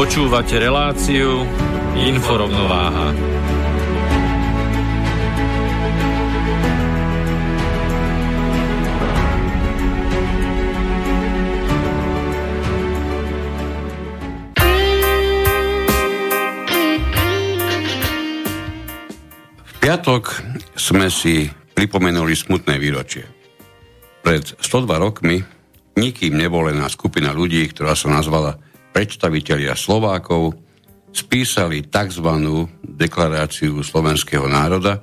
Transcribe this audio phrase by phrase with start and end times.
[0.00, 1.44] Počúvate reláciu
[1.92, 3.12] Inforovnováha.
[3.12, 3.12] V
[19.84, 20.32] piatok
[20.80, 21.44] sme si
[21.76, 23.28] pripomenuli smutné výročie.
[24.24, 25.44] Pred 102 rokmi
[26.00, 30.54] nikým nebolená skupina ľudí, ktorá sa nazvala predstavitelia Slovákov
[31.10, 32.28] spísali tzv.
[32.86, 35.02] deklaráciu slovenského národa,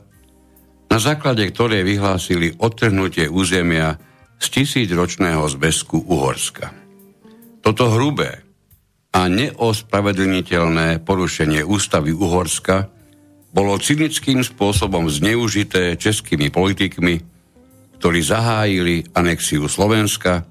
[0.87, 3.99] na základe ktorej vyhlásili odtrhnutie územia
[4.39, 6.71] z tisícročného zväzku Uhorska.
[7.59, 8.47] Toto hrubé
[9.11, 12.87] a neospravedlniteľné porušenie ústavy Uhorska
[13.51, 17.19] bolo cynickým spôsobom zneužité českými politikmi,
[17.97, 20.45] ktorí zahájili anexiu Slovenska,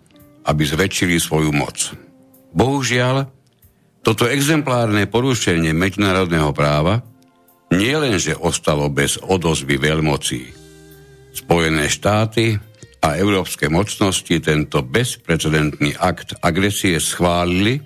[0.44, 2.05] aby zväčšili svoju moc.
[2.56, 3.28] Bohužiaľ,
[4.00, 7.04] toto exemplárne porušenie medzinárodného práva
[7.76, 10.42] nie len, že ostalo bez odozvy veľmocí.
[11.36, 12.56] Spojené štáty
[13.04, 17.76] a európske mocnosti tento bezprecedentný akt agresie schválili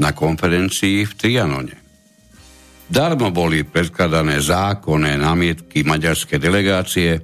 [0.00, 1.76] na konferencii v Trianone.
[2.86, 7.20] Darmo boli predkladané zákonné námietky maďarskej delegácie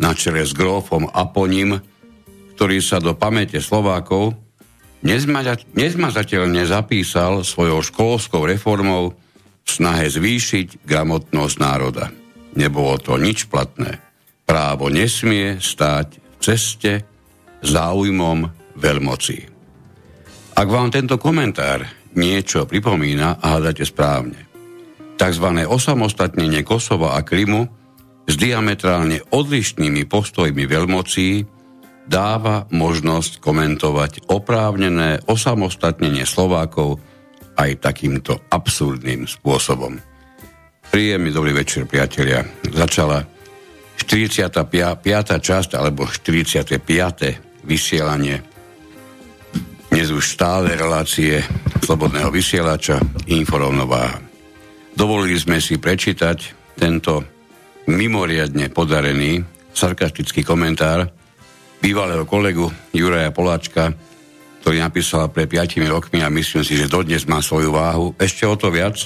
[0.00, 1.78] na čele s grófom Aponim,
[2.56, 4.43] ktorý sa do pamäte Slovákov
[5.76, 9.12] nezmazateľne zapísal svojou školskou reformou
[9.64, 12.08] v snahe zvýšiť gramotnosť národa.
[12.56, 14.00] Nebolo to nič platné.
[14.44, 16.92] Právo nesmie stáť v ceste
[17.64, 19.38] záujmom veľmocí.
[20.54, 21.82] Ak vám tento komentár
[22.14, 24.38] niečo pripomína a hľadáte správne,
[25.18, 25.46] tzv.
[25.66, 27.66] osamostatnenie Kosova a Krymu
[28.24, 31.28] s diametrálne odlišnými postojmi veľmocí
[32.04, 37.00] dáva možnosť komentovať oprávnené osamostatnenie Slovákov
[37.56, 39.96] aj takýmto absurdným spôsobom.
[40.92, 42.44] Príjemný dobrý večer, priatelia.
[42.70, 43.24] Začala
[43.98, 44.60] 45.
[45.40, 46.82] časť alebo 45.
[47.64, 48.54] vysielanie
[49.94, 51.38] dnes už stále relácie
[51.86, 52.98] Slobodného vysielača
[53.30, 54.18] Inforovnováha.
[54.90, 56.38] Dovolili sme si prečítať
[56.74, 57.22] tento
[57.86, 61.06] mimoriadne podarený sarkastický komentár
[61.84, 63.92] bývalého kolegu Juraja Poláčka,
[64.64, 68.16] ktorý napísal pre 5 rokmi a myslím si, že dodnes má svoju váhu.
[68.16, 68.96] Ešte o to viac,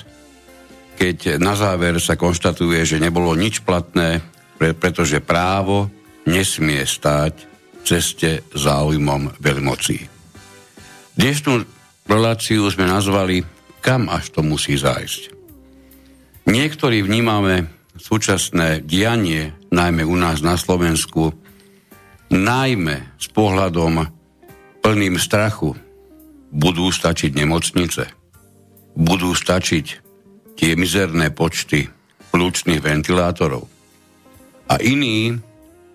[0.94, 4.22] keď na záver sa konštatuje, že nebolo nič platné,
[4.54, 5.90] pre, pretože právo
[6.30, 9.98] nesmie stáť v ceste záujmom veľmocí.
[11.18, 11.66] Dnešnú
[12.06, 13.42] reláciu sme nazvali
[13.82, 15.34] Kam až to musí zájsť.
[16.46, 17.66] Niektorí vnímame
[17.98, 21.47] súčasné dianie, najmä u nás na Slovensku,
[22.32, 24.04] najmä s pohľadom
[24.84, 25.74] plným strachu,
[26.48, 28.08] budú stačiť nemocnice,
[28.96, 29.86] budú stačiť
[30.56, 31.88] tie mizerné počty
[32.32, 33.68] plúčných ventilátorov.
[34.68, 35.36] A iní,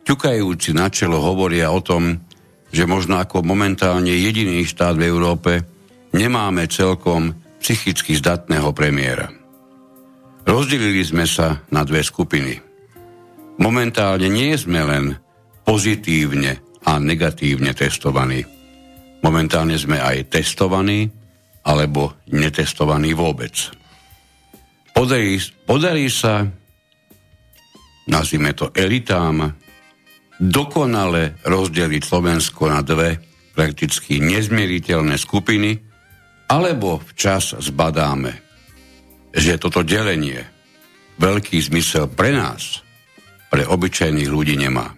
[0.05, 2.21] ťukajúci na čelo, hovoria o tom,
[2.73, 5.61] že možno ako momentálne jediný štát v Európe
[6.13, 9.29] nemáme celkom psychicky zdatného premiéra.
[10.43, 12.59] Rozdelili sme sa na dve skupiny.
[13.61, 15.22] Momentálne nie sme len
[15.63, 18.43] pozitívne a negatívne testovaní.
[19.23, 21.07] Momentálne sme aj testovaní
[21.63, 23.55] alebo netestovaní vôbec.
[24.91, 26.43] Podarí, podarí sa,
[28.11, 29.55] nazvime to elitám,
[30.37, 33.17] dokonale rozdeliť Slovensko na dve
[33.55, 35.71] prakticky nezmieriteľné skupiny,
[36.51, 38.33] alebo včas zbadáme,
[39.33, 40.43] že toto delenie
[41.17, 42.83] veľký zmysel pre nás,
[43.47, 44.93] pre obyčajných ľudí nemá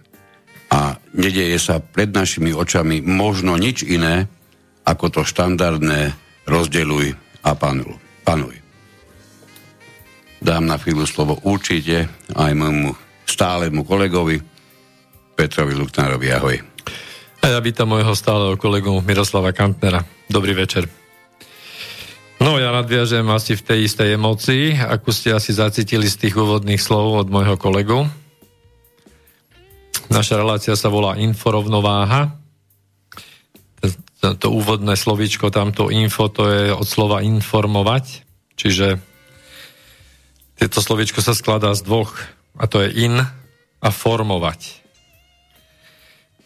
[0.70, 4.26] a nedeje sa pred našimi očami možno nič iné,
[4.86, 6.14] ako to štandardné
[6.46, 8.56] rozdeluj a panuj.
[10.42, 12.94] dám na chvíľu slovo určite aj môjmu
[13.26, 14.38] stálemu kolegovi
[15.34, 16.28] Petrovi Luknárovi.
[16.32, 16.56] Ahoj.
[17.42, 20.02] A ja vítam môjho stáleho kolegu Miroslava Kantnera.
[20.26, 20.88] Dobrý večer.
[22.42, 26.80] No ja nadviažem asi v tej istej emocii, ako ste asi zacítili z tých úvodných
[26.80, 28.10] slov od môjho kolegu.
[30.06, 32.38] Naša relácia sa volá Inforovnováha.
[34.22, 38.26] To, úvodné slovíčko, tamto info, to je od slova informovať.
[38.58, 38.98] Čiže
[40.56, 42.16] tieto slovíčko sa skladá z dvoch,
[42.56, 43.22] a to je in
[43.82, 44.82] a formovať.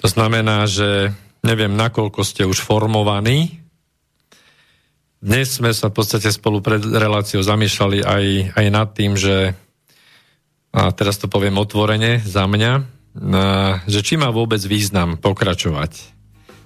[0.02, 3.62] To znamená, že neviem, nakoľko ste už formovaní.
[5.20, 8.24] Dnes sme sa v podstate spolu pred reláciou zamýšľali aj,
[8.56, 9.56] aj nad tým, že
[10.70, 12.99] a teraz to poviem otvorene za mňa,
[13.86, 15.92] že či má vôbec význam pokračovať.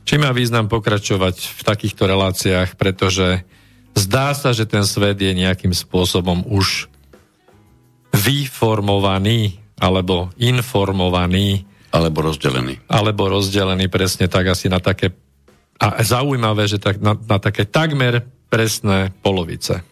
[0.04, 3.40] Či má význam pokračovať v takýchto reláciách, pretože
[3.96, 6.92] zdá sa, že ten svet je nejakým spôsobom už
[8.12, 12.84] vyformovaný alebo informovaný alebo rozdelený.
[12.90, 15.16] Alebo rozdelený presne tak asi na také
[15.74, 19.82] a zaujímavé, že tak, na, na také takmer presné polovice.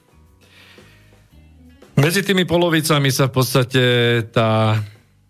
[1.99, 3.84] Medzi tými polovicami sa v podstate
[4.31, 4.78] tá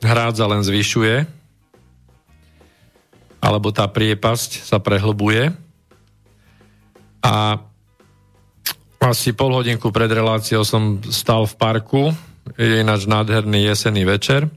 [0.02, 1.24] hrádza len zvyšuje,
[3.42, 5.54] alebo tá priepasť sa prehlbuje.
[7.22, 7.58] A
[9.02, 12.02] asi pol hodinku pred reláciou som stal v parku,
[12.58, 14.46] je ináč nádherný jesenný večer–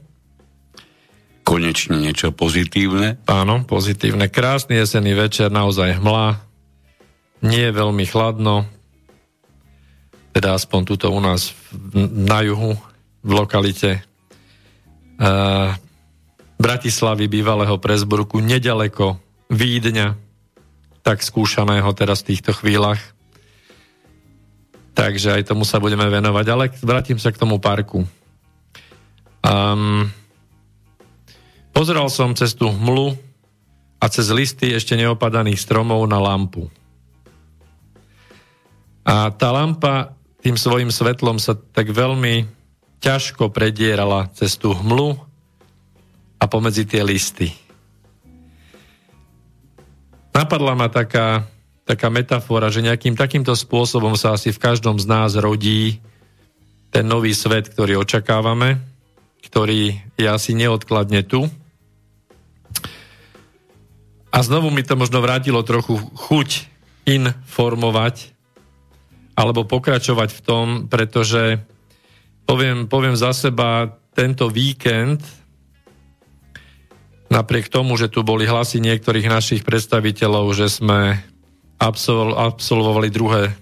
[1.46, 3.22] konečne niečo pozitívne.
[3.30, 4.26] Áno, pozitívne.
[4.26, 6.42] Krásny jesenný večer, naozaj hmla.
[7.46, 8.66] Nie je veľmi chladno.
[10.34, 11.54] Teda aspoň tuto u nás
[11.94, 12.74] na juhu,
[13.22, 14.02] v lokalite
[16.56, 20.18] Bratislavy, bývalého Presburku, nedaleko Vídňa,
[21.00, 22.98] tak skúšaného teraz v týchto chvíľach.
[24.96, 26.46] Takže aj tomu sa budeme venovať.
[26.50, 28.08] Ale vrátim sa k tomu parku.
[29.44, 30.10] Um,
[31.76, 33.12] Pozeral som cez tú hmlu
[34.00, 36.72] a cez listy ešte neopadaných stromov na lampu.
[39.04, 42.48] A tá lampa tým svojim svetlom sa tak veľmi
[43.00, 45.16] ťažko predierala cez tú hmlu
[46.36, 47.52] a pomedzi tie listy.
[50.36, 51.48] Napadla ma taká,
[51.88, 56.00] taká metafora, že nejakým takýmto spôsobom sa asi v každom z nás rodí
[56.92, 58.80] ten nový svet, ktorý očakávame,
[59.44, 61.48] ktorý je asi neodkladne tu
[64.36, 66.68] a znovu mi to možno vrátilo trochu chuť
[67.08, 68.36] informovať
[69.32, 71.64] alebo pokračovať v tom, pretože
[72.46, 75.20] poviem, poviem za seba, tento víkend
[77.28, 81.20] napriek tomu, že tu boli hlasy niektorých našich predstaviteľov, že sme
[81.76, 83.52] absol, absolvovali druhé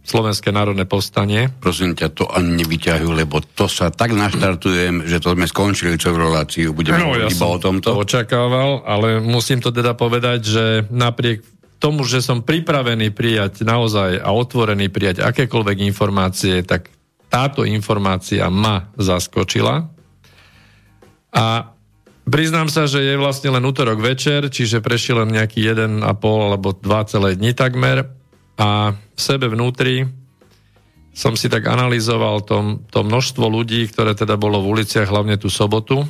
[0.00, 1.52] Slovenské národné povstanie.
[1.60, 6.24] Prosím ťa, to ani nevyťahujú, lebo to sa tak naštartujem, že to sme skončili celú
[6.24, 6.72] reláciu.
[6.72, 7.94] Budeme no, ja iba o tomto.
[7.94, 11.44] To očakával, ale musím to teda povedať, že napriek
[11.78, 16.88] tomu, že som pripravený prijať naozaj a otvorený prijať akékoľvek informácie, tak
[17.30, 19.86] táto informácia ma zaskočila.
[21.30, 21.46] A
[22.26, 27.10] priznám sa, že je vlastne len útorok večer, čiže prešiel len nejaký 1,5 alebo 2
[27.10, 28.10] celé dni takmer
[28.58, 30.10] a v sebe vnútri
[31.10, 35.50] som si tak analyzoval to, to množstvo ľudí, ktoré teda bolo v uliciach, hlavne tú
[35.50, 36.06] sobotu,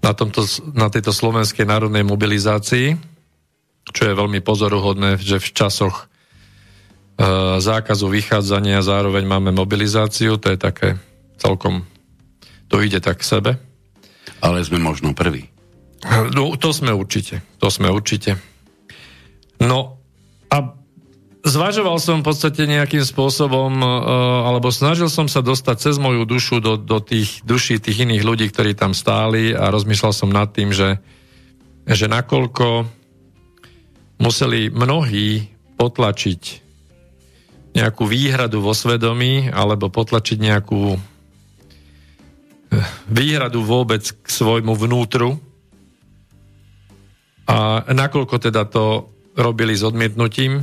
[0.00, 0.42] na, tomto,
[0.74, 2.98] na tejto slovenskej národnej mobilizácii,
[3.94, 6.09] čo je veľmi pozoruhodné, že v časoch
[7.60, 10.88] zákazu vychádzania zároveň máme mobilizáciu, to je také
[11.36, 11.84] celkom,
[12.72, 13.50] to ide tak k sebe.
[14.40, 15.52] Ale sme možno prví.
[16.32, 18.40] No, to sme určite, to sme určite.
[19.60, 20.00] No,
[20.48, 20.72] a
[21.44, 26.64] zvažoval som v podstate nejakým spôsobom, uh, alebo snažil som sa dostať cez moju dušu
[26.64, 30.72] do, do tých duší tých iných ľudí, ktorí tam stáli a rozmýšľal som nad tým,
[30.72, 30.96] že,
[31.84, 32.88] že nakoľko
[34.24, 36.69] museli mnohí potlačiť
[37.70, 41.00] nejakú výhradu vo svedomí alebo potlačiť nejakú eh,
[43.06, 45.38] výhradu vôbec k svojmu vnútru
[47.50, 50.62] a nakoľko teda to robili s odmietnutím.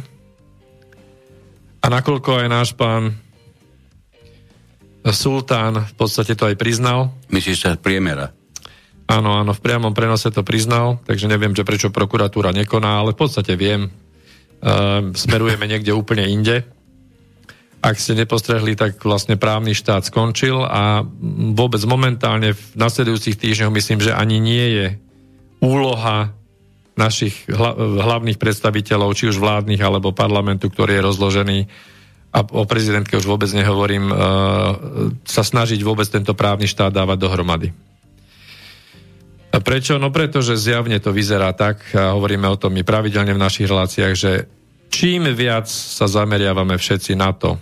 [1.84, 3.20] A nakoľko aj náš pán
[5.08, 7.16] Sultán v podstate to aj priznal.
[7.32, 8.32] Myslíš sa priemera?
[9.08, 13.20] Áno, áno, v priamom prenose to priznal, takže neviem, že prečo prokuratúra nekoná, ale v
[13.24, 13.88] podstate viem.
[14.58, 16.66] Uh, smerujeme niekde úplne inde.
[17.78, 21.06] Ak ste nepostrehli, tak vlastne právny štát skončil a
[21.54, 24.88] vôbec momentálne v nasledujúcich týždňoch myslím, že ani nie je
[25.62, 26.34] úloha
[26.98, 31.60] našich hlavných predstaviteľov, či už vládnych alebo parlamentu, ktorý je rozložený
[32.34, 34.10] a o prezidentke už vôbec nehovorím,
[35.24, 37.70] sa snažiť vôbec tento právny štát dávať dohromady.
[39.54, 39.96] A prečo?
[39.98, 44.14] No preto, zjavne to vyzerá tak, a hovoríme o tom my pravidelne v našich reláciách,
[44.14, 44.32] že
[44.90, 47.60] čím viac sa zameriavame všetci na to,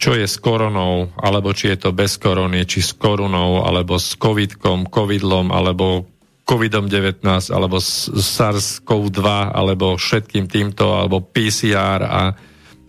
[0.00, 4.16] čo je s koronou, alebo či je to bez korony, či s korunou, alebo s
[4.16, 6.08] covidkom, covidlom, alebo
[6.48, 7.78] covidom 19, alebo
[8.16, 12.32] SARS-CoV-2, alebo všetkým týmto, alebo PCR a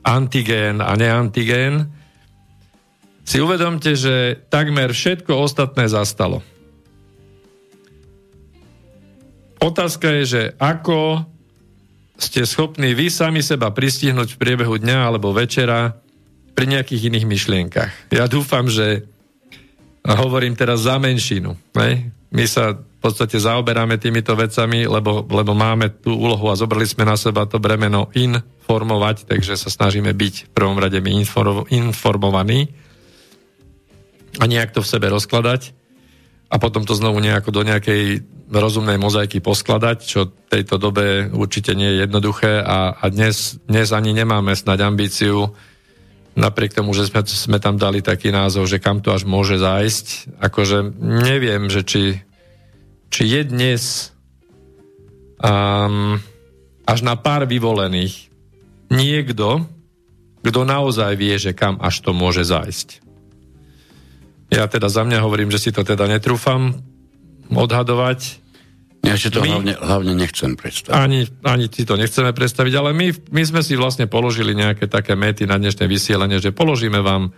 [0.07, 1.91] antigén a neantigén,
[3.21, 6.41] si uvedomte, že takmer všetko ostatné zastalo.
[9.61, 11.29] Otázka je, že ako
[12.21, 15.97] ste schopní vy sami seba pristihnúť v priebehu dňa alebo večera
[16.53, 17.91] pri nejakých iných myšlienkach.
[18.13, 19.09] Ja dúfam, že
[20.05, 21.57] hovorím teraz za menšinu.
[21.73, 22.13] Ne?
[22.29, 27.01] My sa v podstate zaoberáme týmito vecami, lebo, lebo máme tú úlohu a zobrali sme
[27.01, 31.09] na seba to bremeno informovať, takže sa snažíme byť v prvom rade my
[31.73, 32.69] informovaní
[34.37, 35.80] a nejak to v sebe rozkladať
[36.51, 41.71] a potom to znovu nejako do nejakej rozumnej mozaiky poskladať, čo v tejto dobe určite
[41.71, 45.55] nie je jednoduché a, a dnes, dnes ani nemáme snať ambíciu
[46.35, 50.39] napriek tomu, že sme, sme tam dali taký názov, že kam to až môže zájsť,
[50.43, 52.03] akože neviem, že či,
[53.07, 54.11] či je dnes
[55.39, 56.19] um,
[56.83, 58.31] až na pár vyvolených
[58.91, 59.67] niekto,
[60.43, 63.00] kto naozaj vie, že kam až to môže zájsť.
[64.51, 66.75] Ja teda za mňa hovorím, že si to teda netrúfam
[67.47, 68.43] odhadovať.
[69.01, 70.93] Ja si to my, hlavne, hlavne nechcem predstaviť.
[70.93, 75.17] Ani, ani si to nechceme predstaviť, ale my, my sme si vlastne položili nejaké také
[75.17, 77.33] mety na dnešné vysielanie, že položíme vám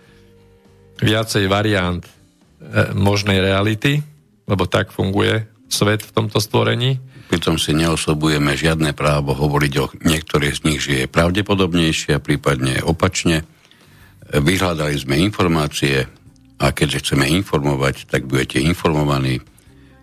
[1.00, 2.10] viacej variant e,
[2.92, 4.02] možnej reality,
[4.44, 7.00] lebo tak funguje svet v tomto stvorení.
[7.32, 12.84] Pritom si neosobujeme žiadne právo hovoriť o niektorých z nich, že je pravdepodobnejšie a prípadne
[12.84, 13.48] opačne.
[14.28, 16.04] Vyhľadali sme informácie
[16.60, 19.42] a keďže chceme informovať, tak budete informovaní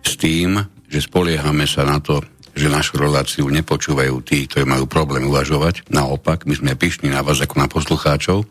[0.02, 2.20] s tým, že spoliehame sa na to,
[2.52, 5.88] že našu reláciu nepočúvajú tí, ktorí majú problém uvažovať.
[5.88, 8.44] Naopak, my sme pyšní na vás ako na poslucháčov.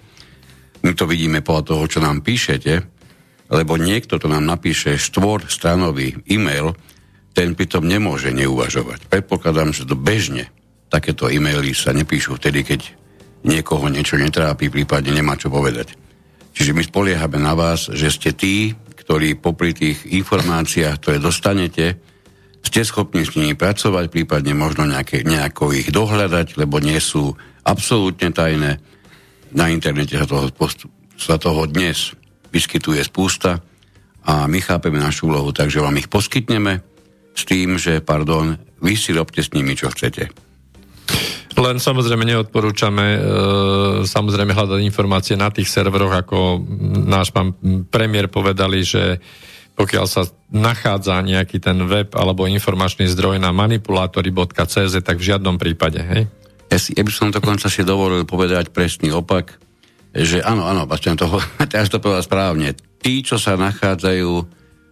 [0.81, 2.81] My to vidíme podľa toho, čo nám píšete,
[3.53, 6.73] lebo niekto to nám napíše štvor stranový e-mail,
[7.37, 9.05] ten pritom nemôže neuvažovať.
[9.05, 10.49] Predpokladám, že to bežne
[10.91, 12.81] takéto e-maily sa nepíšu vtedy, keď
[13.47, 15.95] niekoho niečo netrápi, prípadne nemá čo povedať.
[16.51, 21.99] Čiže my spoliehame na vás, že ste tí, ktorí popri tých informáciách, ktoré dostanete,
[22.61, 27.33] ste schopní s nimi pracovať, prípadne možno nejaké, nejako ich dohľadať, lebo nie sú
[27.65, 28.77] absolútne tajné.
[29.51, 30.47] Na internete sa toho,
[31.17, 32.13] sa toho dnes
[32.53, 33.59] vyskytuje spústa
[34.23, 36.79] a my chápeme našu úlohu, takže vám ich poskytneme
[37.33, 40.29] s tým, že, pardon, vy si robte s nimi, čo chcete.
[41.51, 43.19] Len samozrejme neodporúčame e,
[44.07, 46.63] samozrejme hľadať informácie na tých serveroch, ako
[47.07, 47.51] náš pán
[47.91, 49.19] premiér povedali, že
[49.75, 55.99] pokiaľ sa nachádza nejaký ten web alebo informačný zdroj na manipulátory.cz, tak v žiadnom prípade,
[56.03, 56.23] hej?
[56.71, 59.59] Ja, si, ja by som dokonca si dovolil povedať presný opak,
[60.15, 61.39] že áno, áno, vlastne toho,
[61.71, 64.31] teraz to povedal správne, tí, čo sa nachádzajú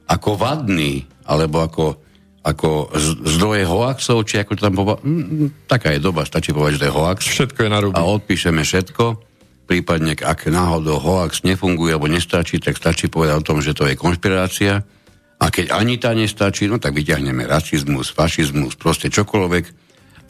[0.10, 2.02] ako vadní, alebo ako,
[2.40, 2.92] ako
[3.24, 6.82] zdroje hoaxov, či ako to tam povedal, mm, mm, taká je doba, stačí povedať, že
[6.82, 7.20] to je hoax.
[7.28, 7.96] Všetko je na ruby.
[8.00, 9.30] A odpíšeme všetko
[9.70, 13.94] prípadne ak náhodou hoax nefunguje alebo nestačí, tak stačí povedať o tom, že to je
[13.94, 14.82] konšpirácia.
[15.38, 19.66] A keď ani tá nestačí, no tak vyťahneme rasizmus, fašizmus, proste čokoľvek,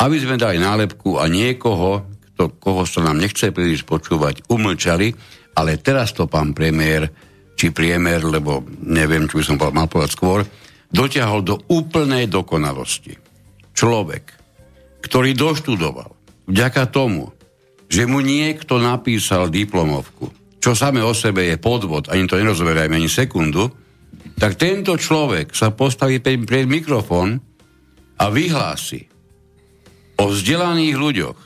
[0.03, 2.03] aby sme dali nálepku a niekoho,
[2.35, 5.15] kto, koho sa nám nechce príliš počúvať, umlčali,
[5.55, 7.07] ale teraz to pán premiér,
[7.55, 10.43] či priemer, lebo neviem, čo by som mal povedať skôr,
[10.89, 13.13] dotiahol do úplnej dokonalosti.
[13.73, 14.23] Človek,
[15.05, 16.11] ktorý doštudoval,
[16.49, 17.31] vďaka tomu,
[17.89, 20.29] že mu niekto napísal diplomovku,
[20.59, 23.71] čo same o sebe je podvod, ani to nerozoberajme ani sekundu,
[24.35, 27.39] tak tento človek sa postaví pred mikrofón
[28.19, 29.07] a vyhlási
[30.19, 31.39] o vzdelaných ľuďoch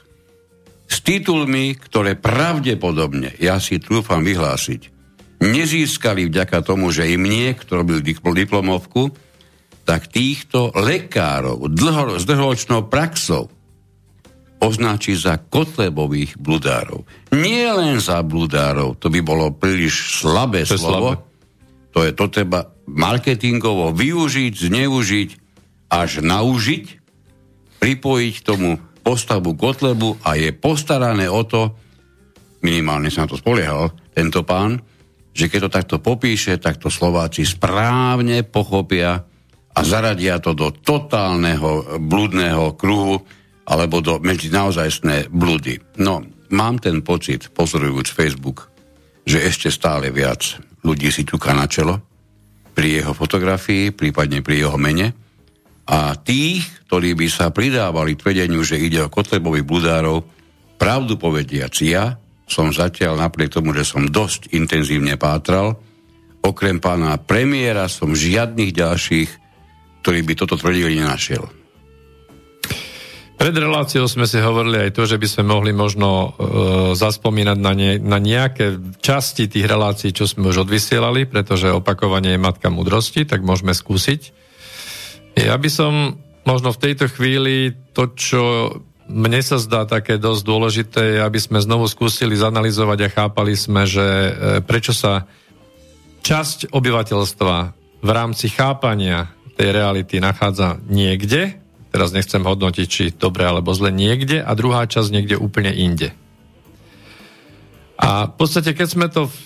[0.90, 4.94] s titulmi, ktoré pravdepodobne, ja si trúfam vyhlásiť,
[5.42, 9.14] nezískali vďaka tomu, že im niekto robil diplomovku,
[9.84, 13.52] tak týchto lekárov dlho, s dlhoročnou praxou
[14.64, 17.04] označí za kotlebových bludárov.
[17.36, 21.20] Nie len za bludárov, to by bolo príliš slabé to slovo.
[21.20, 21.32] Slabé.
[21.94, 25.30] To je to treba marketingovo využiť, zneužiť,
[25.92, 26.86] až naužiť,
[27.84, 31.76] pripojiť tomu postavu Kotlebu a je postarané o to,
[32.64, 34.80] minimálne sa na to spoliehal tento pán,
[35.36, 39.28] že keď to takto popíše, tak to Slováci správne pochopia
[39.74, 43.22] a zaradia to do totálneho blúdneho kruhu,
[43.64, 45.80] alebo do medzi naozajstné blúdy.
[45.98, 48.70] No, mám ten pocit, pozorujúc Facebook,
[49.24, 52.04] že ešte stále viac ľudí si ťuká na čelo
[52.76, 55.16] pri jeho fotografii, prípadne pri jeho mene.
[55.88, 60.18] A tých, ktorí by sa pridávali tvedeniu, že ide o Kotlebových bludárov,
[60.76, 65.80] pravdu povediac ja som zatiaľ napriek tomu, že som dosť intenzívne pátral,
[66.44, 69.30] okrem pána premiéra som žiadnych ďalších,
[70.04, 71.64] ktorí by toto tvrdili, nenašiel.
[73.34, 76.30] Pred reláciou sme si hovorili aj to, že by sme mohli možno e,
[76.96, 82.46] zaspomínať na, ne, na nejaké časti tých relácií, čo sme už odvysielali, pretože opakovanie je
[82.46, 84.22] matka múdrosti, tak môžeme skúsiť.
[85.34, 88.44] Ja by som možno v tejto chvíli to, čo
[89.12, 94.08] mne sa zdá také dosť dôležité, aby sme znovu skúsili zanalizovať a chápali sme, že
[94.08, 94.32] e,
[94.64, 95.28] prečo sa
[96.24, 97.56] časť obyvateľstva
[98.00, 101.62] v rámci chápania tej reality nachádza niekde,
[101.94, 106.10] teraz nechcem hodnotiť, či dobre alebo zle niekde, a druhá časť niekde úplne inde.
[108.02, 109.38] A v podstate, keď sme to v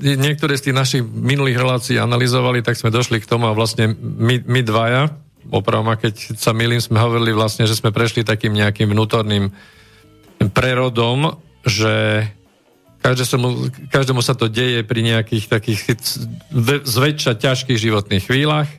[0.00, 4.40] niektoré z tých našich minulých relácií analyzovali, tak sme došli k tomu a vlastne my,
[4.48, 5.12] my dvaja,
[5.52, 9.52] opravom a keď sa milím, sme hovorili vlastne, že sme prešli takým nejakým vnútorným
[10.56, 11.36] prerodom,
[11.68, 12.24] že
[13.02, 15.80] každému, každému sa to deje pri nejakých takých
[16.86, 18.70] zväčša ťažkých životných chvíľach.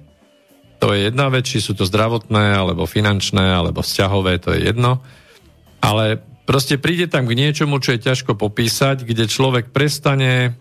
[0.84, 5.00] To je jedna vec, či sú to zdravotné, alebo finančné, alebo vzťahové, to je jedno.
[5.80, 10.52] Ale proste príde tam k niečomu, čo je ťažko popísať, kde človek prestane e,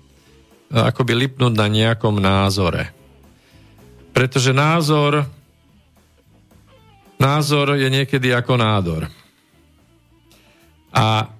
[0.70, 2.94] akoby lipnúť na nejakom názore.
[4.14, 5.26] Pretože názor
[7.18, 9.10] názor je niekedy ako nádor.
[10.94, 11.34] A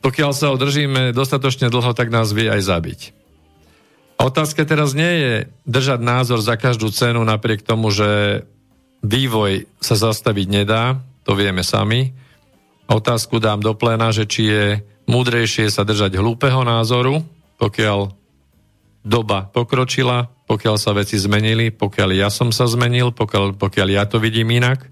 [0.00, 3.00] pokiaľ sa ho držíme dostatočne dlho, tak nás vie aj zabiť.
[4.24, 5.32] Otázka teraz nie je
[5.68, 8.40] držať názor za každú cenu napriek tomu, že
[9.04, 10.96] vývoj sa zastaviť nedá,
[11.28, 12.16] to vieme sami.
[12.88, 14.64] Otázku dám do pléna, že či je
[15.04, 17.20] múdrejšie sa držať hlúpeho názoru,
[17.60, 18.16] pokiaľ
[19.04, 24.16] doba pokročila, pokiaľ sa veci zmenili, pokiaľ ja som sa zmenil, pokiaľ, pokiaľ ja to
[24.16, 24.88] vidím inak,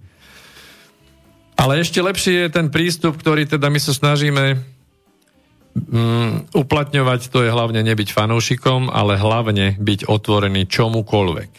[1.57, 4.61] ale ešte lepší je ten prístup, ktorý teda my sa snažíme
[5.75, 11.51] mm, uplatňovať, to je hlavne nebyť fanúšikom, ale hlavne byť otvorený čomukoľvek.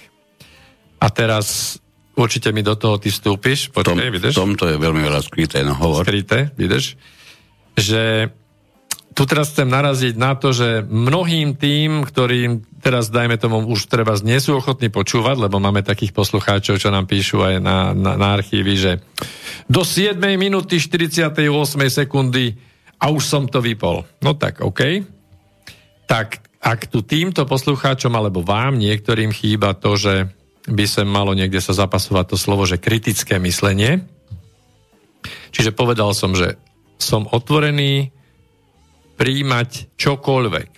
[1.04, 1.78] A teraz
[2.16, 3.74] určite mi do toho ty vstúpiš.
[3.74, 4.34] Počkej, Tom, vidíš?
[4.34, 6.06] V tomto je veľmi veľa skryté, no hovor.
[6.06, 6.96] Skryté, vidíš?
[7.76, 8.32] Že
[9.14, 14.18] tu teraz chcem naraziť na to, že mnohým tým, ktorým teraz, dajme tomu, už treba
[14.26, 18.28] nie sú ochotní počúvať, lebo máme takých poslucháčov, čo nám píšu aj na, na, na
[18.34, 18.92] archívy, že
[19.70, 21.46] do 7 minúty 48
[21.94, 22.58] sekundy
[23.00, 24.04] a už som to vypol.
[24.22, 25.04] No tak, OK.
[26.10, 30.32] Tak ak tu týmto poslucháčom alebo vám niektorým chýba to, že
[30.64, 34.08] by sa malo niekde sa zapasovať to slovo, že kritické myslenie,
[35.52, 36.56] čiže povedal som, že
[36.96, 38.16] som otvorený
[39.20, 40.70] príjmať čokoľvek.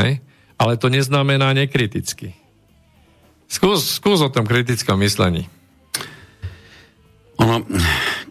[0.00, 0.24] Ne?
[0.56, 2.32] Ale to neznamená nekriticky.
[3.52, 5.44] Skús, skús o tom kritickom myslení.
[7.36, 7.68] Ono,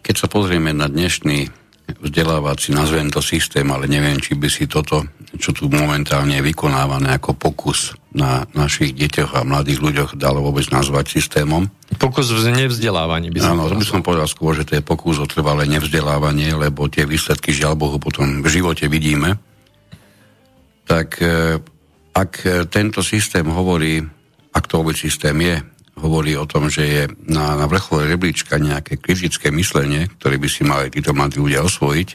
[0.02, 1.61] keď sa pozrieme na dnešný
[2.00, 5.04] vzdelávací, nazvem to systém, ale neviem, či by si toto,
[5.36, 10.68] čo tu momentálne je vykonávané ako pokus na našich deťoch a mladých ľuďoch dalo vôbec
[10.68, 11.68] nazvať systémom.
[11.96, 15.16] Pokus v nevzdelávaní by som Áno, to by som povedal skôr, že to je pokus
[15.20, 19.40] o trvalé nevzdelávanie, lebo tie výsledky žiaľ Bohu potom v živote vidíme.
[20.84, 21.56] Tak e,
[22.12, 22.32] ak
[22.68, 24.04] tento systém hovorí,
[24.52, 25.56] ak to vôbec systém je,
[26.02, 30.66] hovorí o tom, že je na, na vrchole rebríčka nejaké kritické myslenie, ktoré by si
[30.66, 32.08] mali títo mladí ľudia osvojiť,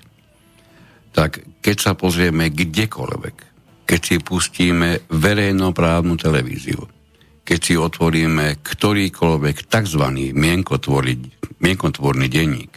[1.15, 3.36] tak keď sa pozrieme kdekoľvek,
[3.88, 6.84] keď si pustíme verejnoprávnu televíziu,
[7.47, 10.04] keď si otvoríme ktorýkoľvek tzv.
[11.63, 12.73] mienkotvorný denník,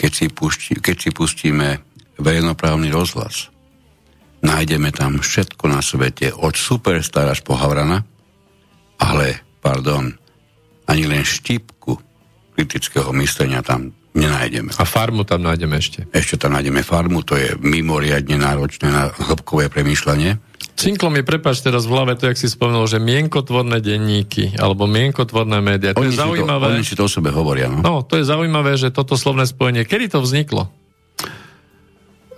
[0.00, 1.84] keď si, pusti, keď si pustíme
[2.16, 3.52] verejnoprávny rozhlas,
[4.40, 8.00] nájdeme tam všetko na svete, od superstar až po Havrana,
[9.00, 10.16] ale, pardon,
[10.90, 11.94] ani len štipku
[12.58, 14.74] kritického myslenia tam nenájdeme.
[14.74, 16.04] A farmu tam nájdeme ešte?
[16.10, 20.42] Ešte tam nájdeme farmu, to je mimoriadne náročné na hĺbkové premýšľanie.
[20.74, 25.60] Cinklo mi prepáč teraz v hlave to, jak si spomenul, že mienkotvorné denníky alebo mienkotvorné
[25.60, 25.92] médiá.
[25.92, 26.66] To oni je zaujímavé.
[26.72, 27.68] To, oni si to o sebe hovoria.
[27.68, 27.84] No?
[27.84, 30.72] no, to je zaujímavé, že toto slovné spojenie, kedy to vzniklo?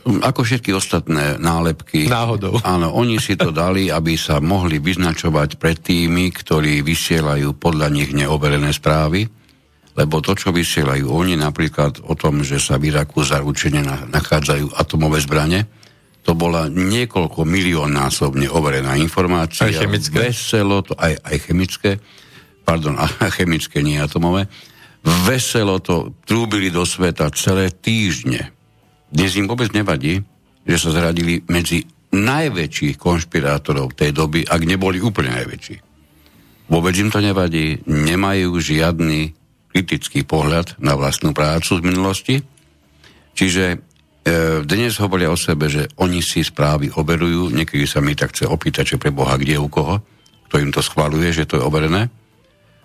[0.03, 2.11] Ako všetky ostatné nálepky.
[2.11, 2.59] Náhodou.
[2.67, 8.11] Áno, oni si to dali, aby sa mohli vyznačovať pred tými, ktorí vysielajú podľa nich
[8.11, 9.31] neoverené správy,
[9.95, 15.23] lebo to, čo vysielajú oni, napríklad o tom, že sa v Iraku zaručene nachádzajú atomové
[15.23, 15.71] zbranie,
[16.23, 19.71] to bola niekoľko milión násobne overená informácia.
[19.71, 20.31] Aj chemické?
[20.31, 21.91] Veselo to, aj, aj chemické,
[22.67, 23.07] pardon, a
[23.39, 24.51] chemické, nie atomové.
[25.03, 28.62] Veselo to trúbili do sveta celé týždne
[29.13, 30.25] dnes im vôbec nevadí,
[30.65, 35.77] že sa zradili medzi najväčších konšpirátorov tej doby, ak neboli úplne najväčší.
[36.73, 39.37] Vôbec im to nevadí, nemajú žiadny
[39.73, 42.37] kritický pohľad na vlastnú prácu z minulosti.
[43.33, 43.77] Čiže e,
[44.65, 48.97] dnes hovoria o sebe, že oni si správy overujú, niekedy sa mi tak chce opýtať,
[48.97, 50.05] že pre Boha kde u koho,
[50.49, 52.13] kto im to schvaluje, že to je overené.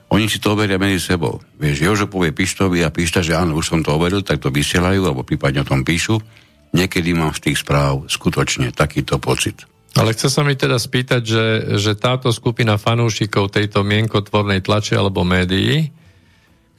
[0.07, 1.43] Oni si to overia medzi sebou.
[1.59, 5.03] Vieš, Jožo povie Pištovi a Pišta, že áno, už som to overil, tak to vysielajú,
[5.03, 6.23] alebo prípadne o tom píšu.
[6.71, 9.67] Niekedy mám z tých správ skutočne takýto pocit.
[9.97, 11.45] Ale chce sa mi teda spýtať, že,
[11.81, 15.89] že táto skupina fanúšikov tejto mienkotvornej tlače alebo médií,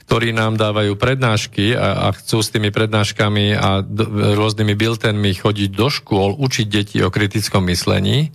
[0.07, 5.69] ktorí nám dávajú prednášky a, a chcú s tými prednáškami a d- rôznymi biltenmi chodiť
[5.69, 8.33] do škôl, učiť deti o kritickom myslení,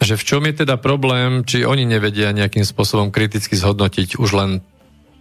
[0.00, 4.50] že v čom je teda problém, či oni nevedia nejakým spôsobom kriticky zhodnotiť už len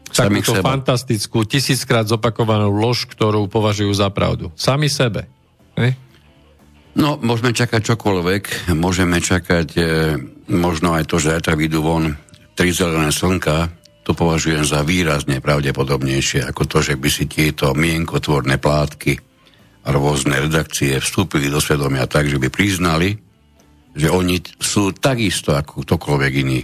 [0.09, 4.49] takúto fantastickú, tisíckrát zopakovanú lož, ktorú považujú za pravdu.
[4.57, 5.29] Sami sebe.
[5.77, 5.93] Ne?
[6.97, 8.73] No, môžeme čakať čokoľvek.
[8.73, 9.81] Môžeme čakať e,
[10.49, 12.17] možno aj to, že aj vyjdú von
[12.57, 13.71] tri zelené slnka,
[14.03, 19.21] to považujem za výrazne pravdepodobnejšie ako to, že by si tieto mienkotvorné plátky
[19.85, 23.15] a rôzne redakcie vstúpili do svedomia tak, že by priznali,
[23.93, 26.59] že oni sú takisto ako ktokoľvek iný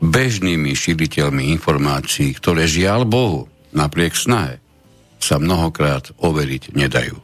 [0.00, 3.40] bežnými šíriteľmi informácií, ktoré žiaľ Bohu
[3.72, 4.60] napriek snahe
[5.20, 7.16] sa mnohokrát overiť nedajú.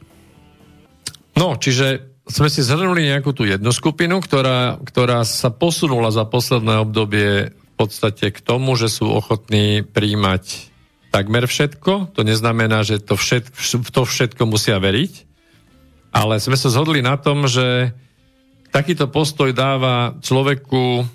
[1.37, 6.81] No, čiže sme si zhrnuli nejakú tú jednu skupinu, ktorá, ktorá sa posunula za posledné
[6.81, 10.69] obdobie podstate k tomu, že sú ochotní príjmať
[11.09, 12.13] takmer všetko.
[12.13, 13.49] To neznamená, že to, všet,
[13.89, 15.25] to všetko musia veriť,
[16.13, 17.97] ale sme sa zhodli na tom, že
[18.71, 21.07] takýto postoj dáva človeku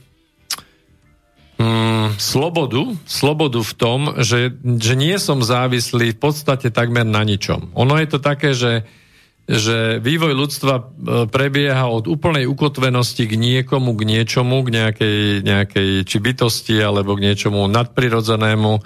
[1.59, 7.71] mm, slobodu, slobodu v tom, že, že nie som závislý v podstate takmer na ničom.
[7.75, 8.85] Ono je to také, že
[9.45, 10.83] že vývoj ľudstva e,
[11.29, 17.29] prebieha od úplnej ukotvenosti k niekomu, k niečomu, k nejakej, nejakej či bytosti, alebo k
[17.29, 18.81] niečomu nadprirodzenému,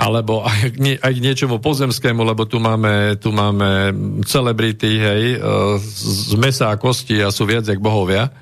[0.00, 3.92] alebo aj nie, aj k niečomu pozemskému, lebo tu máme, tu máme
[4.24, 5.38] celebrity, hej, e,
[5.84, 8.32] z mesa a kosti a sú viac jak bohovia.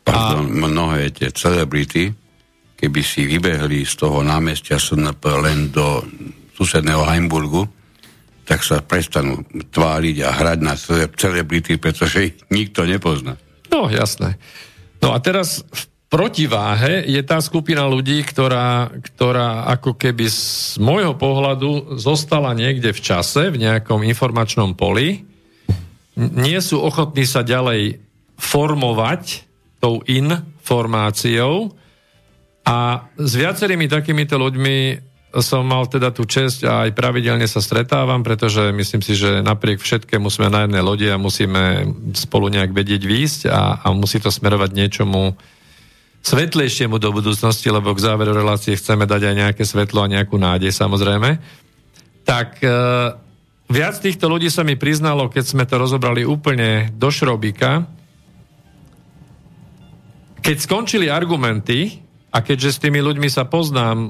[0.00, 0.52] Pardon, a...
[0.72, 2.16] mnohé tie celebrity,
[2.80, 6.00] keby si vybehli z toho námestia SNP len do
[6.56, 7.68] susedného Heimburgu,
[8.48, 10.74] tak sa prestanú tváriť a hrať na
[11.12, 13.36] celebrity, pretože ich nikto nepozná.
[13.68, 14.40] No, jasné.
[14.98, 15.82] No a teraz v
[16.12, 23.00] protiváhe je tá skupina ľudí, ktorá, ktorá ako keby z môjho pohľadu zostala niekde v
[23.00, 25.24] čase, v nejakom informačnom poli,
[26.12, 28.04] nie sú ochotní sa ďalej
[28.36, 29.48] formovať
[29.80, 31.72] tou informáciou.
[32.68, 35.08] A s viacerými takýmito ľuďmi
[35.40, 39.80] som mal teda tú čest a aj pravidelne sa stretávam, pretože myslím si, že napriek
[39.80, 44.28] všetkému sme na jednej lodi a musíme spolu nejak vedieť výjsť a, a musí to
[44.28, 45.32] smerovať niečomu
[46.22, 50.70] svetlejšiemu do budúcnosti, lebo k záveru relácie chceme dať aj nejaké svetlo a nejakú nádej
[50.70, 51.42] samozrejme.
[52.22, 52.70] Tak e,
[53.66, 57.90] viac týchto ľudí sa mi priznalo, keď sme to rozobrali úplne do šrobíka,
[60.42, 64.08] keď skončili argumenty, a keďže s tými ľuďmi sa poznám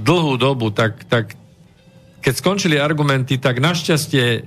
[0.00, 1.36] dlhú dobu, tak, tak
[2.28, 4.40] keď skončili argumenty, tak našťastie e,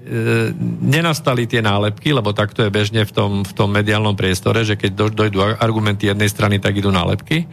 [0.85, 4.91] nenastali tie nálepky, lebo takto je bežne v tom, v tom mediálnom priestore, že keď
[4.93, 7.49] do, dojdú argumenty jednej strany, tak idú nálepky.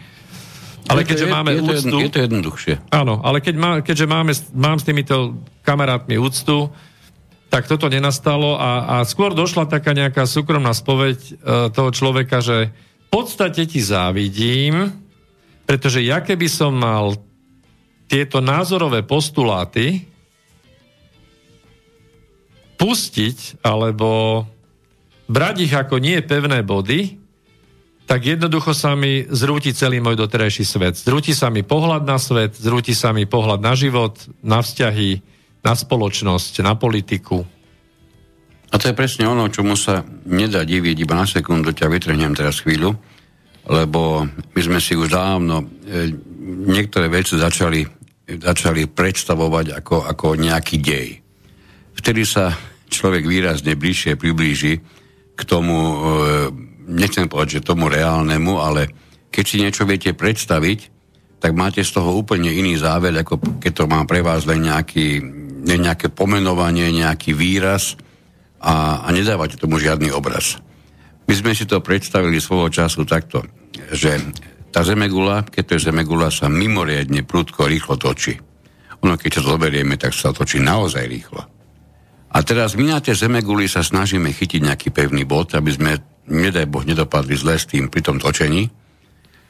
[0.85, 1.97] Ale keďže je, máme je, úctu...
[2.05, 2.93] Je to jednoduchšie.
[2.93, 6.69] Áno, ale keď má, keďže máme, mám s týmito kamarátmi úctu,
[7.49, 11.33] tak toto nenastalo a, a skôr došla taká nejaká súkromná spoveď e,
[11.73, 14.93] toho človeka, že v podstate ti závidím,
[15.65, 17.17] pretože ja keby som mal
[18.13, 20.18] tieto názorové postuláty
[22.79, 24.43] pustiť alebo
[25.29, 27.19] brať ich ako nie pevné body,
[28.09, 30.97] tak jednoducho sa mi zrúti celý môj doterajší svet.
[30.97, 35.21] Zrúti sa mi pohľad na svet, zrúti sa mi pohľad na život, na vzťahy,
[35.61, 37.45] na spoločnosť, na politiku.
[38.73, 42.65] A to je presne ono, čomu sa nedá diviť, iba na sekundu ťa vytrhnem teraz
[42.65, 42.97] chvíľu
[43.69, 44.25] lebo
[44.57, 46.09] my sme si už dávno e,
[46.73, 47.85] niektoré veci začali,
[48.25, 51.09] začali predstavovať ako, ako nejaký dej.
[51.93, 52.49] Vtedy sa
[52.89, 54.81] človek výrazne bližšie priblíži
[55.39, 55.97] k tomu, e,
[56.89, 58.83] nechcem povedať, že tomu reálnemu, ale
[59.31, 60.97] keď si niečo viete predstaviť,
[61.39, 65.23] tak máte z toho úplne iný záver, ako keď to má pre vás len nejaký,
[65.63, 67.95] nejaké pomenovanie, nejaký výraz
[68.59, 70.59] a, a nedávate tomu žiadny obraz.
[71.31, 73.47] My sme si to predstavili svojho času takto
[73.93, 74.21] že
[74.69, 78.37] tá zemegula, keď to je zemegula, sa mimoriadne prudko rýchlo točí.
[79.01, 81.43] Ono, keď to zoberieme, tak sa točí naozaj rýchlo.
[82.29, 85.93] A teraz my na tej zemeguli sa snažíme chytiť nejaký pevný bod, aby sme,
[86.29, 88.69] nedaj Boh, nedopadli zle s tým pri tom točení.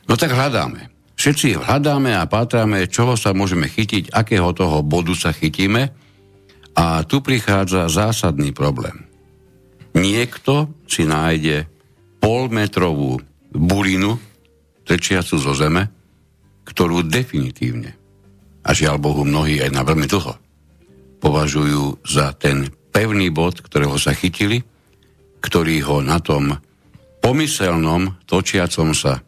[0.07, 0.89] No tak hľadáme.
[1.19, 5.91] Všetci hľadáme a pátráme, čoho sa môžeme chytiť, akého toho bodu sa chytíme.
[6.79, 9.03] A tu prichádza zásadný problém.
[9.99, 11.67] Niekto si nájde
[12.23, 13.19] polmetrovú
[13.51, 14.15] burinu,
[14.87, 15.91] tečiacu zo zeme,
[16.65, 17.99] ktorú definitívne,
[18.63, 20.33] a žiaľ Bohu mnohí aj na veľmi dlho,
[21.19, 24.63] považujú za ten pevný bod, ktorého sa chytili,
[25.39, 26.59] ktorý ho na tom
[27.23, 29.23] pomyselnom točiacom sa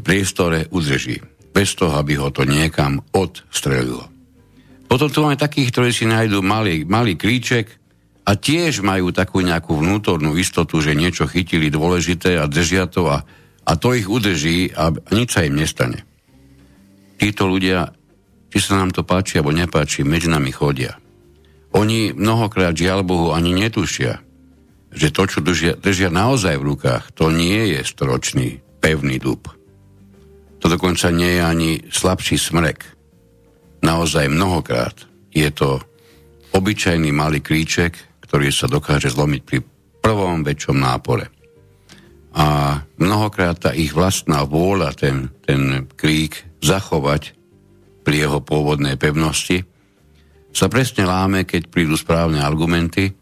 [0.00, 1.18] priestore udrží,
[1.52, 4.06] bez toho, aby ho to niekam odstrelilo.
[4.88, 7.68] Potom tu máme takých, ktorí si nájdú malý, malý kríček
[8.24, 13.20] a tiež majú takú nejakú vnútornú istotu, že niečo chytili dôležité a držia to a,
[13.68, 16.04] a to ich udrží a nič sa im nestane.
[17.20, 17.92] Títo ľudia,
[18.48, 20.96] či sa nám to páči alebo nepáči, medzi nami chodia.
[21.78, 24.18] Oni mnohokrát, žiaľ Bohu, ani netušia,
[24.90, 29.46] že to, čo držia, držia naozaj v rukách, to nie je storočný pevný dub.
[30.58, 32.82] To dokonca nie je ani slabší smrek.
[33.78, 35.78] Naozaj mnohokrát je to
[36.50, 37.94] obyčajný malý kríček,
[38.26, 39.62] ktorý sa dokáže zlomiť pri
[40.02, 41.30] prvom väčšom nápore.
[42.34, 47.38] A mnohokrát tá ich vlastná vôľa, ten, ten krík zachovať
[48.02, 49.62] pri jeho pôvodnej pevnosti,
[50.58, 53.14] sa presne láme, keď prídu správne argumenty,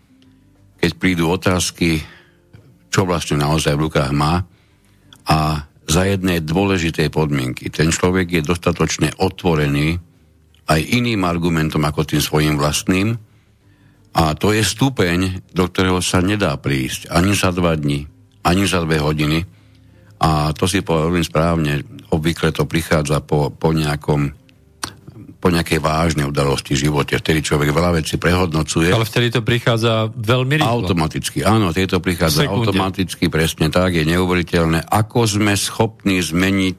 [0.81, 2.01] keď prídu otázky,
[2.89, 4.41] čo vlastne naozaj v rukách má
[5.29, 7.69] a za jednej dôležitej podmienky.
[7.69, 10.01] Ten človek je dostatočne otvorený
[10.65, 13.21] aj iným argumentom ako tým svojim vlastným
[14.17, 18.09] a to je stupeň, do ktorého sa nedá prísť ani za dva dní,
[18.49, 19.45] ani za dve hodiny
[20.25, 24.33] a to si povedal správne, obvykle to prichádza po, po nejakom
[25.47, 27.15] po nejakej vážnej udalosti v živote.
[27.23, 28.91] Vtedy človek veľa vecí prehodnocuje.
[28.91, 30.83] Ale vtedy to prichádza veľmi rýchlo.
[30.83, 32.75] Automaticky, áno, vtedy to prichádza Sekunde.
[32.75, 34.91] automaticky, presne tak, je neuveriteľné.
[34.91, 36.79] Ako sme schopní zmeniť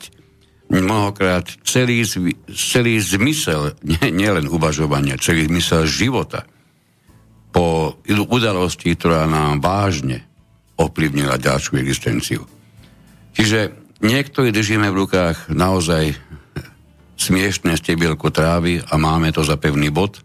[0.68, 2.04] mnohokrát celý,
[2.52, 3.72] celý zmysel,
[4.04, 6.44] nielen nie uvažovania, celý zmysel života
[7.56, 10.28] po udalosti, ktorá nám vážne
[10.76, 12.44] ovplyvnila ďalšiu existenciu.
[13.32, 13.72] Čiže
[14.04, 16.20] niektorí držíme v rukách naozaj
[17.18, 20.22] smiešné stebielko trávy a máme to za pevný bod.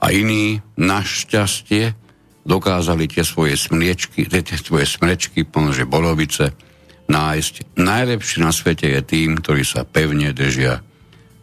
[0.00, 1.96] A iní, našťastie,
[2.44, 6.52] dokázali tie svoje smliečky, tie svoje smrečky, plnože bolovice,
[7.08, 7.76] nájsť.
[7.76, 10.80] Najlepší na svete je tým, ktorí sa pevne držia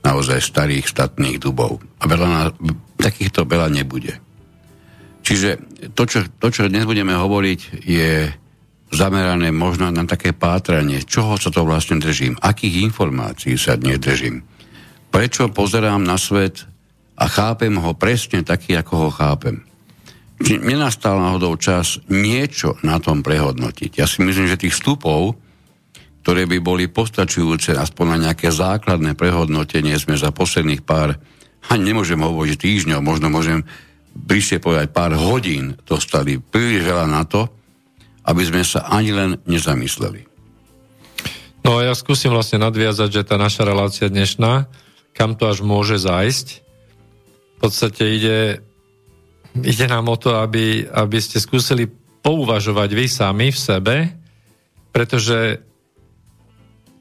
[0.01, 1.83] naozaj starých statných dubov.
[1.99, 2.43] A veľa na,
[2.95, 4.17] takýchto veľa nebude.
[5.27, 5.59] Čiže
[5.91, 8.31] to čo, to, čo dnes budeme hovoriť, je
[8.95, 14.56] zamerané možno na také pátranie, čoho sa to vlastne držím, akých informácií sa dnes držím
[15.09, 16.67] prečo pozerám na svet
[17.17, 19.65] a chápem ho presne taký, ako ho chápem.
[20.37, 23.97] Či nenastal náhodou čas niečo na tom prehodnotiť.
[23.97, 25.33] Ja si myslím, že tých vstupov,
[26.21, 31.17] ktoré by boli postačujúce aspoň na nejaké základné prehodnotenie, sme za posledných pár,
[31.73, 33.65] ani nemôžem hovoriť týždňov, možno môžem
[34.13, 37.49] bližšie povedať pár hodín dostali príliš veľa na to,
[38.27, 40.27] aby sme sa ani len nezamysleli.
[41.63, 44.67] No a ja skúsim vlastne nadviazať, že tá naša relácia dnešná
[45.17, 46.47] kam to až môže zájsť.
[47.57, 48.61] V podstate ide,
[49.57, 51.89] ide nám o to, aby, aby ste skúsili
[52.21, 53.95] pouvažovať vy sami v sebe,
[54.93, 55.57] pretože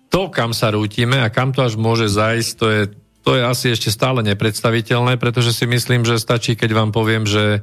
[0.09, 2.83] to, kam sa rútime a kam to až môže zájsť, to je,
[3.21, 7.61] to je asi ešte stále nepredstaviteľné, pretože si myslím, že stačí, keď vám poviem, že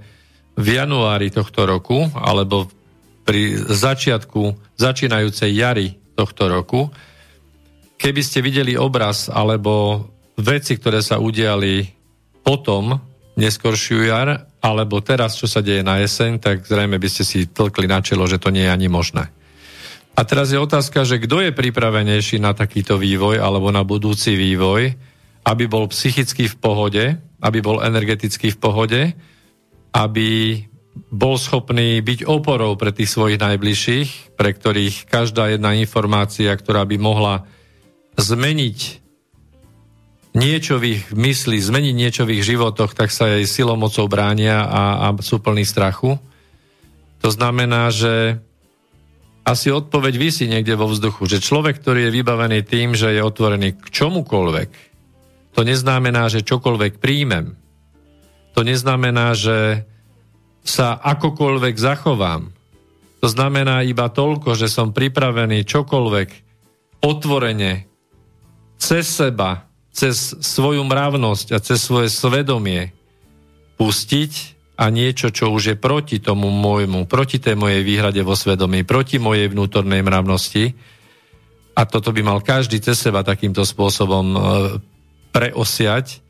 [0.54, 2.70] v januári tohto roku, alebo
[3.26, 6.94] pri začiatku začínajúcej jary tohto roku,
[7.98, 10.06] keby ste videli obraz alebo
[10.40, 11.86] veci, ktoré sa udiali
[12.44, 12.98] potom,
[13.34, 17.90] neskoršiu jar, alebo teraz, čo sa deje na jeseň, tak zrejme by ste si tlkli
[17.90, 19.34] na čelo, že to nie je ani možné.
[20.14, 24.94] A teraz je otázka, že kto je pripravenejší na takýto vývoj alebo na budúci vývoj,
[25.44, 27.04] aby bol psychicky v pohode,
[27.42, 29.02] aby bol energeticky v pohode,
[29.92, 30.62] aby
[31.10, 36.98] bol schopný byť oporou pre tých svojich najbližších, pre ktorých každá jedna informácia, ktorá by
[37.02, 37.50] mohla
[38.14, 39.03] zmeniť
[40.34, 44.66] niečo v ich mysli, zmeniť niečo v ich životoch, tak sa jej silou mocou bránia
[44.66, 46.18] a, a sú plní strachu.
[47.22, 48.42] To znamená, že
[49.46, 53.78] asi odpoveď vysí niekde vo vzduchu, že človek, ktorý je vybavený tým, že je otvorený
[53.78, 54.70] k čomukoľvek,
[55.54, 57.54] to neznamená, že čokoľvek príjmem.
[58.58, 59.86] To neznamená, že
[60.66, 62.50] sa akokoľvek zachovám.
[63.22, 66.30] To znamená iba toľko, že som pripravený čokoľvek
[67.06, 67.86] otvorene
[68.80, 72.92] cez seba cez svoju mravnosť a cez svoje svedomie
[73.78, 74.32] pustiť
[74.74, 79.22] a niečo, čo už je proti tomu môjmu, proti tej mojej výhrade vo svedomí, proti
[79.22, 80.74] mojej vnútornej mravnosti,
[81.74, 84.40] a toto by mal každý cez seba takýmto spôsobom e,
[85.34, 86.22] preosiať,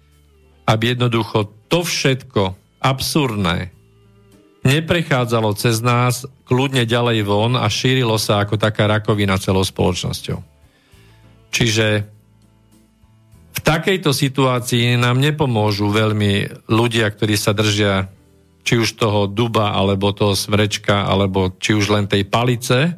[0.64, 3.76] aby jednoducho to všetko absurdné
[4.64, 10.40] neprechádzalo cez nás kľudne ďalej von a šírilo sa ako taká rakovina celou spoločnosťou.
[11.52, 12.08] Čiže
[13.64, 18.12] takejto situácii nám nepomôžu veľmi ľudia, ktorí sa držia
[18.64, 22.96] či už toho duba, alebo toho smrečka, alebo či už len tej palice,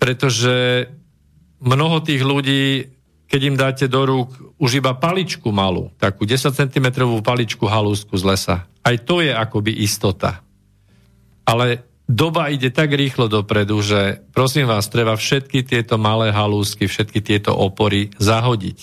[0.00, 0.88] pretože
[1.60, 2.88] mnoho tých ľudí,
[3.28, 6.86] keď im dáte do rúk už iba paličku malú, takú 10 cm
[7.20, 10.40] paličku halúsku z lesa, aj to je akoby istota.
[11.44, 17.22] Ale doba ide tak rýchlo dopredu, že prosím vás, treba všetky tieto malé halúsky, všetky
[17.22, 18.78] tieto opory zahodiť.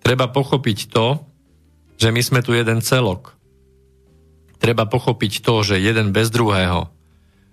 [0.00, 1.20] Treba pochopiť to,
[2.00, 3.34] že my sme tu jeden celok
[4.64, 6.88] treba pochopiť to, že jeden bez druhého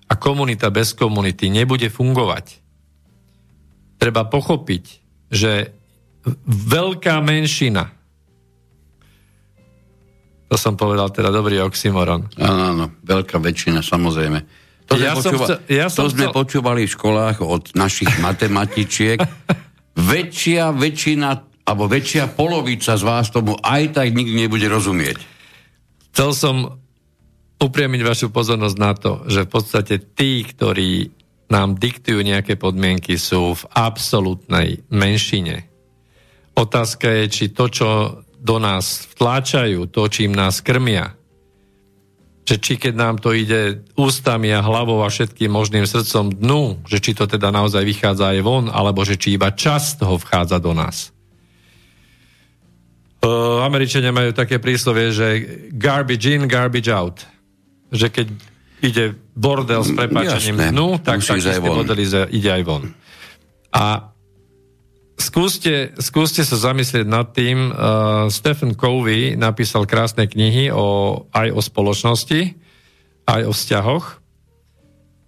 [0.08, 2.64] a komunita bez komunity nebude fungovať.
[4.00, 4.84] Treba pochopiť,
[5.28, 5.76] že
[6.48, 8.00] veľká menšina
[10.52, 12.28] to som povedal teda dobrý oxymoron.
[12.36, 14.44] Áno, áno, veľká väčšina, samozrejme.
[14.91, 16.36] To, ja sme, počúva, chcel, ja to sme chcel...
[16.36, 19.17] počúvali v školách od našich matematičiek.
[19.95, 21.30] väčšia väčšina,
[21.63, 25.19] alebo väčšia polovica z vás tomu aj tak nikdy nebude rozumieť.
[26.12, 26.56] Chcel som
[27.62, 31.13] upriamiť vašu pozornosť na to, že v podstate tí, ktorí
[31.51, 35.67] nám diktujú nejaké podmienky, sú v absolútnej menšine.
[36.56, 37.89] Otázka je, či to, čo
[38.41, 41.13] do nás vtláčajú, to, čím nás krmia,
[42.41, 46.97] že či keď nám to ide ústami a hlavou a všetkým možným srdcom dnu, že
[46.97, 50.73] či to teda naozaj vychádza aj von, alebo že či iba čas toho vchádza do
[50.73, 51.13] nás.
[53.21, 55.27] Uh, Američania majú také príslovie, že
[55.77, 57.21] garbage in, garbage out
[57.91, 58.27] že keď
[58.82, 61.99] ide bordel s prepáčaním dnu, tak taký bordel
[62.32, 62.84] ide aj von.
[63.75, 64.11] A
[65.22, 67.70] skúste, skúste sa zamyslieť nad tým.
[67.70, 72.58] Uh, Stephen Covey napísal krásne knihy o, aj o spoločnosti,
[73.30, 74.06] aj o vzťahoch.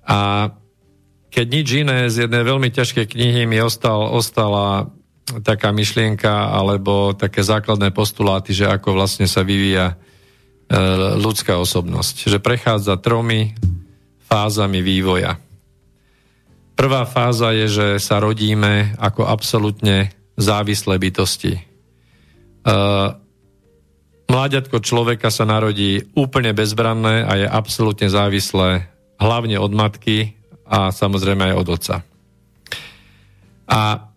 [0.09, 0.49] A
[1.29, 4.89] keď nič iné, z jednej veľmi ťažkej knihy mi ostal, ostala
[5.45, 9.95] taká myšlienka alebo také základné postuláty, že ako vlastne sa vyvíja
[10.73, 10.77] E,
[11.21, 13.53] ľudská osobnosť, že prechádza tromi
[14.25, 15.37] fázami vývoja.
[16.73, 21.53] Prvá fáza je, že sa rodíme ako absolútne závislé bytosti.
[21.57, 21.61] E,
[24.25, 28.89] mláďatko človeka sa narodí úplne bezbranné a je absolútne závislé
[29.21, 30.33] hlavne od matky
[30.65, 31.95] a samozrejme aj od otca.
[33.69, 34.09] A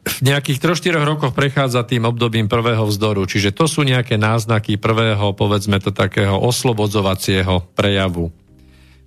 [0.00, 5.36] v nejakých 3-4 rokoch prechádza tým obdobím prvého vzdoru, čiže to sú nejaké náznaky prvého,
[5.36, 8.32] povedzme to takého oslobodzovacieho prejavu.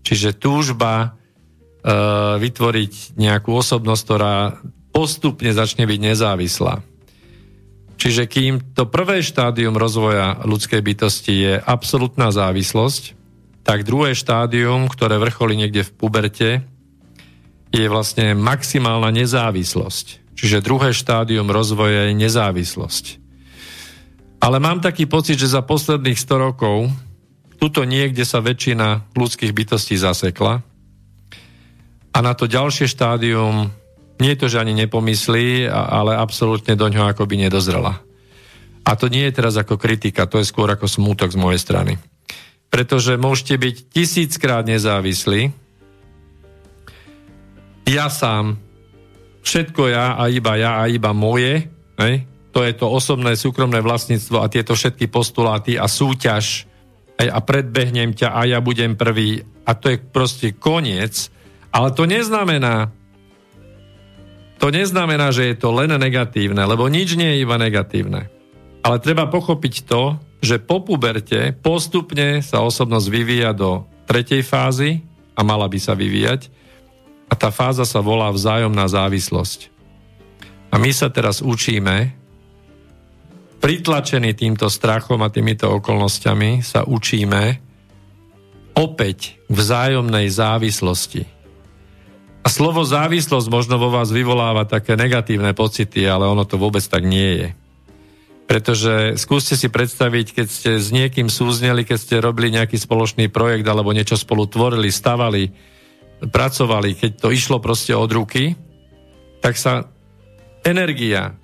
[0.05, 1.17] Čiže túžba
[2.39, 4.35] vytvoriť nejakú osobnosť, ktorá
[4.95, 6.79] postupne začne byť nezávislá.
[7.99, 13.15] Čiže kým to prvé štádium rozvoja ľudskej bytosti je absolútna závislosť,
[13.63, 16.49] tak druhé štádium, ktoré vrcholí niekde v puberte,
[17.71, 20.35] je vlastne maximálna nezávislosť.
[20.35, 23.23] Čiže druhé štádium rozvoja je nezávislosť.
[24.43, 26.91] Ale mám taký pocit, že za posledných 100 rokov
[27.55, 30.59] tuto niekde sa väčšina ľudských bytostí zasekla
[32.13, 33.73] a na to ďalšie štádium
[34.21, 37.99] nie je to, že ani nepomyslí, ale absolútne do ňoho akoby nedozrela.
[38.85, 41.93] A to nie je teraz ako kritika, to je skôr ako smútok z mojej strany.
[42.69, 45.49] Pretože môžete byť tisíckrát nezávislí,
[47.83, 48.55] ja sám
[49.43, 51.67] všetko ja a iba ja a iba moje,
[51.99, 52.15] hej?
[52.53, 56.69] to je to osobné súkromné vlastníctvo a tieto všetky postuláty a súťaž
[57.19, 57.27] hej?
[57.27, 61.27] a predbehnem ťa a ja budem prvý a to je proste koniec,
[61.73, 62.93] ale to neznamená,
[64.61, 68.29] to neznamená, že je to len negatívne, lebo nič nie je iba negatívne.
[68.85, 75.01] Ale treba pochopiť to, že po puberte postupne sa osobnosť vyvíja do tretej fázy
[75.33, 76.47] a mala by sa vyvíjať
[77.27, 79.73] a tá fáza sa volá vzájomná závislosť.
[80.69, 82.13] A my sa teraz učíme,
[83.57, 87.57] pritlačení týmto strachom a týmito okolnostiami, sa učíme
[88.77, 91.32] opäť vzájomnej závislosti.
[92.43, 97.07] A slovo závislosť možno vo vás vyvoláva také negatívne pocity, ale ono to vôbec tak
[97.07, 97.49] nie je.
[98.43, 103.63] Pretože skúste si predstaviť, keď ste s niekým súzneli, keď ste robili nejaký spoločný projekt
[103.63, 105.47] alebo niečo spolu tvorili, stavali,
[106.27, 108.59] pracovali, keď to išlo proste od ruky,
[109.39, 109.87] tak sa
[110.67, 111.39] energia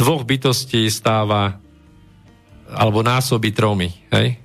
[0.00, 1.60] dvoch bytostí stáva
[2.72, 3.92] alebo násoby tromy.
[4.16, 4.40] Hej?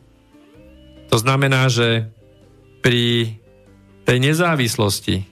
[1.07, 2.11] To znamená, že
[2.83, 3.35] pri
[4.03, 5.30] tej nezávislosti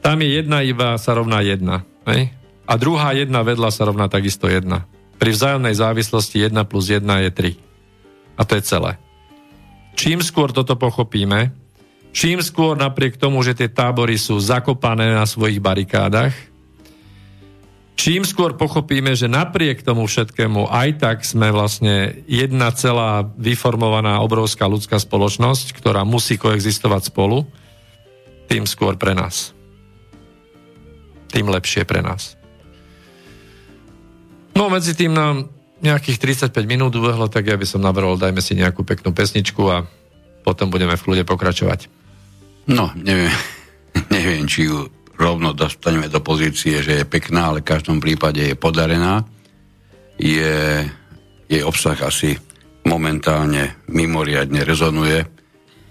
[0.00, 1.82] tam je jedna iba sa rovná jedna.
[2.06, 2.32] Hej?
[2.68, 4.84] A druhá jedna vedľa sa rovná takisto jedna.
[5.18, 8.38] Pri vzájomnej závislosti 1 plus 1 je 3.
[8.38, 8.94] A to je celé.
[9.98, 11.50] Čím skôr toto pochopíme,
[12.14, 16.30] čím skôr napriek tomu, že tie tábory sú zakopané na svojich barikádach,
[17.98, 24.70] čím skôr pochopíme, že napriek tomu všetkému aj tak sme vlastne jedna celá vyformovaná obrovská
[24.70, 27.42] ľudská spoločnosť, ktorá musí koexistovať spolu,
[28.46, 29.57] tým skôr pre nás.
[31.28, 32.38] Tým lepšie pre nás.
[34.58, 35.46] No medzi tým nám
[35.78, 39.86] nejakých 35 minút ubehlo, tak ja by som navrhol, dajme si nejakú peknú pesničku a
[40.42, 41.86] potom budeme v kľude pokračovať.
[42.66, 43.30] No, neviem,
[44.14, 48.54] neviem, či ju rovno dostaneme do pozície, že je pekná, ale v každom prípade je
[48.54, 49.26] podarená.
[50.18, 50.82] Je,
[51.46, 52.38] jej obsah asi
[52.86, 55.26] momentálne mimoriadne rezonuje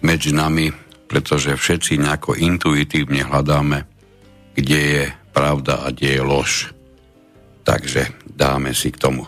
[0.03, 0.71] medzi nami,
[1.07, 3.83] pretože všetci nejako intuitívne hľadáme,
[4.55, 5.03] kde je
[5.37, 6.73] pravda a kde je lož.
[7.63, 9.27] Takže dáme si k tomu.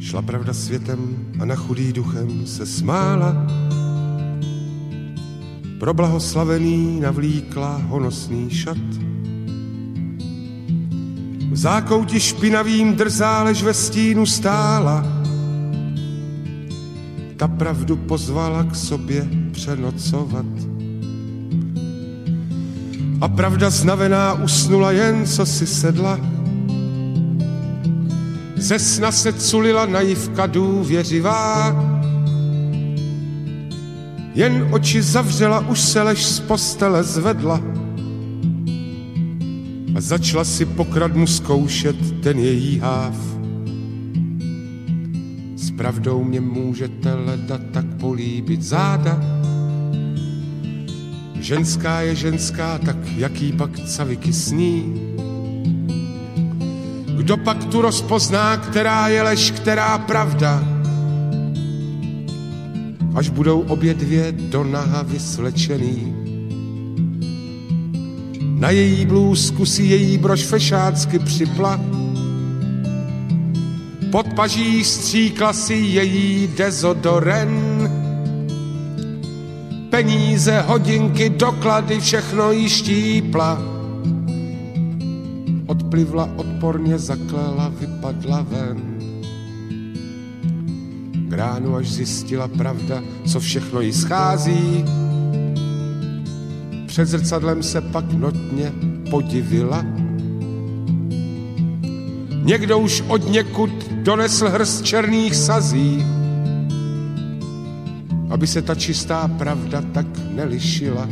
[0.00, 0.98] Šla pravda světem
[1.40, 3.46] a na chudý duchem se smála.
[5.78, 8.86] Pro blahoslavený navlíkla honosný šat.
[11.50, 15.06] V zákouti špinavým drzá, lež ve stínu stála.
[17.36, 20.46] Ta pravdu pozvala k sobě přenocovat.
[23.20, 26.34] A pravda znavená usnula jen, co si sedla
[28.64, 31.76] ze sna se culila naivka důvěřivá.
[34.34, 37.60] Jen oči zavřela, už se lež z postele zvedla.
[39.96, 43.16] A začala si pokradmu zkoušet ten její háv.
[45.56, 49.43] S pravdou mě můžete leda tak políbit záda.
[51.44, 54.94] Ženská je ženská, tak jaký pak caviky sní
[57.24, 60.64] kdo pak tu rozpozná, která je lež, která pravda?
[63.14, 66.14] Až budou obě dvě do naha vyslečený.
[68.40, 71.80] Na její blůzku si její brož fešácky připla.
[74.10, 77.73] Pod paží stříkla si její dezodoren.
[79.94, 83.74] Peníze, hodinky, doklady, všechno jí štípla
[85.66, 88.78] odplivla, odporně zaklela, vypadla ven.
[91.28, 94.84] Gránu až zjistila pravda, co všechno jí schází.
[96.86, 98.72] Před zrcadlem se pak notně
[99.10, 99.84] podivila.
[102.42, 106.04] Někdo už od někud donesl hrst černých sazí,
[108.34, 111.06] aby se ta čistá pravda tak nelišila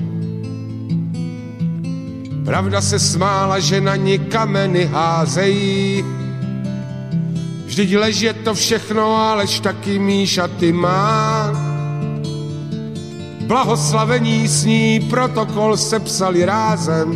[2.44, 6.04] Pravda se smála, že na ní kameny házejí.
[7.66, 11.52] Vždyť lež je to všechno, alež taky Míša ty má.
[13.46, 17.08] Blahoslavení s ní protokol sepsali rázem.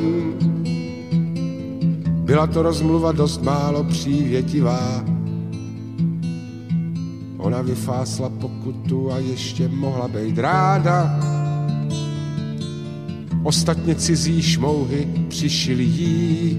[2.06, 5.15] Byla to rozmluva dost málo přívětivá.
[7.56, 11.20] Ona vyfásla pokutu a ještě mohla být ráda
[13.42, 16.58] ostatně cizí šmouhy přišili jí.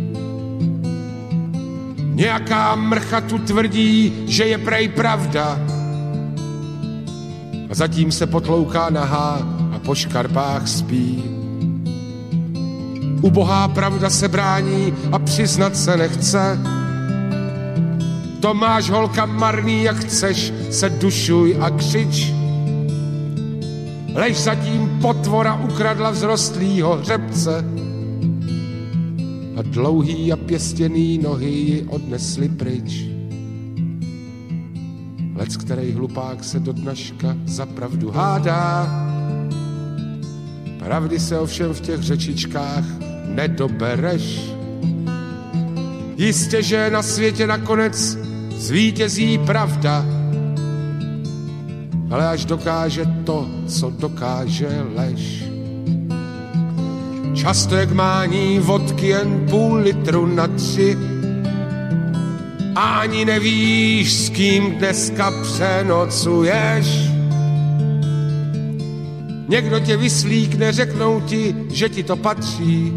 [2.00, 5.60] Nějaká mrcha tu tvrdí, že je prej pravda.
[7.70, 11.24] A zatím se potlouká nahá a po škarpách spí.
[13.22, 16.77] Ubohá pravda se brání a přiznat se nechce.
[18.40, 22.38] To máš holka marný, jak chceš, se dušuj a křič
[24.18, 27.66] lež zatím potvora ukradla vzrostlýho hřebce
[29.58, 33.06] a dlouhý a pěstěný nohy ji odnesli pryč.
[35.36, 38.88] Lec, který hlupák se do dnaška za pravdu hádá,
[40.80, 42.86] pravdy se ovšem v těch řečičkách
[43.26, 44.52] nedobereš.
[46.18, 48.18] Jistě, že na světě nakonec
[48.58, 50.06] zvítězí pravda,
[52.12, 55.44] ale až dokáže to, co dokáže lež.
[57.36, 60.98] Často jak mání vodky jen půl litru na tři,
[62.76, 66.88] ani nevíš, s kým dneska přenocuješ.
[69.50, 72.94] Někdo tě vyslíkne, řeknou ti, že ti to patří.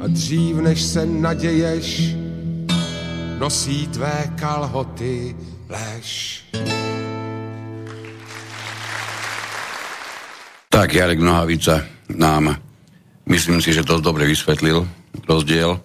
[0.00, 2.16] A dřív, než se naděješ,
[3.36, 5.36] nosí tvé kalhoty
[5.68, 6.40] lež.
[10.68, 12.56] Tak, Jarek Nohavica nám,
[13.28, 14.84] myslím si, že dosť dobre vysvetlil
[15.24, 15.80] rozdiel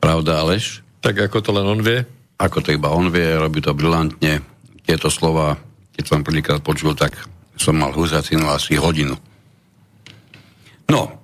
[0.00, 0.80] pravda a lež.
[1.04, 2.04] Tak ako to len on vie?
[2.38, 4.40] Ako to iba on vie, robí to brilantne.
[4.88, 5.60] Tieto slova,
[5.92, 7.16] keď som prvýkrát počul, tak
[7.58, 9.18] som mal huzacinu asi hodinu.
[10.88, 11.18] No,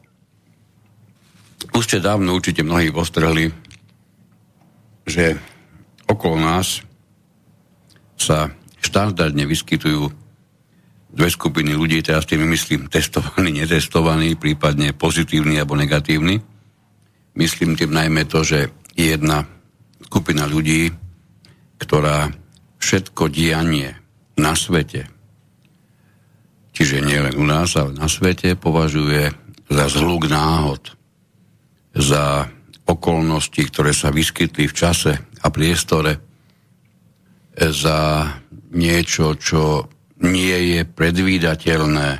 [1.72, 3.48] už ste dávno určite mnohí postrhli,
[5.04, 5.36] že
[6.08, 6.80] okolo nás
[8.16, 8.48] sa
[8.80, 10.08] štandardne vyskytujú
[11.14, 16.42] dve skupiny ľudí, teraz tým myslím testovaní, netestovaní, prípadne pozitívni alebo negatívni.
[17.38, 19.46] Myslím tým najmä to, že je jedna
[20.02, 20.90] skupina ľudí,
[21.78, 22.30] ktorá
[22.78, 23.94] všetko dianie
[24.34, 25.06] na svete,
[26.74, 29.30] čiže nie len u nás, ale na svete, považuje
[29.70, 30.94] za zhluk náhod,
[31.94, 32.50] za
[32.84, 36.20] okolnosti, ktoré sa vyskytli v čase a priestore,
[37.54, 38.28] za
[38.74, 39.86] niečo, čo
[40.26, 42.10] nie je predvídateľné.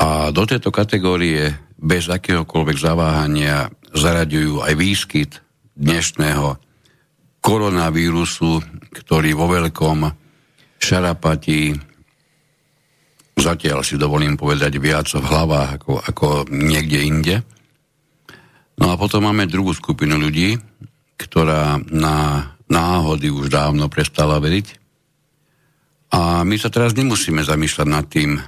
[0.00, 5.32] A do tejto kategórie bez akéhokoľvek zaváhania zaraďujú aj výskyt
[5.74, 6.56] dnešného
[7.40, 8.62] koronavírusu,
[8.94, 9.98] ktorý vo veľkom
[10.80, 11.90] šarapatí
[13.40, 17.36] zatiaľ si dovolím povedať viac v hlavách ako, ako niekde inde.
[18.80, 20.56] No a potom máme druhú skupinu ľudí,
[21.20, 24.80] ktorá na náhody už dávno prestala veriť
[26.10, 28.40] a my sa teraz nemusíme zamýšľať nad tým,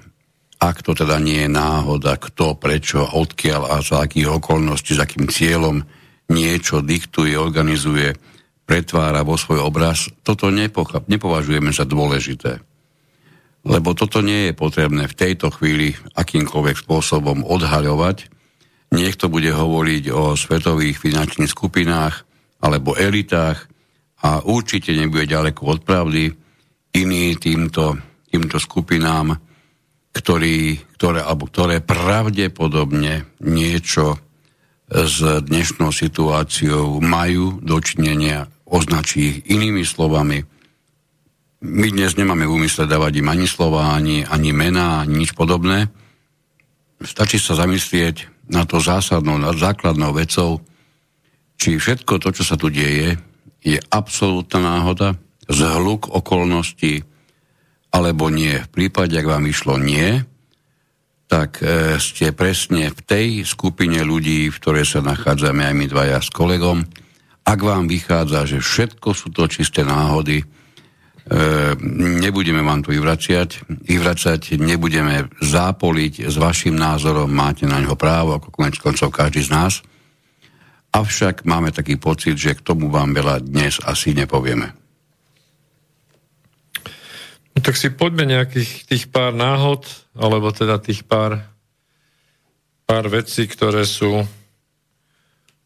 [0.63, 5.27] ak to teda nie je náhoda, kto, prečo, odkiaľ a za akých okolností, za akým
[5.27, 5.83] cieľom
[6.31, 8.15] niečo diktuje, organizuje,
[8.63, 12.63] pretvára vo svoj obraz, toto nepocha- nepovažujeme za dôležité.
[13.63, 18.27] Lebo toto nie je potrebné v tejto chvíli akýmkoľvek spôsobom odhaľovať.
[18.93, 22.29] Niekto bude hovoriť o svetových finančných skupinách
[22.61, 23.65] alebo elitách
[24.23, 26.29] a určite nebude ďaleko od pravdy,
[26.93, 27.97] iní týmto,
[28.29, 29.33] týmto skupinám,
[30.13, 34.21] ktorý, ktoré, alebo ktoré pravdepodobne niečo
[34.93, 40.45] s dnešnou situáciou majú dočinenia, označí ich inými slovami.
[41.65, 45.89] My dnes nemáme v úmysle dávať im ani slova, ani, ani mená, ani nič podobné.
[47.01, 50.63] Stačí sa zamyslieť na to zásadnou, na základnou vecou,
[51.61, 53.15] či všetko to, čo sa tu deje,
[53.63, 55.15] je absolútna náhoda,
[55.47, 57.07] zhluk okolností,
[57.95, 58.59] alebo nie.
[58.59, 60.25] V prípade, ak vám išlo nie,
[61.31, 66.19] tak e, ste presne v tej skupine ľudí, v ktorej sa nachádzame aj my dvaja
[66.21, 66.85] s kolegom.
[67.47, 70.45] Ak vám vychádza, že všetko sú to čisté náhody,
[72.19, 78.51] nebudeme vám to vyvraciať, vyvracať, nebudeme zápoliť s vašim názorom, máte na ňo právo, ako
[78.51, 79.73] konec koncov každý z nás.
[80.93, 84.75] Avšak máme taký pocit, že k tomu vám veľa dnes asi nepovieme.
[87.53, 89.85] No tak si poďme nejakých tých pár náhod,
[90.17, 91.41] alebo teda tých pár,
[92.89, 94.25] pár vecí, ktoré sú,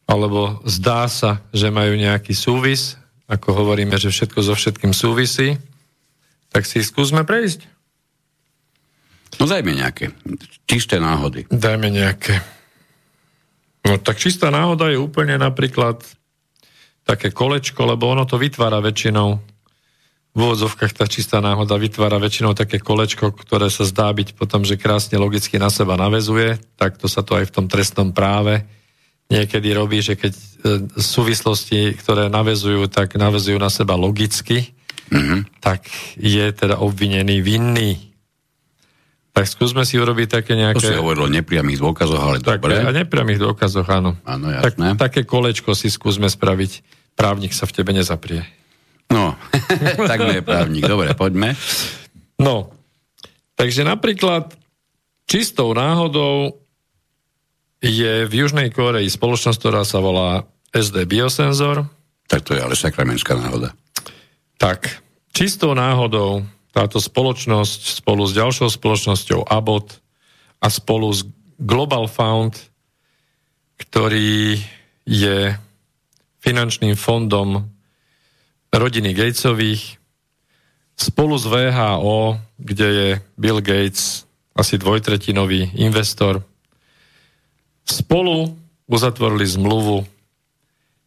[0.06, 2.94] alebo zdá sa, že majú nejaký súvis,
[3.26, 5.58] ako hovoríme, že všetko so všetkým súvisí,
[6.50, 7.66] tak si skúsme prejsť.
[9.42, 10.14] No dajme nejaké
[10.64, 11.44] čisté náhody.
[11.50, 12.40] Dajme nejaké.
[13.84, 16.00] No tak čistá náhoda je úplne napríklad
[17.06, 19.38] také kolečko, lebo ono to vytvára väčšinou
[20.36, 24.76] v úvodzovkách tá čistá náhoda vytvára väčšinou také kolečko, ktoré sa zdá byť potom, že
[24.76, 26.60] krásne logicky na seba navezuje.
[26.76, 28.60] Takto sa to aj v tom trestnom práve
[29.26, 30.42] niekedy robí, že keď e,
[30.98, 34.70] súvislosti, ktoré navezujú, tak navezujú na seba logicky,
[35.10, 35.62] mm-hmm.
[35.62, 35.86] tak
[36.18, 37.92] je teda obvinený vinný.
[39.36, 40.80] Tak skúsme si urobiť také nejaké...
[40.80, 42.80] To si hovoril o nepriamých dôkazoch, ale tak, dobre.
[42.80, 44.16] A nepriamých dôkazoch, áno.
[44.24, 44.96] Áno, jasné.
[44.96, 46.80] Tak, také kolečko si skúsme spraviť.
[47.12, 48.48] Právnik sa v tebe nezaprie.
[49.12, 49.36] No,
[50.10, 50.88] tak je právnik.
[50.88, 51.52] Dobre, poďme.
[52.40, 52.72] No,
[53.60, 54.56] takže napríklad
[55.28, 56.65] čistou náhodou
[57.80, 61.88] je v Južnej Koreji spoločnosť, ktorá sa volá SD Biosensor.
[62.26, 63.76] Tak to je ale sakramenská náhoda.
[64.56, 65.00] Tak,
[65.30, 70.00] čistou náhodou táto spoločnosť spolu s ďalšou spoločnosťou Abbott
[70.60, 71.24] a spolu s
[71.56, 72.56] Global Found,
[73.80, 74.60] ktorý
[75.08, 75.56] je
[76.44, 77.68] finančným fondom
[78.72, 79.96] rodiny Gatesových
[80.96, 84.24] spolu s VHO, kde je Bill Gates
[84.56, 86.40] asi dvojtretinový investor,
[87.86, 88.52] spolu
[88.90, 90.06] uzatvorili zmluvu,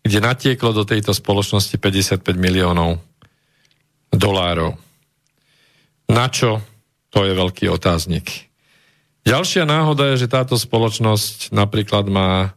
[0.03, 3.03] kde natieklo do tejto spoločnosti 55 miliónov
[4.09, 4.79] dolárov.
[6.09, 6.63] Na čo?
[7.13, 8.49] To je veľký otáznik.
[9.27, 12.55] Ďalšia náhoda je, že táto spoločnosť napríklad má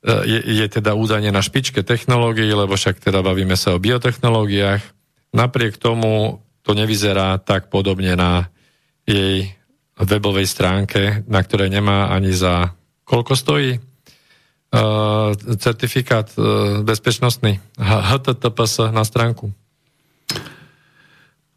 [0.00, 4.80] je, je teda údajne na špičke technológií, lebo však teda bavíme sa o biotechnológiách.
[5.36, 8.48] Napriek tomu to nevyzerá tak podobne na
[9.04, 9.52] jej
[10.00, 12.72] webovej stránke, na ktorej nemá ani za
[13.10, 19.50] koľko stojí uh, certifikát uh, bezpečnostný HTTPS na stránku.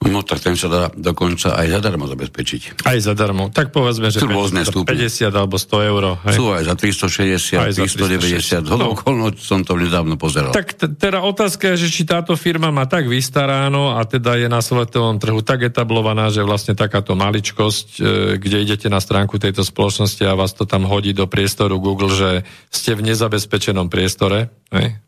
[0.03, 2.83] No tak ten sa dá dokonca aj zadarmo zabezpečiť.
[2.83, 3.51] Aj zadarmo.
[3.51, 4.87] Tak povedzme, že Sú rôzne 50
[5.31, 6.03] alebo 100 eur.
[6.27, 6.35] Hej?
[6.35, 8.67] Sú aj za 360, aj 390.
[8.67, 8.95] Za no.
[9.39, 10.51] som to nedávno pozeral.
[10.51, 14.47] Tak t- teda otázka je, že či táto firma má tak vystaráno a teda je
[14.47, 18.01] na svetovom trhu tak etablovaná, že vlastne takáto maličkosť, e,
[18.39, 22.29] kde idete na stránku tejto spoločnosti a vás to tam hodí do priestoru Google, že
[22.71, 24.49] ste v nezabezpečenom priestore.
[24.71, 25.02] Hej?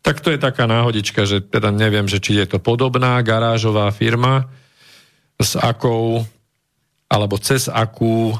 [0.00, 4.48] Tak to je taká náhodička, že teda neviem, že či je to podobná garážová firma,
[5.40, 6.24] s akou,
[7.08, 8.36] alebo cez akú e,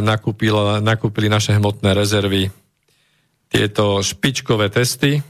[0.00, 2.48] nakúpila, nakúpili naše hmotné rezervy
[3.52, 5.20] tieto špičkové testy,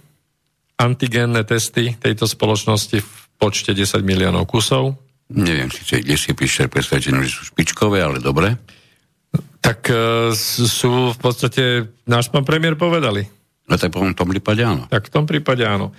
[0.79, 4.95] antigénne testy tejto spoločnosti v počte 10 miliónov kusov.
[5.35, 8.55] Neviem, či kde si píše presvedčený, že sú špičkové, ale dobre.
[9.59, 9.95] Tak e,
[10.71, 13.27] sú v podstate, náš pán premiér povedali,
[13.73, 14.85] No tak v tom prípade áno.
[14.93, 15.97] Tak v tom prípade áno.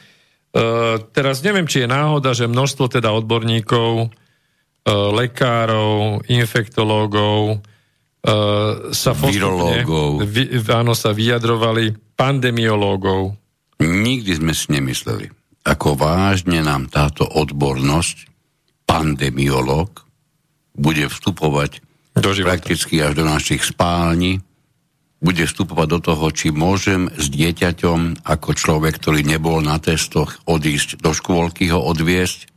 [0.53, 4.07] E, teraz neviem, či je náhoda, že množstvo teda odborníkov, e,
[4.93, 8.35] lekárov, infektológov e,
[8.93, 9.81] sa postupne,
[10.21, 13.33] vy, áno, sa vyjadrovali pandemiológov.
[13.81, 15.33] Nikdy sme si nemysleli,
[15.65, 18.29] ako vážne nám táto odbornosť,
[18.85, 20.05] pandemiológ,
[20.77, 21.81] bude vstupovať
[22.13, 24.37] do prakticky až do našich spální,
[25.23, 30.99] bude vstupovať do toho, či môžem s dieťaťom ako človek, ktorý nebol na testoch, odísť
[30.99, 32.51] do škôlky, ho odviesť.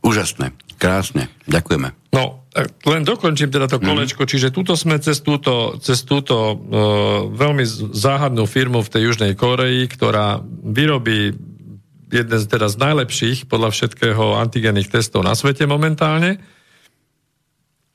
[0.00, 1.92] Úžasné, krásne, ďakujeme.
[2.14, 2.46] No,
[2.86, 3.86] len dokončím teda to mhm.
[3.90, 4.30] kolečko, mm.
[4.30, 6.56] čiže tuto sme cez túto, cez túto uh,
[7.30, 11.34] veľmi záhadnú firmu v tej Južnej Koreji, ktorá vyrobí
[12.10, 16.42] jeden z teda z najlepších podľa všetkého antigénnych testov na svete momentálne,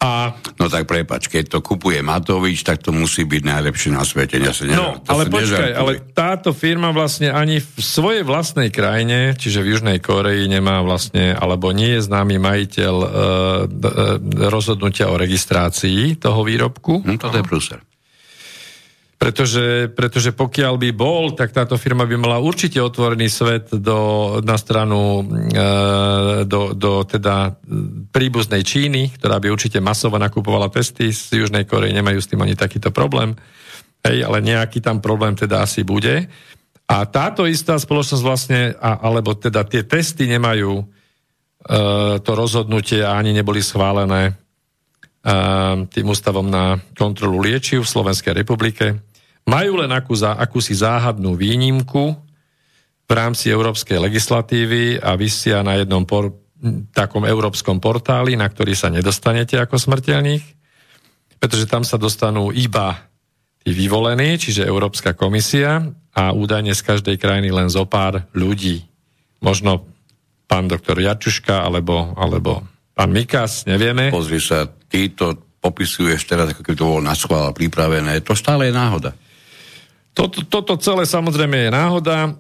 [0.06, 0.38] a...
[0.62, 4.38] No tak prepač, keď to kupuje Matovič, tak to musí byť najlepšie na svete.
[4.38, 9.66] Ja sa no, ale počkaj, ale táto firma vlastne ani v svojej vlastnej krajine, čiže
[9.66, 13.12] v Južnej Koreji nemá vlastne, alebo nie je známy majiteľ e, e,
[14.46, 17.02] rozhodnutia o registrácii toho výrobku.
[17.02, 17.82] No, to je prúser.
[19.26, 24.54] Pretože, pretože pokiaľ by bol, tak táto firma by mala určite otvorený svet do, na
[24.54, 25.66] stranu e,
[26.46, 27.58] do, do teda
[28.14, 32.54] príbuznej Číny, ktorá by určite masovo nakupovala testy z Južnej Korei, nemajú s tým ani
[32.54, 33.34] takýto problém.
[34.06, 36.30] Hej, ale nejaký tam problém teda asi bude.
[36.86, 40.86] A táto istá spoločnosť vlastne, a, alebo teda tie testy nemajú e,
[42.22, 44.38] to rozhodnutie a ani neboli schválené
[45.90, 49.15] tým ústavom na kontrolu liečiv v Slovenskej republike.
[49.46, 52.18] Majú len akú, akúsi záhadnú výnimku
[53.06, 56.34] v rámci európskej legislatívy a vysia na jednom por,
[56.92, 60.42] takom európskom portáli, na ktorý sa nedostanete ako smrteľník,
[61.38, 63.06] pretože tam sa dostanú iba
[63.62, 68.82] tí vyvolení, čiže Európska komisia a údajne z každej krajiny len zo pár ľudí.
[69.46, 69.86] Možno
[70.50, 72.66] pán doktor Jačuška alebo, alebo
[72.98, 74.10] pán Mikas, nevieme.
[74.10, 78.22] Pozri sa, ty to popisuješ teraz, ako keby to bolo na schvál pripravené.
[78.26, 79.18] To stále je náhoda.
[80.16, 82.18] Toto, toto celé samozrejme je náhoda.
[82.24, 82.32] E,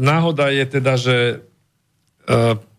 [0.00, 1.36] náhoda je teda, že e,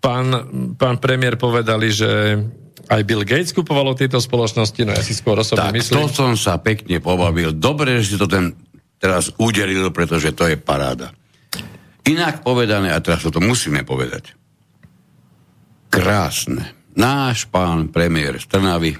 [0.01, 0.27] pán,
[0.75, 2.41] pán premiér povedali, že
[2.89, 6.03] aj Bill Gates kupoval tieto spoločnosti, no ja si skôr osobne tak, myslím.
[6.03, 7.55] to som sa pekne pobavil.
[7.55, 8.57] Dobre, že si to ten
[8.99, 11.11] teraz udelil, pretože to je paráda.
[12.03, 14.35] Inak povedané, a teraz to musíme povedať,
[15.87, 16.75] krásne.
[16.93, 18.99] Náš pán premiér z Trnavy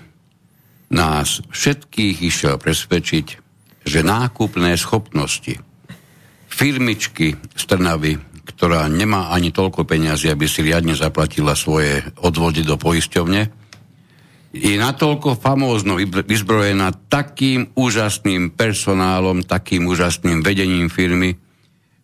[0.94, 3.43] nás všetkých išiel presvedčiť,
[3.84, 5.60] že nákupné schopnosti
[6.54, 8.14] firmičky z Trnavy,
[8.44, 13.64] ktorá nemá ani toľko peniazy, aby si riadne zaplatila svoje odvody do poisťovne,
[14.54, 21.34] je natoľko famózno vyzbrojená takým úžasným personálom, takým úžasným vedením firmy,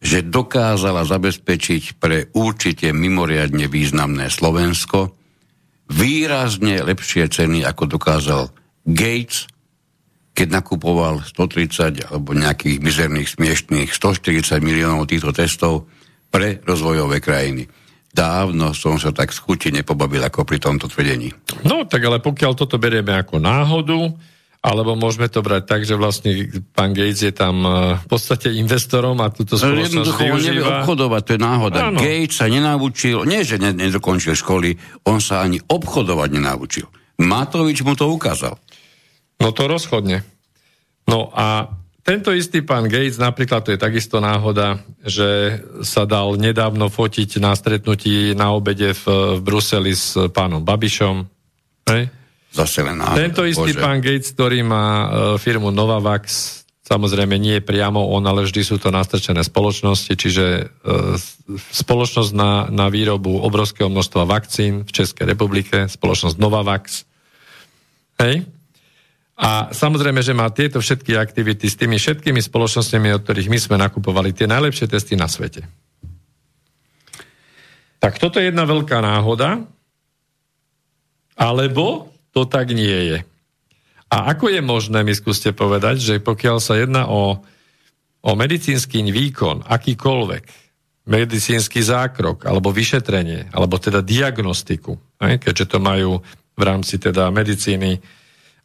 [0.01, 5.13] že dokázala zabezpečiť pre určite mimoriadne významné Slovensko
[5.93, 8.43] výrazne lepšie ceny, ako dokázal
[8.88, 9.45] Gates,
[10.40, 15.92] keď nakupoval 130 alebo nejakých mizerných, smiešných 140 miliónov týchto testov
[16.32, 17.68] pre rozvojové krajiny.
[18.10, 21.36] Dávno som sa tak z chuti nepobavil ako pri tomto tvrdení.
[21.68, 24.00] No, tak ale pokiaľ toto berieme ako náhodu,
[24.64, 26.32] alebo môžeme to brať tak, že vlastne
[26.72, 31.22] pán Gates je tam e, v podstate investorom a túto spoločnosť Jednoducho on nevie obchodovať,
[31.24, 31.78] to je náhoda.
[31.92, 32.00] Áno.
[32.00, 34.76] Gates sa nenaučil, nie že nedokončil školy,
[35.08, 36.88] on sa ani obchodovať nenaučil.
[37.20, 38.56] Matovič mu to ukázal.
[39.40, 40.28] No to rozchodne.
[41.08, 41.72] No a
[42.04, 47.54] tento istý pán Gates, napríklad to je takisto náhoda, že sa dal nedávno fotiť na
[47.54, 51.22] stretnutí na obede v, v Bruseli s pánom Babišom.
[51.86, 52.10] Hej?
[52.50, 53.82] Zase len náhoda, Tento istý Bože.
[53.82, 58.90] pán Gates, ktorý má uh, firmu Novavax, samozrejme nie priamo on, ale vždy sú to
[58.90, 61.14] nastrčené spoločnosti, čiže uh,
[61.70, 67.06] spoločnosť na, na výrobu obrovského množstva vakcín v Českej republike, spoločnosť Novavax.
[68.18, 68.50] Hej?
[69.40, 73.76] A samozrejme, že má tieto všetky aktivity s tými všetkými spoločnosťami, od ktorých my sme
[73.80, 75.64] nakupovali tie najlepšie testy na svete.
[78.04, 79.64] Tak toto je jedna veľká náhoda,
[81.40, 83.20] alebo to tak nie je.
[84.12, 87.40] A ako je možné, mi skúste povedať, že pokiaľ sa jedná o,
[88.20, 90.44] o medicínsky výkon, akýkoľvek,
[91.08, 95.40] medicínsky zákrok, alebo vyšetrenie, alebo teda diagnostiku, ne?
[95.40, 96.20] keďže to majú
[96.60, 98.18] v rámci teda medicíny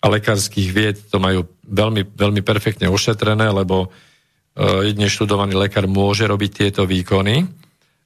[0.05, 6.28] a lekárskych vied, to majú veľmi, veľmi perfektne ošetrené, lebo uh, jedne študovaný lekár môže
[6.28, 7.48] robiť tieto výkony.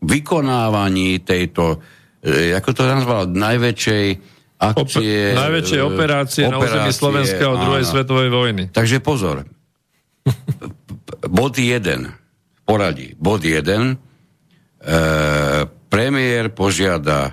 [0.00, 1.84] vykonávaní tejto,
[2.24, 4.06] e, ako to nazval, najväčšej
[4.58, 5.36] akcie...
[5.36, 8.62] Op- najväčšej operácie, operácie na území Slovenska od druhej svetovej vojny.
[8.72, 9.44] Takže pozor.
[11.38, 13.96] bod 1, poradí, bod 1, e,
[15.88, 17.32] premiér požiada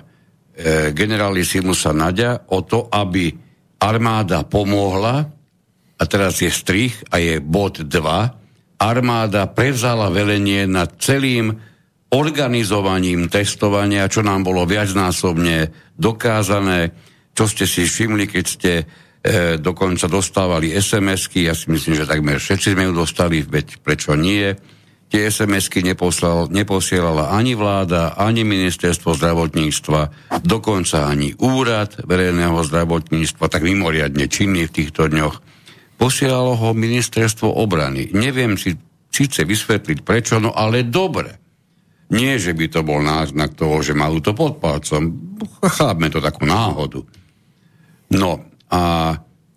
[0.96, 3.32] generalisimusa Nadia o to, aby
[3.80, 5.28] armáda pomohla,
[5.96, 7.88] a teraz je strich a je bod 2,
[8.76, 11.56] armáda prevzala velenie nad celým
[12.12, 16.92] organizovaním testovania, čo nám bolo viacnásobne dokázané,
[17.32, 18.72] čo ste si všimli, keď ste
[19.26, 24.14] e, dokonca dostávali SMS-ky, ja si myslím, že takmer všetci sme ju dostali, veď prečo
[24.14, 24.54] nie,
[25.06, 33.62] Tie SMS-ky neposlal, neposielala ani vláda, ani ministerstvo zdravotníctva, dokonca ani úrad verejného zdravotníctva, tak
[33.62, 35.38] mimoriadne činný v týchto dňoch.
[35.94, 38.10] Posielalo ho ministerstvo obrany.
[38.18, 38.74] Neviem si
[39.06, 41.38] síce vysvetliť prečo, no ale dobre.
[42.10, 45.14] Nie, že by to bol náznak toho, že majú to pod palcom.
[45.62, 47.02] Chápme to takú náhodu.
[48.10, 49.14] No a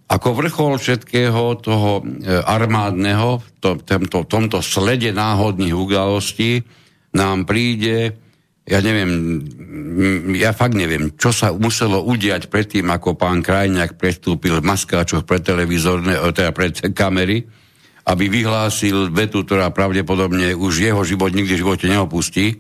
[0.10, 6.66] ako vrchol všetkého toho e, armádneho, to, tomto, tomto slede náhodných udalostí,
[7.14, 8.18] nám príde,
[8.66, 9.42] ja neviem,
[10.34, 15.46] ja fakt neviem, čo sa muselo udiať predtým, ako pán Krajňák prestúpil v maskáčoch pred
[15.46, 17.46] televízorné, e, teda pred kamery,
[18.10, 22.58] aby vyhlásil vetu, ktorá pravdepodobne už jeho život nikdy v živote neopustí,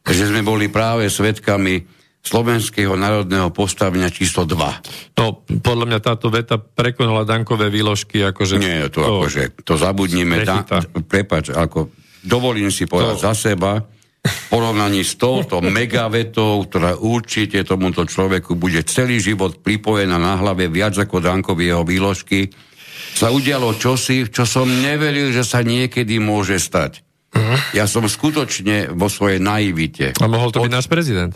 [0.00, 5.16] že sme boli práve svetkami slovenského národného postavenia číslo 2.
[5.16, 8.60] No, podľa mňa táto veta prekonala dankové výložky, akože...
[8.60, 10.44] Nie, to, to akože, to zabudnime.
[10.44, 10.64] Da,
[11.08, 11.88] prepač, ako,
[12.20, 13.24] dovolím si povedať to...
[13.24, 13.80] za seba,
[14.20, 20.68] v porovnaní s touto megavetou, ktorá určite tomuto človeku bude celý život pripojená na hlave
[20.68, 22.52] viac ako Dankovi jeho výložky,
[23.16, 27.02] sa udialo čosi, čo som neveril, že sa niekedy môže stať.
[27.30, 27.58] Uh-huh.
[27.74, 30.14] Ja som skutočne vo svojej naivite.
[30.20, 31.34] A mohol to byť náš prezident.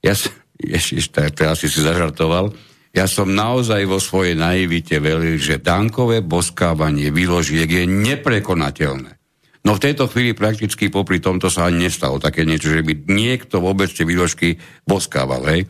[0.00, 0.16] Ja
[0.60, 2.52] ježiš, to, to asi si zažartoval.
[2.90, 9.20] Ja som naozaj vo svojej naivite veril, že dankové boskávanie výložiek je neprekonateľné.
[9.60, 13.60] No v tejto chvíli prakticky popri tomto sa ani nestalo také niečo, že by niekto
[13.60, 14.56] vôbec tie výložky
[14.88, 15.68] boskával, hej.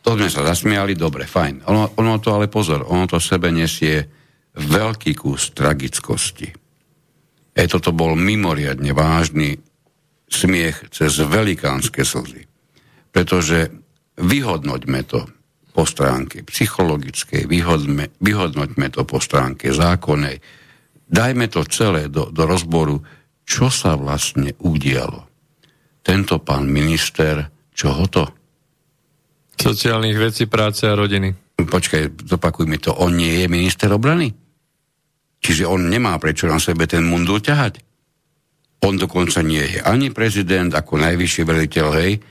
[0.00, 1.68] To sme sa zasmiali, dobre, fajn.
[1.68, 4.00] Ono, ono to ale pozor, ono to sebe nesie
[4.56, 6.48] veľký kus tragickosti.
[7.52, 9.60] E toto bol mimoriadne vážny
[10.24, 12.47] smiech cez velikánske slzy.
[13.10, 13.72] Pretože
[14.18, 15.24] vyhodnoťme to
[15.72, 20.42] po stránke psychologickej, vyhodme, vyhodnoťme to po stránke zákonnej,
[21.06, 22.98] dajme to celé do, do rozboru,
[23.46, 25.24] čo sa vlastne udialo.
[26.02, 28.24] Tento pán minister, čo ho to?
[29.58, 31.32] Sociálnych vecí, práce a rodiny.
[31.58, 34.30] Počkaj, zopakuj mi to, on nie je minister obrany?
[35.38, 37.82] Čiže on nemá prečo na sebe ten mundur ťahať?
[38.86, 42.22] On dokonca nie je ani prezident, ako najvyšší veliteľ, hej.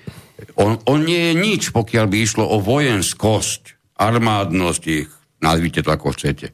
[0.58, 5.10] On, on nie je nič, pokiaľ by išlo o vojenskosť, armádnosť ich,
[5.42, 6.54] nazvite to ako chcete.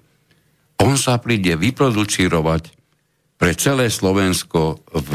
[0.79, 2.71] On sa príde vyproducírovať
[3.35, 5.11] pre celé Slovensko v,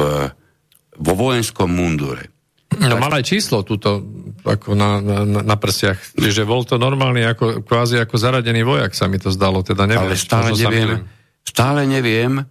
[1.01, 2.29] vo vojenskom mundure.
[2.77, 4.05] No mal aj číslo túto
[4.45, 5.97] ako na, na, na prsiach.
[6.13, 9.65] Čiže bol to normálny ako, kvázi ako zaradený vojak sa mi to zdalo.
[9.65, 11.09] Teda neviem, Ale stále neviem,
[11.41, 12.45] stále neviem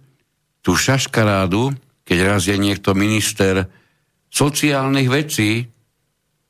[0.58, 1.70] tú šaškarádu,
[2.02, 3.70] keď raz je niekto minister
[4.28, 5.70] sociálnych vecí,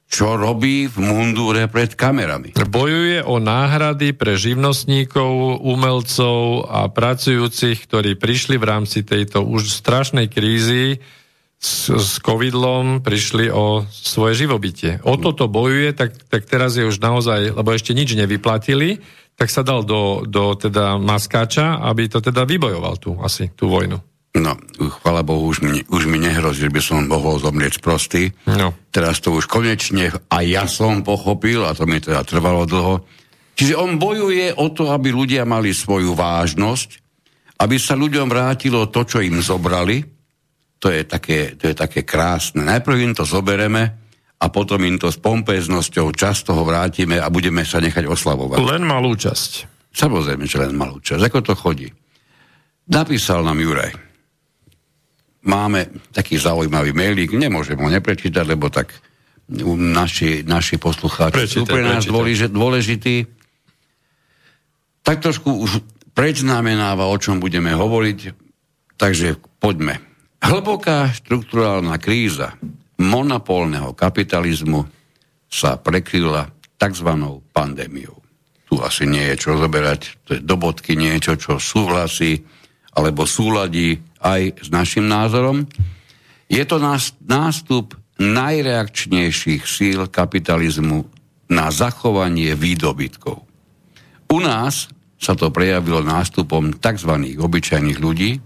[0.09, 2.57] čo robí v mundúre pred kamerami.
[2.57, 10.33] Bojuje o náhrady pre živnostníkov, umelcov a pracujúcich, ktorí prišli v rámci tejto už strašnej
[10.33, 11.05] krízy
[11.61, 15.05] s, s covidlom, prišli o svoje živobytie.
[15.05, 19.05] O toto bojuje, tak, tak teraz je už naozaj, lebo ešte nič nevyplatili,
[19.37, 24.08] tak sa dal do, do teda maskáča, aby to teda vybojoval tu asi, tú vojnu.
[24.37, 24.55] No,
[25.01, 28.29] chvala Bohu, už mi, už mi nehrozí, že by som mohol zomrieť prostý.
[28.45, 28.77] No.
[28.93, 33.09] Teraz to už konečne aj ja som pochopil, a to mi teda trvalo dlho.
[33.57, 36.89] Čiže on bojuje o to, aby ľudia mali svoju vážnosť,
[37.59, 40.05] aby sa ľuďom vrátilo to, čo im zobrali.
[40.79, 42.63] To je také, to je také krásne.
[42.63, 43.83] Najprv im to zobereme
[44.39, 48.63] a potom im to s pompeznosťou čas toho vrátime a budeme sa nechať oslavovať.
[48.63, 49.67] Len malú časť.
[49.91, 51.27] Samozrejme, že len malú časť.
[51.27, 51.91] Ako to chodí?
[52.87, 54.08] Napísal nám Juraj
[55.45, 58.91] máme taký zaujímavý mailík, nemôžem ho neprečítať, lebo tak
[59.79, 62.53] naši, naši poslucháči prečítaj, sú pre nás prečítaj.
[62.53, 63.17] dôležití.
[65.07, 65.81] Tak trošku už
[66.13, 68.19] predznamenáva, o čom budeme hovoriť,
[69.01, 70.03] takže poďme.
[70.43, 72.55] Hlboká štruktúrálna kríza
[72.99, 74.85] monopolného kapitalizmu
[75.49, 77.11] sa prekryla tzv.
[77.55, 78.19] pandémiou.
[78.69, 82.45] Tu asi nie je čo zoberať, to je do bodky niečo, čo súhlasí
[82.93, 85.67] alebo súladí aj s našim názorom.
[86.49, 86.79] Je to
[87.25, 91.07] nástup najreakčnejších síl kapitalizmu
[91.49, 93.47] na zachovanie výdobytkov.
[94.29, 97.13] U nás sa to prejavilo nástupom tzv.
[97.41, 98.39] obyčajných ľudí,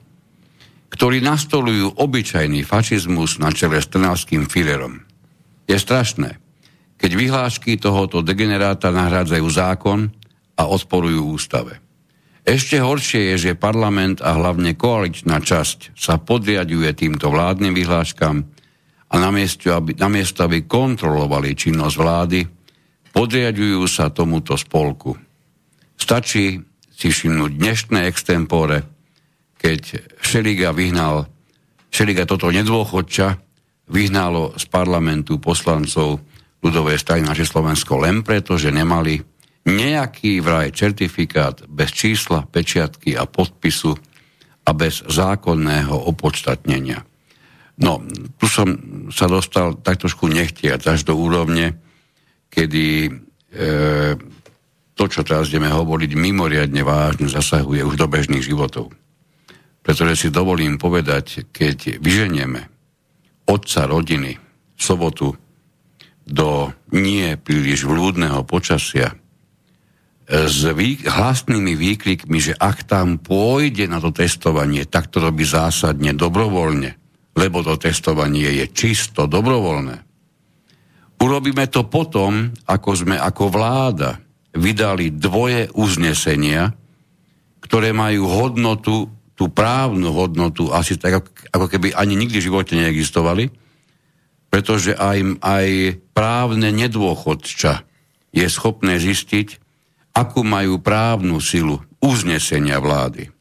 [0.93, 5.03] ktorí nastolujú obyčajný fašizmus na čele s trnavským filerom.
[5.67, 6.39] Je strašné,
[7.01, 10.07] keď vyhlášky tohoto degeneráta nahrádzajú zákon
[10.55, 11.82] a odporujú ústave.
[12.43, 18.43] Ešte horšie je, že parlament a hlavne koaličná časť sa podriaduje týmto vládnym vyhláškam
[19.13, 22.41] a namiesto aby, namiesto, aby kontrolovali činnosť vlády,
[23.15, 25.15] podriadujú sa tomuto spolku.
[25.95, 26.59] Stačí
[26.91, 28.91] si všimnúť dnešné extempore,
[29.55, 31.31] keď Šeliga vyhnal,
[31.95, 33.39] Šeliga toto nedôchodča,
[33.87, 36.19] vyhnalo z parlamentu poslancov
[36.59, 39.32] ľudovej strany naše Slovensko len preto, že nemali
[39.63, 43.95] nejaký vraj certifikát bez čísla, pečiatky a podpisu
[44.67, 47.03] a bez zákonného opodstatnenia.
[47.83, 48.03] No,
[48.39, 48.69] tu som
[49.11, 51.79] sa dostal tak trošku nechtiac až do úrovne,
[52.53, 53.11] kedy e,
[54.93, 58.93] to, čo teraz ideme hovoriť, mimoriadne vážne zasahuje už do bežných životov.
[59.83, 62.71] Pretože si dovolím povedať, keď vyženieme
[63.51, 64.39] otca rodiny
[64.79, 65.35] sobotu
[66.23, 69.19] do nie príliš vľúdneho počasia,
[70.33, 76.17] s vý, hlasnými výklikmi, že ak tam pôjde na to testovanie, tak to robí zásadne
[76.17, 76.97] dobrovoľne,
[77.37, 80.09] lebo to testovanie je čisto dobrovoľné.
[81.21, 84.19] Urobíme to potom, ako sme ako vláda
[84.57, 86.73] vydali dvoje uznesenia,
[87.61, 93.53] ktoré majú hodnotu, tú právnu hodnotu, asi tak, ako keby ani nikdy v živote neexistovali,
[94.49, 95.67] pretože aj, aj
[96.17, 97.85] právne nedôchodča
[98.33, 99.62] je schopné zistiť,
[100.13, 103.33] akú majú právnu silu uznesenia vlády.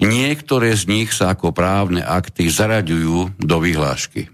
[0.00, 4.32] Niektoré z nich sa ako právne akty zaraďujú do vyhlášky.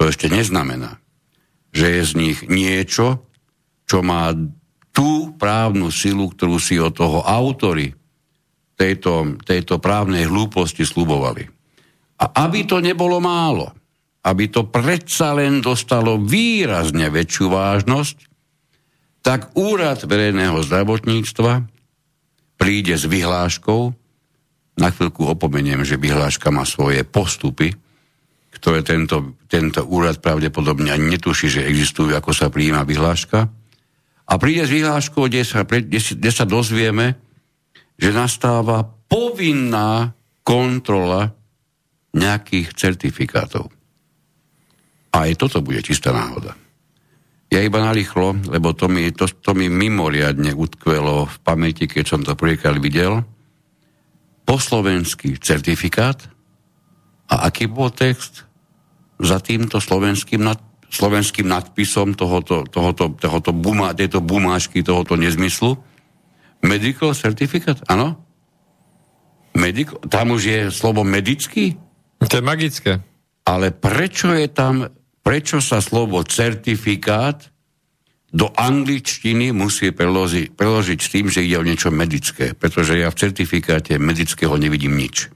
[0.00, 0.96] To ešte neznamená,
[1.68, 3.28] že je z nich niečo,
[3.84, 4.32] čo má
[4.92, 7.92] tú právnu silu, ktorú si od toho autory
[8.76, 11.44] tejto, tejto právnej hlúposti slubovali.
[12.24, 13.68] A aby to nebolo málo,
[14.24, 18.31] aby to predsa len dostalo výrazne väčšiu vážnosť,
[19.22, 21.66] tak Úrad verejného zdravotníctva
[22.58, 23.94] príde s vyhláškou,
[24.78, 27.74] na chvíľku opomeniem, že vyhláška má svoje postupy,
[28.52, 33.50] ktoré tento, tento úrad pravdepodobne ani netuší, že existujú, ako sa prijíma vyhláška.
[34.22, 37.18] A príde s vyhláškou, kde sa, kde, sa dozvieme,
[37.98, 40.14] že nastáva povinná
[40.46, 41.34] kontrola
[42.16, 43.68] nejakých certifikátov.
[45.12, 46.56] A aj toto bude čistá náhoda.
[47.52, 52.20] Ja iba narýchlo, lebo to mi, to, to mi mimoriadne utkvelo v pamäti, keď som
[52.24, 53.28] to prvýkrát videl.
[54.48, 56.32] Po slovenský certifikát
[57.28, 58.48] a aký bol text
[59.20, 60.56] za týmto slovenským, nad,
[60.88, 65.76] slovenským nadpisom tohoto, tohoto, tohoto buma, tejto bumášky, tohoto nezmyslu.
[66.64, 68.16] Medical certificate, áno?
[69.52, 71.76] Medical, tam už je slovo medický?
[72.16, 73.04] To je magické.
[73.44, 74.88] Ale prečo je tam
[75.22, 77.48] prečo sa slovo certifikát
[78.32, 83.20] do angličtiny musí preložiť, preložiť s tým, že ide o niečo medické, pretože ja v
[83.20, 85.28] certifikáte medického nevidím nič.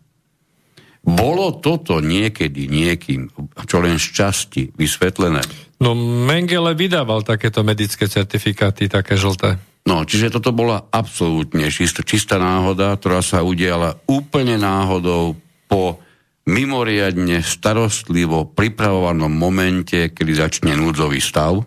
[1.07, 3.30] Bolo toto niekedy niekým,
[3.68, 5.39] čo len z časti, vysvetlené?
[5.78, 9.61] No Mengele vydával takéto medické certifikáty, také žlté.
[9.87, 15.39] No, čiže toto bola absolútne čistá, čistá náhoda, ktorá sa udiala úplne náhodou
[15.70, 16.03] po
[16.47, 21.59] mimoriadne starostlivo pripravovanom momente, kedy začne núdzový stav.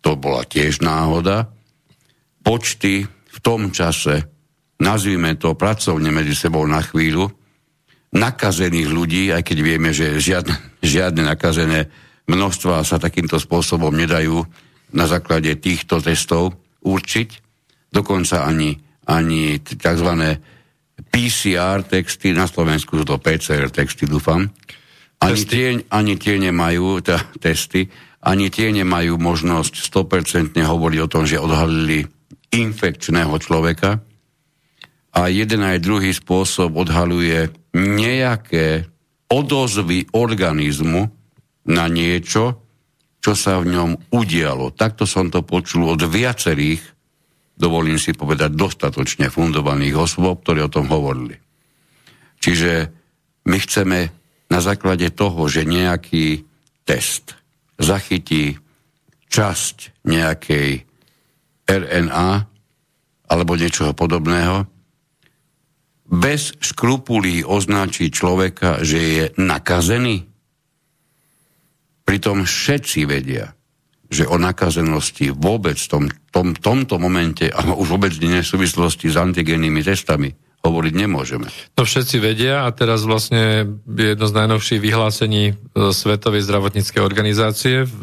[0.00, 1.52] To bola tiež náhoda.
[2.40, 4.24] Počty v tom čase,
[4.80, 7.28] nazvime to pracovne medzi sebou na chvíľu,
[8.16, 11.92] nakazených ľudí, aj keď vieme, že žiadne, žiadne nakazené
[12.24, 14.40] množstva sa takýmto spôsobom nedajú
[14.96, 17.28] na základe týchto testov určiť.
[17.92, 20.10] Dokonca ani, ani tzv
[20.96, 24.48] PCR texty, na Slovensku sú to PCR texty, dúfam.
[25.20, 27.88] Ani tie, ani tie nemajú, tá, testy,
[28.24, 32.04] ani tie nemajú možnosť 100% hovoriť o tom, že odhalili
[32.52, 34.00] infekčného človeka.
[35.16, 38.88] A jeden aj druhý spôsob odhaluje nejaké
[39.32, 41.08] odozvy organizmu
[41.66, 42.60] na niečo,
[43.20, 44.70] čo sa v ňom udialo.
[44.76, 46.95] Takto som to počul od viacerých
[47.56, 51.36] dovolím si povedať, dostatočne fundovaných osôb, ktorí o tom hovorili.
[52.38, 52.92] Čiže
[53.48, 53.98] my chceme
[54.52, 56.44] na základe toho, že nejaký
[56.86, 57.34] test
[57.80, 58.60] zachytí
[59.32, 60.86] časť nejakej
[61.66, 62.30] RNA
[63.26, 64.70] alebo niečoho podobného,
[66.06, 70.22] bez škrupulí označí človeka, že je nakazený.
[72.06, 73.55] Pritom všetci vedia,
[74.06, 79.10] že o nakazenosti vôbec v tom, tom, tomto momente, a už vôbec nie v súvislosti
[79.10, 80.30] s antigennými testami,
[80.66, 81.46] hovoriť nemôžeme.
[81.78, 85.54] To všetci vedia a teraz vlastne je jedno z najnovších vyhlásení e,
[85.94, 88.00] Svetovej zdravotníckej organizácie v,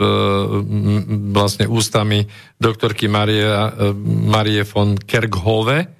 [1.36, 2.24] vlastne ústami
[2.56, 5.92] doktorky Marie, e, Marie von Kerkhove,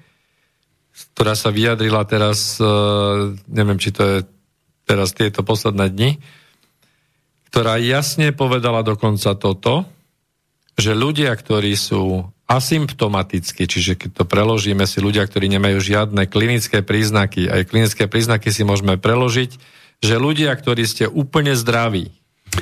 [1.14, 2.64] ktorá sa vyjadrila teraz, e,
[3.52, 4.16] neviem, či to je
[4.88, 6.10] teraz tieto posledné dni,
[7.52, 9.93] ktorá jasne povedala dokonca toto,
[10.74, 16.84] že ľudia, ktorí sú asymptomaticky, čiže keď to preložíme si ľudia, ktorí nemajú žiadne klinické
[16.84, 19.56] príznaky, aj klinické príznaky si môžeme preložiť,
[20.04, 22.12] že ľudia, ktorí ste úplne zdraví,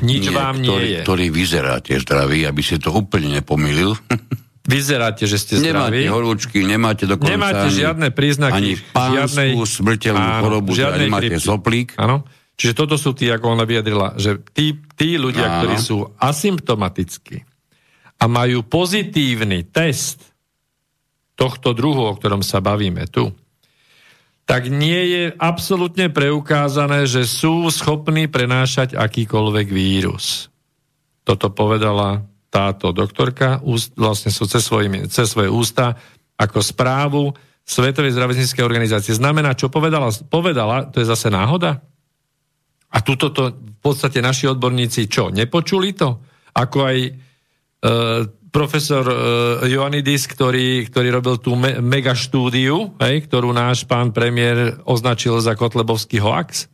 [0.00, 1.00] nič nie, vám nie ktorý, je.
[1.04, 3.92] Ktorý vyzeráte zdraví, aby si to úplne nepomýlil.
[4.62, 6.06] Vyzeráte, že ste zdraví.
[6.06, 8.54] Nemáte horúčky, nemáte dokonca Nemáte ani, žiadne príznaky.
[8.54, 11.98] Ani pánsku, žiadnej, smrteľnú áno, chorobu, žiadnej máte soplík.
[11.98, 12.22] Áno.
[12.54, 15.56] Čiže toto sú tí, ako ona vyjadrila, že tí, tí ľudia, áno.
[15.66, 17.42] ktorí sú asymptomatickí,
[18.22, 20.22] a majú pozitívny test
[21.34, 23.34] tohto druhu, o ktorom sa bavíme tu,
[24.46, 30.46] tak nie je absolútne preukázané, že sú schopní prenášať akýkoľvek vírus.
[31.26, 33.64] Toto povedala táto doktorka
[33.96, 35.96] vlastne sú cez, svojimi, cez svoje ústa
[36.36, 39.14] ako správu Svetovej zdravotníckej organizácie.
[39.14, 40.10] Znamená, čo povedala?
[40.26, 41.80] Povedala, to je zase náhoda?
[42.92, 46.20] A tuto to v podstate naši odborníci čo, nepočuli to?
[46.52, 46.98] Ako aj
[48.52, 49.16] profesor uh,
[49.66, 55.56] Ioannidis, ktorý, ktorý robil tú me- mega štúdiu, hej, ktorú náš pán premiér označil za
[55.56, 56.68] kotlebovský hoax.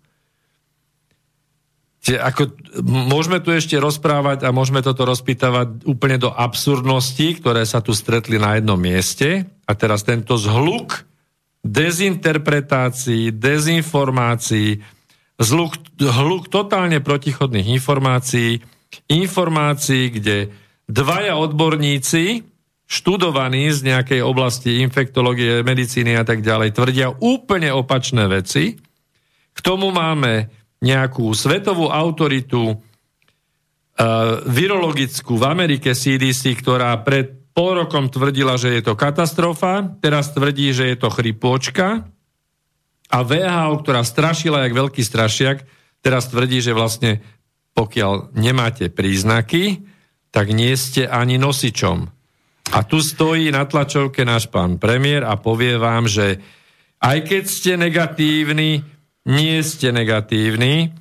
[2.02, 2.42] Čiže ako,
[2.86, 8.38] môžeme tu ešte rozprávať a môžeme toto rozpýtavať úplne do absurdnosti, ktoré sa tu stretli
[8.38, 9.46] na jednom mieste.
[9.66, 11.09] A teraz tento zhluk
[11.62, 14.78] dezinterpretácií, dezinformácií,
[15.42, 18.62] zhluk, hluk totálne protichodných informácií,
[19.11, 20.36] informácií, kde
[20.89, 22.43] dvaja odborníci,
[22.89, 28.80] študovaní z nejakej oblasti infektológie, medicíny a tak ďalej, tvrdia úplne opačné veci.
[29.53, 30.49] K tomu máme
[30.80, 32.78] nejakú svetovú autoritu uh,
[34.49, 40.70] virologickú v Amerike CDC, ktorá pred pol rokom tvrdila, že je to katastrofa, teraz tvrdí,
[40.72, 42.07] že je to chrypôčka
[43.11, 45.66] a VHO, ktorá strašila jak veľký strašiak,
[45.99, 47.18] teraz tvrdí, že vlastne
[47.74, 49.82] pokiaľ nemáte príznaky,
[50.31, 52.09] tak nie ste ani nosičom.
[52.68, 56.41] A tu stojí na tlačovke náš pán premiér a povie vám, že
[57.01, 58.85] aj keď ste negatívni,
[59.24, 60.93] nie ste negatívni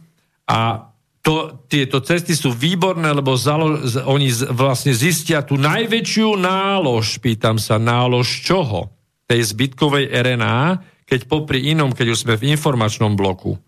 [0.48, 0.88] a
[1.28, 7.60] to, tieto cesty sú výborné, lebo zalo, oni z, vlastne zistia tú najväčšiu nálož, pýtam
[7.60, 8.96] sa, nálož čoho?
[9.28, 13.60] Tej zbytkovej RNA, keď popri inom, keď už sme v informačnom bloku.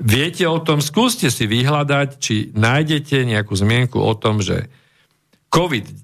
[0.00, 4.72] Viete o tom, skúste si vyhľadať, či nájdete nejakú zmienku o tom, že
[5.52, 5.94] COVID, e,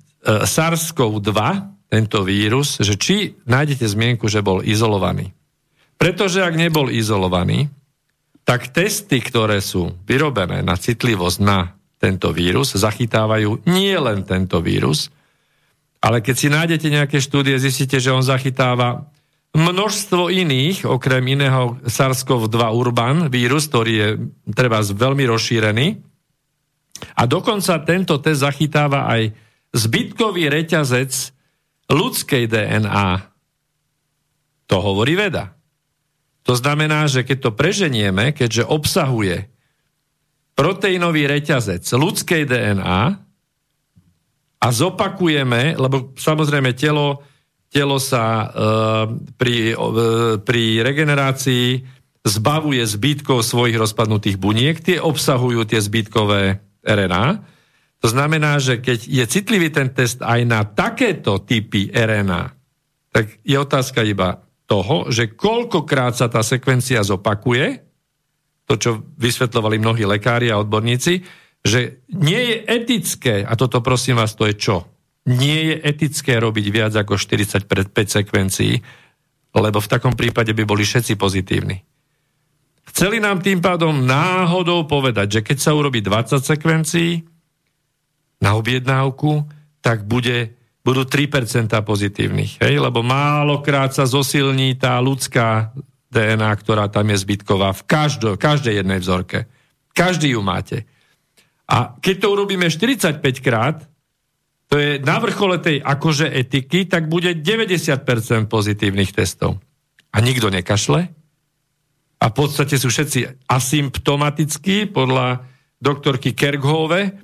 [0.44, 1.32] SARS-CoV-2,
[1.86, 5.32] tento vírus, že či nájdete zmienku, že bol izolovaný.
[5.96, 7.72] Pretože ak nebol izolovaný,
[8.44, 15.08] tak testy, ktoré sú vyrobené na citlivosť na tento vírus, zachytávajú nie len tento vírus,
[16.04, 19.08] ale keď si nájdete nejaké štúdie, zistíte, že on zachytáva
[19.56, 24.08] množstvo iných, okrem iného SARS-CoV-2 Urban vírus, ktorý je
[24.52, 25.86] treba veľmi rozšírený.
[27.16, 29.32] A dokonca tento test zachytáva aj
[29.72, 31.12] zbytkový reťazec
[31.88, 33.10] ľudskej DNA.
[34.68, 35.56] To hovorí veda.
[36.46, 39.50] To znamená, že keď to preženieme, keďže obsahuje
[40.56, 43.02] proteínový reťazec ľudskej DNA
[44.56, 47.20] a zopakujeme, lebo samozrejme telo
[47.76, 48.46] telo sa e,
[49.36, 51.84] pri, e, pri regenerácii
[52.24, 57.26] zbavuje zbytkov svojich rozpadnutých buniek, tie obsahujú tie zbytkové RNA.
[58.00, 62.56] To znamená, že keď je citlivý ten test aj na takéto typy RNA,
[63.12, 67.84] tak je otázka iba toho, že koľkokrát sa tá sekvencia zopakuje,
[68.66, 71.22] to, čo vysvetľovali mnohí lekári a odborníci,
[71.62, 74.95] že nie je etické, a toto prosím vás, to je čo?
[75.26, 77.66] Nie je etické robiť viac ako 45
[78.06, 78.78] sekvencií,
[79.56, 81.82] lebo v takom prípade by boli všetci pozitívni.
[82.86, 87.26] Chceli nám tým pádom náhodou povedať, že keď sa urobí 20 sekvencií
[88.38, 89.42] na objednávku,
[89.82, 90.54] tak bude,
[90.86, 92.62] budú 3% pozitívnych.
[92.62, 92.78] Hej?
[92.78, 95.74] Lebo málokrát sa zosilní tá ľudská
[96.06, 99.50] DNA, ktorá tam je zbytková v každo, každej jednej vzorke.
[99.90, 100.86] Každý ju máte.
[101.66, 103.82] A keď to urobíme 45 krát,
[104.66, 109.62] to je na vrchole tej akože etiky, tak bude 90% pozitívnych testov.
[110.10, 111.06] A nikto nekašle.
[112.16, 115.46] A v podstate sú všetci asymptomatickí podľa
[115.78, 117.14] doktorky Kerkhove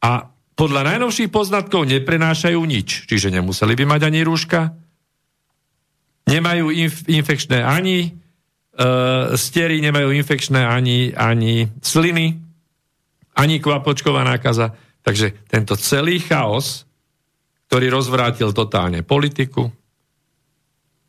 [0.00, 0.12] a
[0.58, 3.04] podľa najnovších poznatkov neprenášajú nič.
[3.10, 4.74] Čiže nemuseli by mať ani rúška,
[6.30, 8.10] nemajú inf- infekčné ani e,
[9.34, 12.26] stery, nemajú infekčné ani, ani sliny,
[13.38, 16.88] ani kvapočková nákaza Takže tento celý chaos,
[17.68, 19.68] ktorý rozvrátil totálne politiku,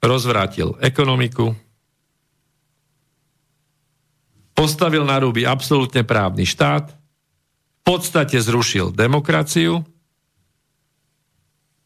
[0.04, 1.56] rozvrátil ekonomiku,
[4.56, 9.82] postavil na ruby absolútne právny štát, v podstate zrušil demokraciu.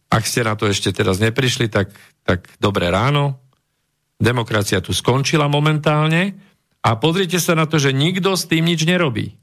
[0.09, 1.93] Ak ste na to ešte teraz neprišli, tak,
[2.25, 3.41] tak dobré ráno.
[4.17, 6.37] Demokracia tu skončila momentálne
[6.81, 9.37] a pozrite sa na to, že nikto s tým nič nerobí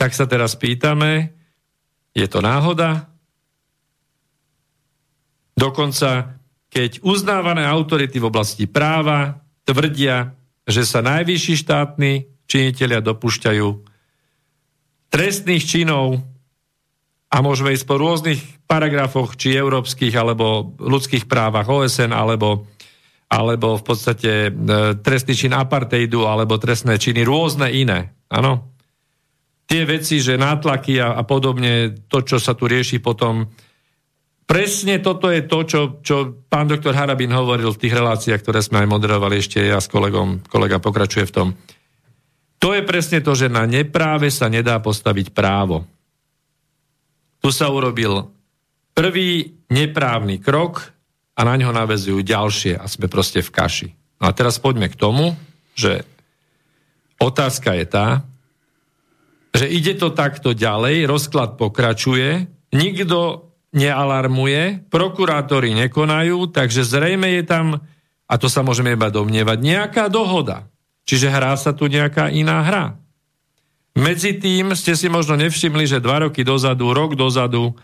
[0.00, 1.36] tak sa teraz pýtame,
[2.16, 3.12] je to náhoda?
[5.52, 6.40] Dokonca,
[6.72, 10.32] keď uznávané autority v oblasti práva tvrdia,
[10.64, 13.68] že sa najvyšší štátni činiteľia dopúšťajú
[15.12, 16.24] trestných činov
[17.28, 22.64] a môžeme ísť po rôznych paragrafoch, či európskych, alebo ľudských právach OSN, alebo,
[23.28, 24.50] alebo v podstate e,
[24.96, 28.16] trestný čin apartheidu, alebo trestné činy rôzne iné.
[28.32, 28.69] Áno?
[29.70, 33.46] Tie veci, že nátlaky a, a podobne, to, čo sa tu rieši potom,
[34.42, 36.16] presne toto je to, čo, čo
[36.50, 40.42] pán doktor Harabin hovoril v tých reláciách, ktoré sme aj moderovali ešte ja s kolegom,
[40.50, 41.48] kolega pokračuje v tom.
[42.58, 45.86] To je presne to, že na nepráve sa nedá postaviť právo.
[47.40, 48.26] Tu sa urobil
[48.92, 50.92] prvý neprávny krok
[51.38, 53.88] a na ňo navezujú ďalšie a sme proste v kaši.
[54.20, 55.32] No a teraz poďme k tomu,
[55.72, 56.04] že
[57.16, 58.28] otázka je tá,
[59.50, 67.66] že ide to takto ďalej, rozklad pokračuje, nikto nealarmuje, prokurátori nekonajú, takže zrejme je tam,
[68.26, 70.66] a to sa môžeme iba domnievať, nejaká dohoda.
[71.06, 72.94] Čiže hrá sa tu nejaká iná hra.
[73.98, 77.74] Medzi tým ste si možno nevšimli, že dva roky dozadu, rok dozadu,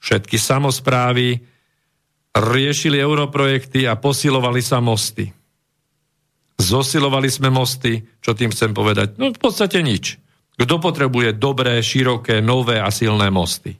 [0.00, 1.44] všetky samozprávy
[2.32, 5.28] riešili europrojekty a posilovali sa mosty.
[6.56, 9.20] Zosilovali sme mosty, čo tým chcem povedať?
[9.20, 10.16] No v podstate nič.
[10.56, 13.74] Kto potrebuje dobré, široké, nové a silné mosty?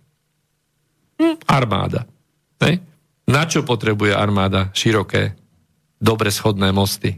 [1.20, 2.09] Hm, armáda.
[2.65, 2.81] Hej?
[3.28, 5.36] Na čo potrebuje armáda široké,
[6.01, 7.16] dobre schodné mosty?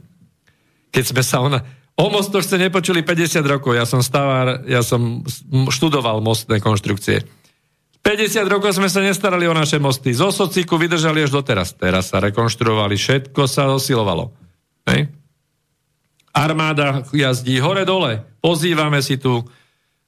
[0.91, 1.59] Keď sme sa ona...
[1.95, 3.79] O mostoch ste nepočuli 50 rokov.
[3.79, 5.23] Ja som stavár, ja som
[5.71, 7.23] študoval mostné konštrukcie.
[8.05, 10.11] 50 rokov sme sa nestarali o naše mosty.
[10.11, 11.73] Zo sociku vydržali až doteraz.
[11.79, 14.35] Teraz sa rekonštruovali, všetko sa osilovalo.
[14.91, 15.09] Hej?
[16.35, 18.27] Armáda jazdí hore-dole.
[18.43, 19.47] Pozývame si tu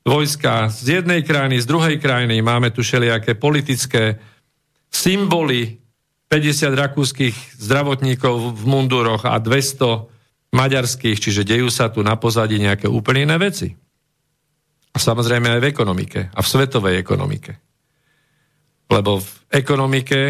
[0.02, 2.42] vojska z jednej krajiny, z druhej krajiny.
[2.42, 4.18] Máme tu všelijaké politické
[4.90, 5.78] symboly.
[6.26, 10.10] 50 rakúskych zdravotníkov v munduroch a 200
[10.50, 13.70] maďarských, čiže dejú sa tu na pozadí nejaké úplne iné veci.
[14.90, 17.52] A samozrejme aj v ekonomike a v svetovej ekonomike.
[18.90, 20.20] Lebo v ekonomike,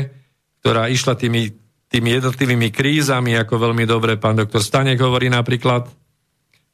[0.60, 1.54] ktorá išla tými,
[1.86, 5.86] tými jednotlivými krízami, ako veľmi dobre pán doktor Stanek hovorí napríklad,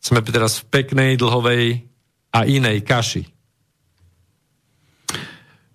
[0.03, 1.85] sme teraz v peknej, dlhovej
[2.33, 3.23] a inej kaši.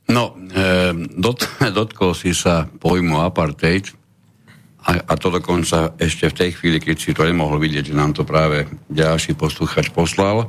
[0.07, 1.43] No, e, dot,
[1.77, 3.91] dotkol si sa pojmu apartheid
[4.87, 8.15] a, a to dokonca ešte v tej chvíli, keď si to nemohol vidieť, že nám
[8.15, 10.47] to práve ďalší posluchač poslal.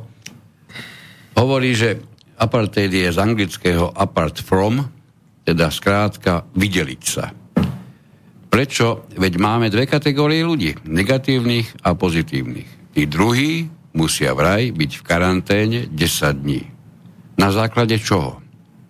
[1.35, 1.98] Hovorí, že
[2.39, 4.86] apartheid je z anglického apart from,
[5.43, 7.35] teda skrátka vydeliť sa.
[8.59, 9.06] Prečo?
[9.14, 12.90] Veď máme dve kategórie ľudí, negatívnych a pozitívnych.
[12.90, 16.66] Tí druhí musia vraj byť v karanténe 10 dní.
[17.39, 18.43] Na základe čoho?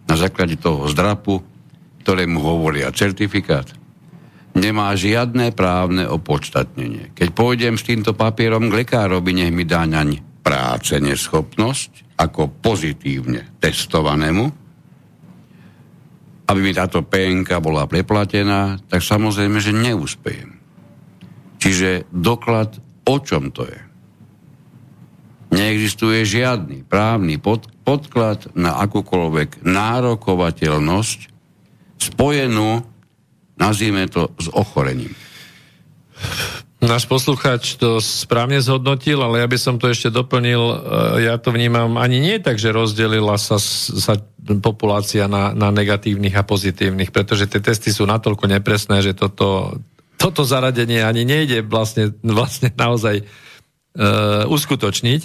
[0.09, 1.45] Na základe toho zdrapu,
[2.01, 3.69] ktorému hovoria certifikát.
[4.57, 7.13] Nemá žiadne právne opodstatnenie.
[7.13, 13.61] Keď pôjdem s týmto papierom k lekárovi, nech mi dá naň práce neschopnosť ako pozitívne
[13.61, 14.68] testovanému,
[16.49, 20.57] aby mi táto PNK bola preplatená, tak samozrejme, že neúspejem.
[21.61, 23.81] Čiže doklad o čom to je?
[25.49, 31.19] Neexistuje žiadny právny pod, podklad na akúkoľvek nárokovateľnosť
[31.99, 32.85] spojenú,
[33.57, 35.13] nazvime to, s ochorením.
[36.79, 40.63] Náš poslucháč to správne zhodnotil, ale ja by som to ešte doplnil.
[40.63, 40.77] E,
[41.27, 44.15] ja to vnímam ani nie tak, že rozdelila sa, sa
[44.63, 49.75] populácia na, na negatívnych a pozitívnych, pretože tie testy sú natoľko nepresné, že toto,
[50.15, 55.23] toto zaradenie ani nejde vlastne, vlastne naozaj uh, uskutočniť.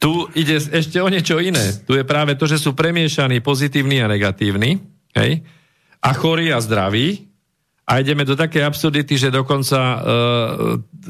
[0.00, 1.84] Tu ide ešte o niečo iné.
[1.84, 4.80] Tu je práve to, že sú premiešaní pozitívni a negatívni,
[5.14, 5.44] hej?
[6.02, 7.31] a chorí a zdraví,
[7.82, 9.98] a ideme do také absurdity, že dokonca e,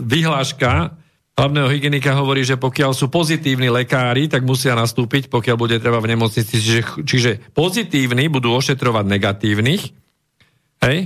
[0.00, 0.96] vyhláška
[1.32, 6.12] hlavného hygienika hovorí, že pokiaľ sú pozitívni lekári, tak musia nastúpiť, pokiaľ bude treba v
[6.12, 6.60] nemocnici.
[6.60, 9.82] Čiže, čiže pozitívni budú ošetrovať negatívnych,
[10.84, 10.98] hej?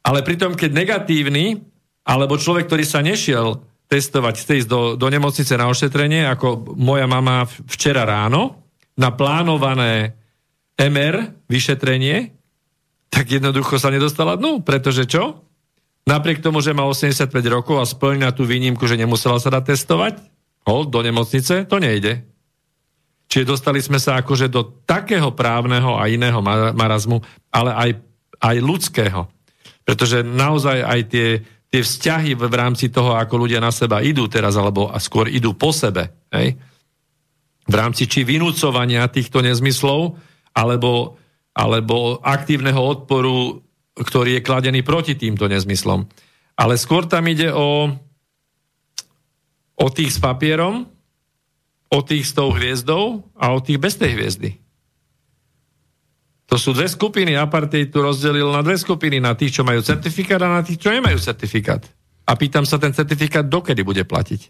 [0.00, 1.60] ale pritom, keď negatívny,
[2.04, 7.10] alebo človek, ktorý sa nešiel testovať, chce ísť do, do nemocnice na ošetrenie, ako moja
[7.10, 8.64] mama včera ráno,
[8.96, 10.14] na plánované
[10.76, 12.39] MR vyšetrenie,
[13.10, 15.42] tak jednoducho sa nedostala dnu, pretože čo?
[16.06, 20.14] Napriek tomu, že má 85 rokov a splňa tú výnimku, že nemusela sa dať testovať,
[20.64, 22.24] hol, do nemocnice, to nejde.
[23.30, 26.42] Čiže dostali sme sa akože do takého právneho a iného
[26.74, 27.22] marazmu,
[27.54, 27.90] ale aj,
[28.42, 29.30] aj ľudského.
[29.86, 31.28] Pretože naozaj aj tie,
[31.70, 35.70] tie vzťahy v, rámci toho, ako ľudia na seba idú teraz, alebo skôr idú po
[35.70, 36.58] sebe, hej?
[37.70, 40.18] v rámci či vynúcovania týchto nezmyslov,
[40.50, 41.19] alebo
[41.60, 43.60] alebo aktívneho odporu,
[43.92, 46.08] ktorý je kladený proti týmto nezmyslom.
[46.56, 47.92] Ale skôr tam ide o,
[49.76, 50.88] o tých s papierom,
[51.92, 54.50] o tých s tou hviezdou a o tých bez tej hviezdy.
[56.48, 57.38] To sú dve skupiny.
[57.38, 59.22] Apartheid tu rozdelil na dve skupiny.
[59.22, 61.86] Na tých, čo majú certifikát a na tých, čo nemajú certifikát.
[62.26, 64.40] A pýtam sa, ten certifikát dokedy bude platiť?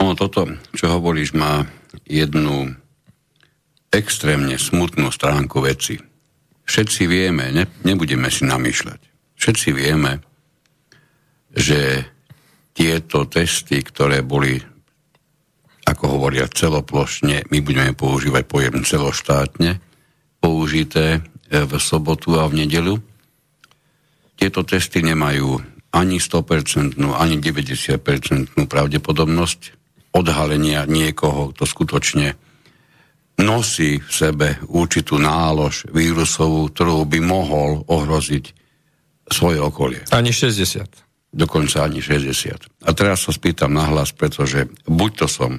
[0.00, 1.68] Ono toto, čo hovoríš, má
[2.08, 2.72] jednu
[3.94, 5.96] extrémne smutnú stránku veci.
[6.64, 9.00] Všetci vieme, ne, nebudeme si namýšľať,
[9.38, 10.24] všetci vieme,
[11.54, 12.02] že
[12.74, 14.58] tieto testy, ktoré boli,
[15.86, 19.78] ako hovoria celoplošne, my budeme používať pojem celoštátne,
[20.42, 22.98] použité e, v sobotu a v nedelu,
[24.34, 25.62] tieto testy nemajú
[25.94, 29.60] ani 100%, ani 90% pravdepodobnosť
[30.10, 32.34] odhalenia niekoho, kto skutočne
[33.40, 38.44] nosí v sebe určitú nálož vírusovú, ktorú by mohol ohroziť
[39.26, 40.06] svoje okolie.
[40.14, 41.34] Ani 60.
[41.34, 42.86] Dokonca ani 60.
[42.86, 45.52] A teraz sa spýtam nahlas, pretože buď to som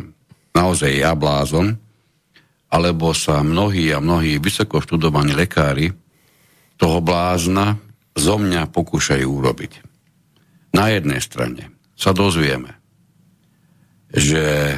[0.55, 1.75] naozaj ja blázon,
[2.71, 5.91] alebo sa mnohí a mnohí vysoko študovaní lekári
[6.79, 7.79] toho blázna
[8.15, 9.71] zo mňa pokúšajú urobiť.
[10.75, 12.75] Na jednej strane sa dozvieme,
[14.11, 14.75] že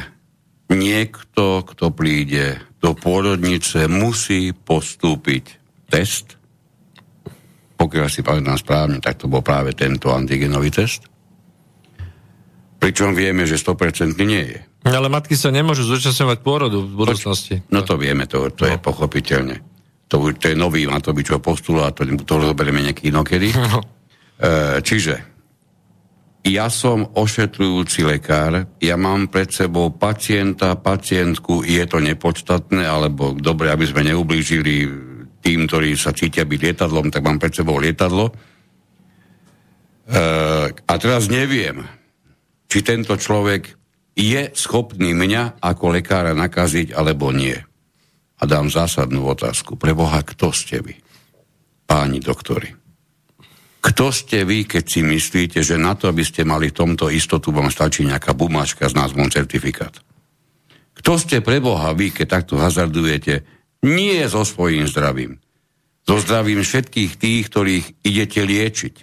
[0.70, 5.58] niekto, kto príde do pôrodnice, musí postúpiť
[5.90, 6.38] test.
[7.78, 11.06] Pokiaľ si pamätám správne, tak to bol práve tento antigenový test.
[12.78, 14.58] Pričom vieme, že 100% nie je.
[14.86, 17.66] Ale matky sa nemôžu zúčastňovať pôrodu v budúcnosti.
[17.74, 18.70] No to vieme, to, to no.
[18.70, 19.56] je pochopiteľne.
[20.08, 23.50] To, to je nový Matovičov postulát, to, to rozoberieme nejaký inokedy.
[23.54, 23.82] No.
[24.38, 25.37] E, čiže
[26.48, 33.68] ja som ošetrujúci lekár, ja mám pred sebou pacienta, pacientku, je to nepodstatné, alebo dobre,
[33.68, 34.88] aby sme neublížili
[35.44, 38.32] tým, ktorí sa cítia byť lietadlom, tak mám pred sebou lietadlo.
[38.32, 38.34] E,
[40.72, 41.84] a teraz neviem,
[42.68, 43.76] či tento človek
[44.18, 47.54] je schopný mňa ako lekára nakaziť, alebo nie.
[48.38, 49.76] A dám zásadnú otázku.
[49.76, 50.94] Pre Boha, kto ste vy?
[51.86, 52.87] Páni doktori.
[53.88, 57.72] Kto ste vy, keď si myslíte, že na to, aby ste mali tomto istotu, vám
[57.72, 59.96] stačí nejaká bumáčka s názvom certifikát?
[60.92, 63.48] Kto ste pre Boha vy, keď takto hazardujete?
[63.88, 65.40] Nie so svojím zdravím.
[66.04, 68.94] So zdravím všetkých tých, ktorých idete liečiť.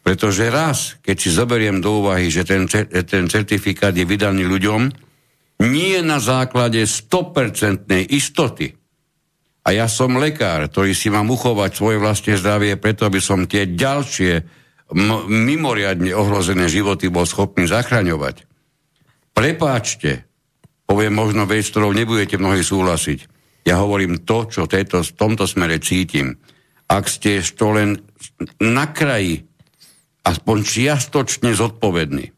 [0.00, 2.64] Pretože raz, keď si zoberiem do úvahy, že ten,
[3.04, 4.88] ten certifikát je vydaný ľuďom,
[5.68, 8.77] nie na základe 100% istoty,
[9.68, 13.68] a ja som lekár, ktorý si mám uchovať svoje vlastné zdravie, preto aby som tie
[13.68, 14.32] ďalšie
[14.96, 18.48] m- mimoriadne ohrozené životy bol schopný zachraňovať.
[19.36, 20.24] Prepáčte,
[20.88, 23.28] poviem možno vec, s ktorou nebudete mnohí súhlasiť.
[23.68, 26.40] Ja hovorím to, čo tejto, v tomto smere cítim.
[26.88, 28.00] Ak ste to len
[28.64, 29.44] na kraji,
[30.24, 32.32] aspoň čiastočne zodpovední,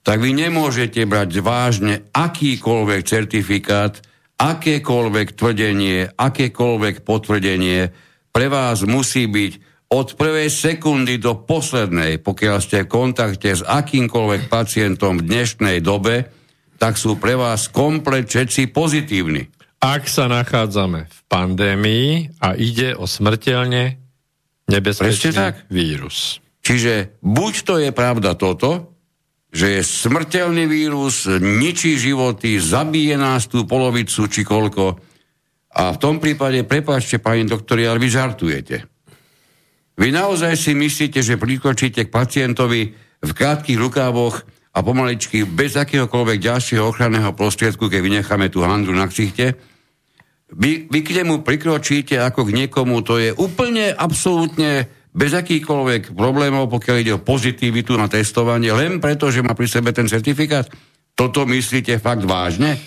[0.00, 4.00] tak vy nemôžete brať vážne akýkoľvek certifikát,
[4.38, 7.90] akékoľvek tvrdenie, akékoľvek potvrdenie
[8.32, 9.52] pre vás musí byť
[9.92, 16.32] od prvej sekundy do poslednej, pokiaľ ste v kontakte s akýmkoľvek pacientom v dnešnej dobe,
[16.80, 19.52] tak sú pre vás komplet všetci pozitívni.
[19.82, 23.98] Ak sa nachádzame v pandémii a ide o smrteľne
[24.70, 25.68] nebezpečný tak.
[25.68, 26.40] vírus.
[26.62, 28.91] Čiže buď to je pravda toto,
[29.52, 34.96] že je smrteľný vírus, ničí životy, zabije nás tú polovicu či koľko.
[35.76, 38.76] A v tom prípade, prepáčte, pani doktori, ale vy žartujete.
[40.00, 44.40] Vy naozaj si myslíte, že prikročíte k pacientovi v krátkých rukávoch
[44.72, 49.52] a pomaličky bez akéhokoľvek ďalšieho ochranného prostriedku, keď vynecháme tú handru na ksichte,
[50.52, 56.72] vy, vy k nemu prikročíte ako k niekomu, to je úplne, absolútne bez akýchkoľvek problémov,
[56.72, 60.64] pokiaľ ide o pozitivitu na testovanie, len preto, že má pri sebe ten certifikát?
[61.12, 62.80] Toto myslíte fakt vážne?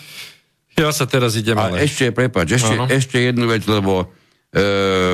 [0.75, 1.85] Ja sa teraz idem A ale...
[1.85, 4.05] ešte, prepáč, ešte, ešte jednu vec, lebo e,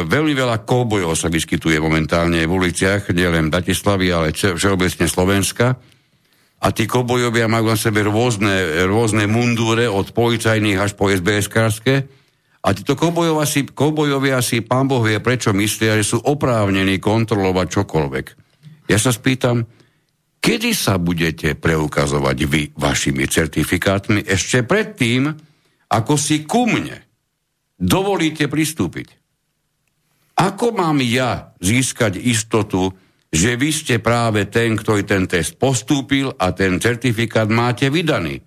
[0.07, 5.77] veľmi veľa koubojov sa vyskytuje momentálne v uliciach, nielen Bratislavy, ale všeobecne Slovenska.
[6.61, 12.20] A tí kobojovia majú na sebe rôzne, rôzne mundúre, od policajných až po SBS-kárske
[12.61, 17.67] a títo koubojovia si, koubojovia si, pán Boh vie, prečo myslia, že sú oprávnení kontrolovať
[17.81, 18.25] čokoľvek.
[18.85, 19.65] Ja sa spýtam,
[20.37, 25.33] kedy sa budete preukazovať vy vašimi certifikátmi ešte predtým,
[25.89, 27.01] ako si ku mne
[27.81, 29.09] dovolíte pristúpiť?
[30.37, 32.93] Ako mám ja získať istotu,
[33.33, 38.37] že vy ste práve ten, ktorý ten test postúpil a ten certifikát máte vydaný?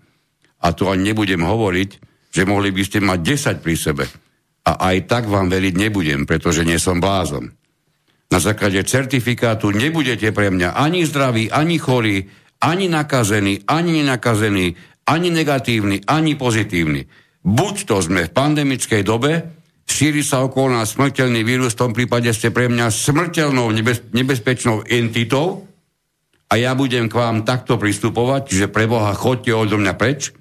[0.63, 3.19] A tu ani nebudem hovoriť, že mohli by ste mať
[3.63, 4.05] 10 pri sebe.
[4.67, 7.55] A aj tak vám veriť nebudem, pretože nie som blázon.
[8.35, 12.27] Na základe certifikátu nebudete pre mňa ani zdraví, ani chorí,
[12.59, 14.75] ani nakazený, ani nenakazený,
[15.07, 17.07] ani negatívny, ani pozitívny.
[17.45, 19.45] Buď to sme v pandemickej dobe,
[19.85, 24.89] šíri sa okolo nás smrteľný vírus, v tom prípade ste pre mňa smrteľnou nebez, nebezpečnou
[24.89, 25.69] entitou
[26.49, 30.33] a ja budem k vám takto pristupovať, čiže pre Boha chodte odo mňa preč,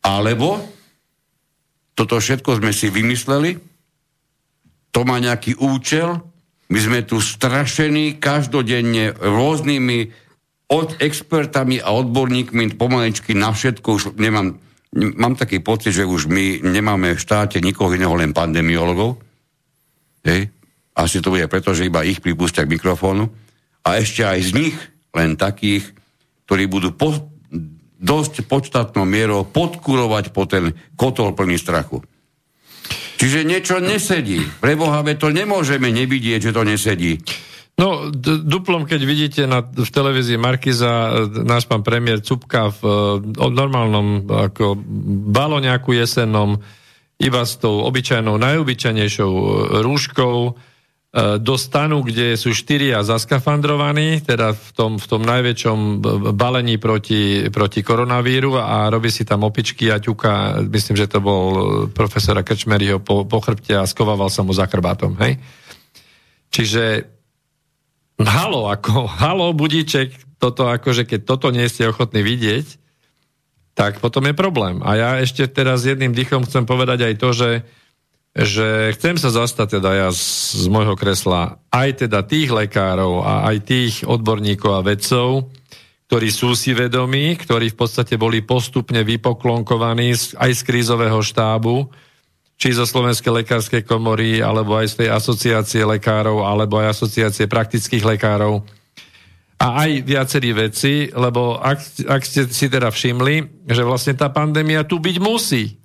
[0.00, 0.60] alebo
[1.94, 3.60] toto všetko sme si vymysleli,
[4.90, 6.24] to má nejaký účel,
[6.70, 9.98] my sme tu strašení každodenne rôznymi
[10.70, 13.88] od expertami a odborníkmi pomaličky na všetko.
[13.90, 14.54] Už nemám,
[14.94, 19.18] mám taký pocit, že už my nemáme v štáte nikoho iného, len pandemiologov.
[20.22, 20.54] Hej.
[20.94, 23.26] Asi to bude preto, že iba ich pripustia k mikrofónu.
[23.82, 24.76] A ešte aj z nich
[25.10, 25.90] len takých,
[26.46, 27.29] ktorí budú po,
[28.00, 32.00] dosť podstatnou mierou podkurovať po ten kotol plný strachu.
[33.20, 34.40] Čiže niečo nesedí.
[34.64, 37.20] Pre Boha, to nemôžeme nevidieť, že to nesedí.
[37.76, 42.80] No, d- duplom, keď vidíte na, v televízii Markiza, náš pán premiér Cupka v
[43.20, 44.76] o normálnom ako
[45.32, 46.60] baloniaku jesennom,
[47.20, 49.32] iba s tou obyčajnou, najobyčajnejšou
[49.84, 50.36] rúškou,
[51.18, 55.78] do stanu, kde sú štyria zaskafandrovaní, teda v tom, v tom najväčšom
[56.38, 61.44] balení proti, proti koronavíru a robí si tam opičky a ťuka, myslím, že to bol
[61.90, 65.42] profesora Krčmeryho po, po chrbte a skovával sa mu za chrbátom, hej?
[66.54, 67.10] Čiže
[68.22, 72.78] halo, ako, halo, budíček, toto akože keď toto nie ste ochotní vidieť,
[73.74, 74.78] tak potom je problém.
[74.86, 77.48] A ja ešte teraz jedným dychom chcem povedať aj to, že
[78.30, 83.50] že chcem sa zastať teda ja z, z môjho kresla aj teda tých lekárov a
[83.50, 85.50] aj tých odborníkov a vedcov,
[86.06, 91.90] ktorí sú si vedomí, ktorí v podstate boli postupne vypoklonkovaní aj z krízového štábu,
[92.60, 98.04] či zo Slovenskej lekárskej komory, alebo aj z tej asociácie lekárov, alebo aj asociácie praktických
[98.04, 98.62] lekárov
[99.60, 104.88] a aj viacerí veci, lebo ak, ak ste si teda všimli, že vlastne tá pandémia
[104.88, 105.79] tu byť musí.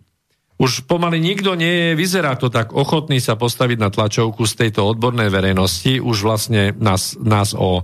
[0.55, 4.87] Už pomaly nikto nie je, vyzerá to tak, ochotný sa postaviť na tlačovku z tejto
[4.87, 7.83] odbornej verejnosti, už vlastne nás, nás o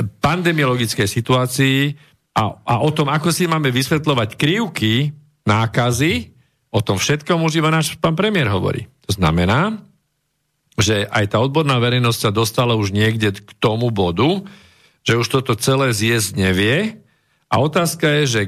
[0.00, 1.78] pandemiologickej situácii
[2.32, 5.12] a, a o tom, ako si máme vysvetľovať krivky,
[5.44, 6.32] nákazy,
[6.72, 8.88] o tom všetkom už iba náš pán premiér hovorí.
[9.04, 9.76] To znamená,
[10.80, 14.40] že aj tá odborná verejnosť sa dostala už niekde k tomu bodu,
[15.04, 17.04] že už toto celé zjesť nevie
[17.52, 18.42] a otázka je, že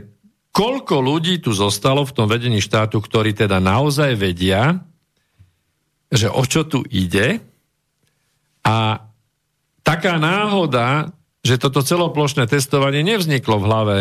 [0.55, 4.79] koľko ľudí tu zostalo v tom vedení štátu, ktorí teda naozaj vedia,
[6.15, 7.43] že o čo tu ide
[8.63, 9.03] a
[9.83, 11.11] taká náhoda,
[11.43, 13.97] že toto celoplošné testovanie nevzniklo v hlave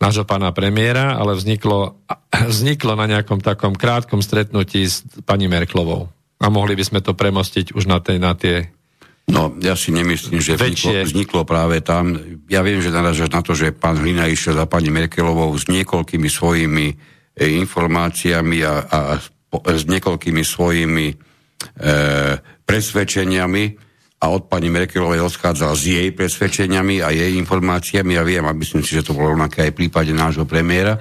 [0.00, 1.96] nášho pána premiéra, ale vzniklo,
[2.52, 6.12] vzniklo na nejakom takom krátkom stretnutí s pani Merklovou.
[6.40, 8.72] A mohli by sme to premostiť už na, tej, na tie
[9.30, 12.18] No, ja si nemyslím, že vzniklo, vzniklo práve tam.
[12.50, 16.26] Ja viem, že naražaš na to, že pán Hlina išiel za pani Merkelovou s niekoľkými
[16.26, 16.94] svojimi e,
[17.62, 18.98] informáciami a, a
[19.70, 21.16] s niekoľkými svojimi e,
[22.42, 23.64] presvedčeniami
[24.20, 28.18] a od pani Merkelovej odchádzal s jej presvedčeniami a jej informáciami.
[28.18, 30.98] Ja viem a myslím si, že to bolo rovnaké aj v prípade nášho premiéra.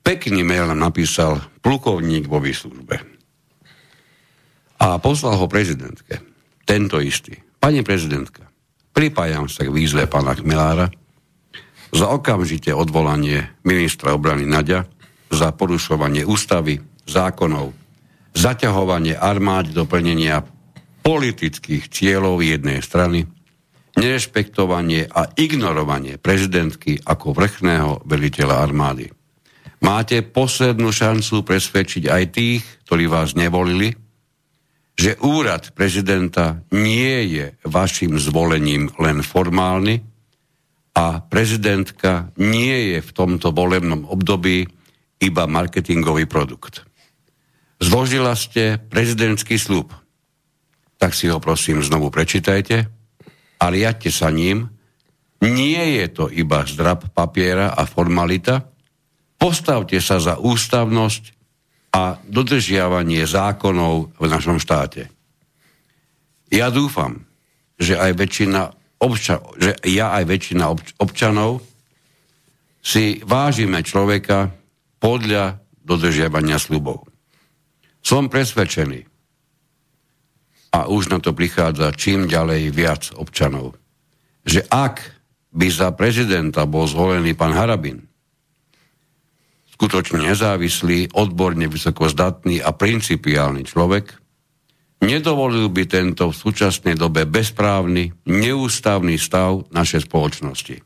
[0.00, 3.04] Pekný mail nám napísal plukovník vo výslužbe.
[4.80, 6.35] A poslal ho prezidentke
[6.66, 7.38] tento istý.
[7.62, 8.50] Pani prezidentka,
[8.90, 10.90] pripájam sa k výzve pána Chmelára
[11.94, 14.84] za okamžite odvolanie ministra obrany Naďa
[15.30, 17.70] za porušovanie ústavy, zákonov,
[18.34, 20.42] zaťahovanie armád do plnenia
[21.06, 23.24] politických cieľov jednej strany,
[23.96, 29.08] nerešpektovanie a ignorovanie prezidentky ako vrchného veliteľa armády.
[29.80, 33.94] Máte poslednú šancu presvedčiť aj tých, ktorí vás nevolili,
[34.96, 40.00] že úrad prezidenta nie je vašim zvolením len formálny
[40.96, 44.64] a prezidentka nie je v tomto volebnom období
[45.20, 46.88] iba marketingový produkt.
[47.76, 49.92] Zložila ste prezidentský slúb.
[50.96, 52.88] Tak si ho prosím znovu prečítajte
[53.60, 54.72] a riadte sa ním.
[55.44, 58.64] Nie je to iba zdrab papiera a formalita.
[59.36, 61.35] Postavte sa za ústavnosť
[61.96, 65.08] a dodržiavanie zákonov v našom štáte.
[66.52, 67.24] Ja dúfam,
[67.80, 71.64] že aj väčšina obča- že ja aj väčšina obč- občanov
[72.84, 74.52] si vážime človeka
[75.00, 77.08] podľa dodržiavania slubov.
[78.04, 79.08] Som presvedčený,
[80.76, 83.80] a už na to prichádza čím ďalej viac občanov,
[84.44, 85.00] že ak
[85.56, 88.04] by za prezidenta bol zvolený pán Harabin,
[89.76, 94.08] skutočne nezávislý, odborne vysokozdatný a principiálny človek,
[95.04, 100.80] nedovolil by tento v súčasnej dobe bezprávny, neústavný stav našej spoločnosti.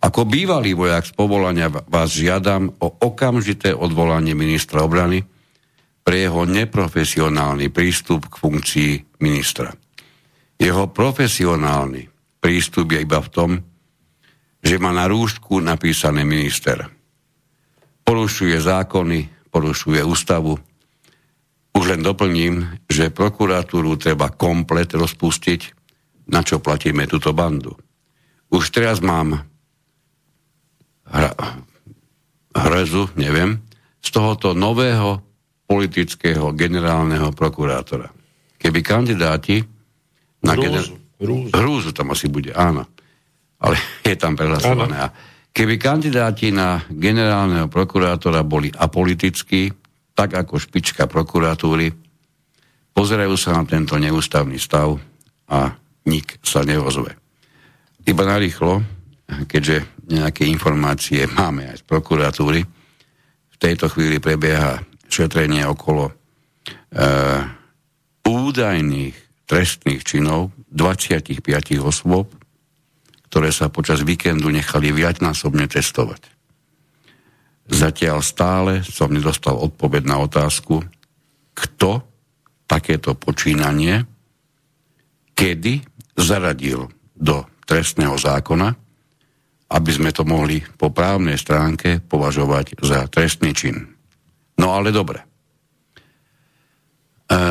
[0.00, 5.20] Ako bývalý vojak z povolania vás žiadam o okamžité odvolanie ministra obrany
[6.00, 9.68] pre jeho neprofesionálny prístup k funkcii ministra.
[10.56, 12.08] Jeho profesionálny
[12.40, 13.50] prístup je iba v tom,
[14.64, 16.80] že má na rúšku napísané minister–
[18.04, 20.60] porušuje zákony, porušuje ústavu.
[21.74, 25.60] Už len doplním, že prokuratúru treba komplet rozpustiť,
[26.30, 27.74] na čo platíme túto bandu.
[28.52, 29.42] Už teraz mám
[31.10, 31.34] hra,
[32.54, 33.58] hrezu, neviem,
[33.98, 35.20] z tohoto nového
[35.66, 38.12] politického generálneho prokurátora.
[38.60, 39.64] Keby kandidáti
[40.44, 40.84] na hrúzu, gener...
[41.20, 41.52] hrúzu.
[41.56, 42.84] hrúzu tam asi bude, áno.
[43.58, 45.08] Ale je tam prehlasované.
[45.08, 45.33] Áno.
[45.54, 49.70] Keby kandidáti na generálneho prokurátora boli apolitickí,
[50.10, 51.94] tak ako špička prokuratúry,
[52.90, 54.98] pozerajú sa na tento neústavný stav
[55.46, 55.70] a
[56.10, 57.14] nik sa neozve.
[58.02, 58.82] Iba narýchlo,
[59.46, 62.60] keďže nejaké informácie máme aj z prokuratúry,
[63.54, 66.12] v tejto chvíli prebieha šetrenie okolo e,
[68.26, 71.46] údajných trestných činov 25
[71.78, 72.26] osôb,
[73.34, 76.22] ktoré sa počas víkendu nechali viacnásobne testovať.
[77.66, 80.86] Zatiaľ stále som nedostal odpoveď na otázku,
[81.50, 82.06] kto
[82.70, 84.06] takéto počínanie
[85.34, 85.82] kedy
[86.14, 88.70] zaradil do trestného zákona,
[89.74, 93.82] aby sme to mohli po právnej stránke považovať za trestný čin.
[94.62, 95.26] No ale dobre.
[97.26, 97.42] E,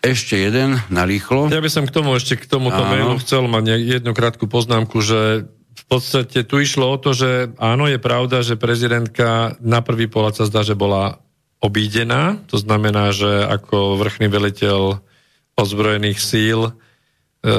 [0.00, 1.52] ešte jeden na rýchlo.
[1.52, 2.90] Ja by som k tomu ešte k tomuto áno.
[2.90, 7.84] mailu chcel mať jednu krátku poznámku, že v podstate tu išlo o to, že áno,
[7.84, 11.20] je pravda, že prezidentka na prvý pohľad sa zdá, že bola
[11.60, 12.40] obídená.
[12.48, 15.04] To znamená, že ako vrchný veliteľ
[15.60, 16.72] ozbrojených síl e,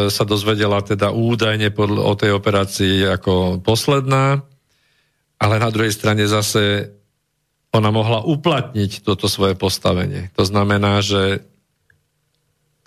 [0.10, 4.42] sa dozvedela teda údajne o tej operácii ako posledná,
[5.38, 6.90] ale na druhej strane zase
[7.72, 10.34] ona mohla uplatniť toto svoje postavenie.
[10.36, 11.51] To znamená, že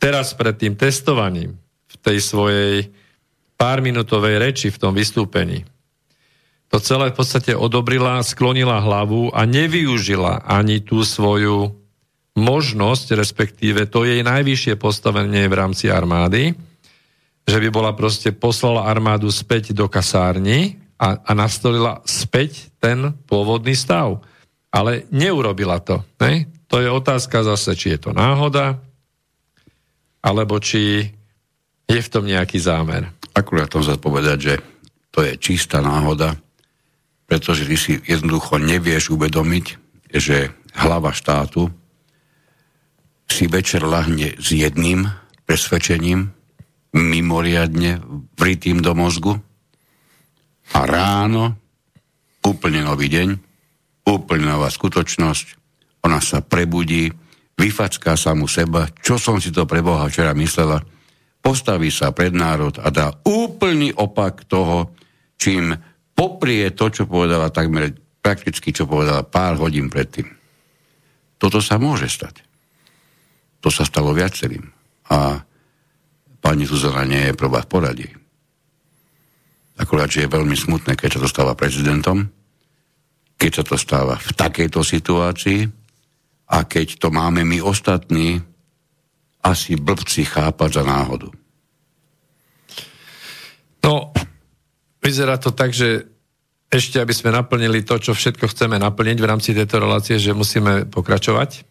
[0.05, 1.57] teraz pred tým testovaním
[1.89, 2.93] v tej svojej
[3.57, 5.65] pár minútovej reči v tom vystúpení
[6.75, 11.71] to celé v podstate odobrila, sklonila hlavu a nevyužila ani tú svoju
[12.35, 16.51] možnosť, respektíve to jej najvyššie postavenie v rámci armády,
[17.47, 23.79] že by bola proste poslala armádu späť do kasárny a, a nastolila späť ten pôvodný
[23.79, 24.19] stav.
[24.75, 26.03] Ale neurobila to.
[26.19, 26.51] Ne?
[26.67, 28.83] To je otázka zase, či je to náhoda,
[30.25, 31.05] alebo či
[31.85, 33.13] je v tom nejaký zámer.
[33.37, 34.55] Akurát to chcem povedať, že
[35.13, 36.41] to je čistá náhoda,
[37.29, 39.67] pretože ty si jednoducho nevieš uvedomiť,
[40.17, 40.49] že
[40.81, 41.69] hlava štátu
[43.29, 45.07] si večer lahne s jedným
[45.45, 46.33] presvedčením,
[46.95, 48.01] mimoriadne
[48.39, 49.35] vritým do mozgu
[50.73, 51.59] a ráno
[52.47, 53.29] úplne nový deň,
[54.07, 55.47] úplne nová skutočnosť,
[56.07, 57.11] ona sa prebudí,
[57.55, 60.83] vyfacká samu seba, čo som si to pre Boha včera myslela,
[61.39, 64.97] postaví sa pred národ a dá úplný opak toho,
[65.39, 65.77] čím
[66.17, 67.95] poprie to, čo povedala takmer
[68.25, 70.27] prakticky, čo povedala pár hodín predtým.
[71.37, 72.41] Toto sa môže stať.
[73.61, 74.65] To sa stalo viacerým.
[75.13, 75.45] A
[76.41, 78.09] pani Zuzana nie je prvá v poradí.
[79.77, 82.31] Akurát, že je veľmi smutné, keď sa to stáva prezidentom,
[83.37, 85.84] keď sa to stáva v takejto situácii,
[86.49, 88.43] a keď to máme my ostatní,
[89.45, 91.29] asi blbci chápať za náhodu.
[93.85, 94.13] No,
[95.05, 96.09] vyzerá to tak, že
[96.73, 100.89] ešte, aby sme naplnili to, čo všetko chceme naplniť v rámci tejto relácie, že musíme
[100.89, 101.63] pokračovať.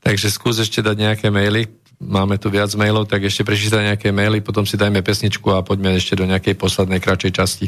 [0.00, 1.66] Takže skús ešte dať nejaké maily.
[1.98, 5.98] Máme tu viac mailov, tak ešte prečítaj nejaké maily, potom si dajme pesničku a poďme
[5.98, 7.66] ešte do nejakej poslednej kratšej časti.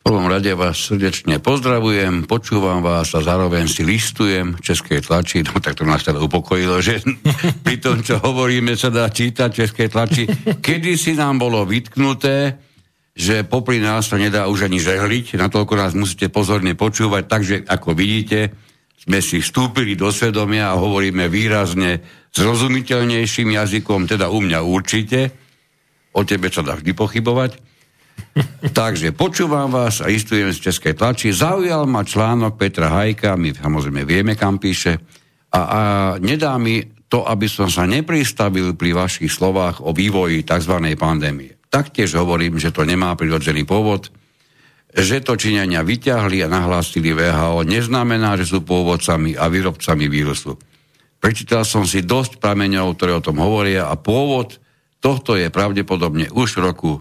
[0.00, 5.76] Prvom rade vás srdečne pozdravujem, počúvam vás a zároveň si listujem českej tlači, no tak
[5.76, 7.04] to nás teda upokojilo, že
[7.68, 10.24] pri tom, čo hovoríme, sa dá čítať českej tlači.
[10.64, 12.56] Kedy si nám bolo vytknuté,
[13.12, 17.92] že popri nás sa nedá už ani žehliť, natoľko nás musíte pozorne počúvať, takže ako
[17.92, 18.56] vidíte,
[18.96, 22.00] sme si vstúpili do svedomia a hovoríme výrazne
[22.32, 25.28] zrozumiteľnejším jazykom, teda u mňa určite,
[26.16, 27.69] o tebe sa dá vždy pochybovať,
[28.78, 31.32] Takže počúvam vás a istujem z Českej tlači.
[31.32, 35.00] Zaujal ma článok Petra Hajka, my samozrejme vieme, kam píše,
[35.50, 35.80] a, a
[36.22, 40.74] nedá mi to, aby som sa nepristavil pri vašich slovách o vývoji tzv.
[40.94, 41.58] pandémie.
[41.66, 44.14] Taktiež hovorím, že to nemá prirodzený pôvod,
[44.90, 50.58] že to činenia vyťahli a nahlásili VHO, neznamená, že sú pôvodcami a výrobcami vírusu.
[51.20, 54.58] Prečítal som si dosť prameňov, ktoré o tom hovoria a pôvod
[54.98, 56.92] tohto je pravdepodobne už v roku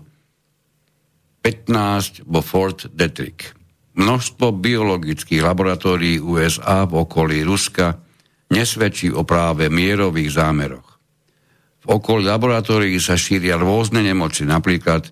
[1.41, 3.55] 15 vo Fort Detrick.
[3.95, 7.99] Množstvo biologických laboratórií USA v okolí Ruska
[8.51, 10.87] nesvedčí o práve mierových zámeroch.
[11.79, 15.07] V okolí laboratórií sa šíria rôzne nemoci, napríklad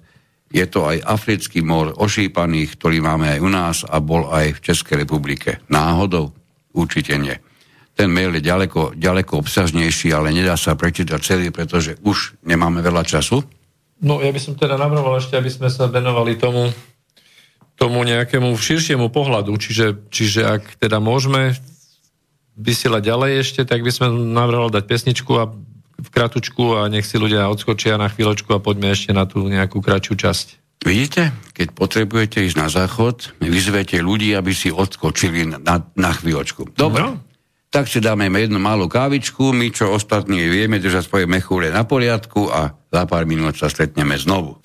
[0.48, 4.64] je to aj africký mor ošípaných, ktorý máme aj u nás a bol aj v
[4.72, 5.60] Českej republike.
[5.68, 6.32] Náhodou?
[6.72, 7.36] Určite nie.
[7.98, 13.04] Ten mail je ďaleko, ďaleko obsažnejší, ale nedá sa prečítať celý, pretože už nemáme veľa
[13.04, 13.42] času.
[13.98, 16.70] No ja by som teda navrhoval ešte, aby sme sa venovali tomu,
[17.74, 19.58] tomu nejakému širšiemu pohľadu.
[19.58, 21.58] Čiže, čiže ak teda môžeme
[22.58, 25.50] vysielať ďalej ešte, tak by sme navrhovali dať pesničku a
[25.98, 29.82] v kratučku a nech si ľudia odskočia na chvíľočku a poďme ešte na tú nejakú
[29.82, 30.48] kratšiu časť.
[30.86, 36.78] Vidíte, keď potrebujete ísť na záchod, vyzvete ľudí, aby si odskočili na, na chvíľočku.
[36.78, 37.02] Dobre.
[37.02, 37.27] No
[37.78, 42.50] tak si dáme jednu malú kávičku, my čo ostatní vieme držať svoje mechúre na poriadku
[42.50, 44.58] a za pár minút sa stretneme znovu.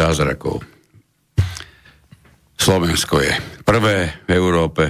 [0.00, 0.64] Zázrakov.
[2.56, 3.32] Slovensko je
[3.64, 4.84] prvé v Európe,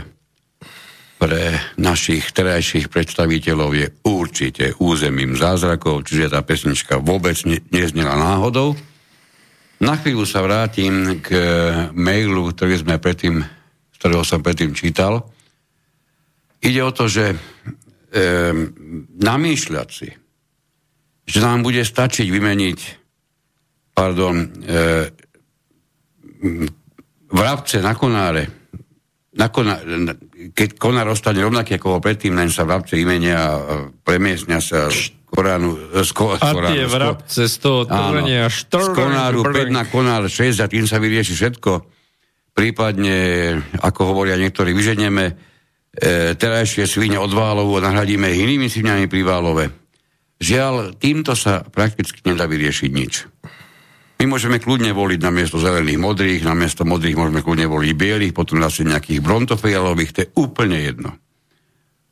[1.21, 8.73] pre našich terajších predstaviteľov je určite územím zázrakov, čiže tá pesnička vôbec ne, neznela náhodou.
[9.85, 11.29] Na chvíľu sa vrátim k
[11.93, 13.45] mailu, ktorý sme predtým,
[14.01, 15.29] ktorého som predtým čítal.
[16.65, 17.37] Ide o to, že e,
[19.21, 20.09] namýšľať si,
[21.29, 23.00] že nám bude stačiť vymeniť
[23.95, 25.11] pardon, e,
[27.31, 28.45] vrabce na konáre,
[29.37, 29.83] na konáre,
[30.57, 33.55] keď konár ostane rovnaký ako ho predtým, len sa vrabce imenia a
[34.03, 39.47] premiesňa sa z Koránu, z, ko, a koránu, tie vrabce z toho trvenia z konáru
[39.47, 41.87] 5 na konár 6 a tým sa vyrieši všetko.
[42.51, 43.17] Prípadne,
[43.79, 45.33] ako hovoria niektorí, vyženieme e,
[46.35, 49.65] terajšie svine od válovu a nahradíme ich inými svinami pri válove.
[50.43, 53.31] Žiaľ, týmto sa prakticky nedá vyriešiť nič.
[54.21, 58.37] My môžeme kľudne voliť na miesto zelených modrých, na miesto modrých môžeme kľudne voliť bielých,
[58.37, 61.17] potom zase nejakých brontofialových, to je úplne jedno.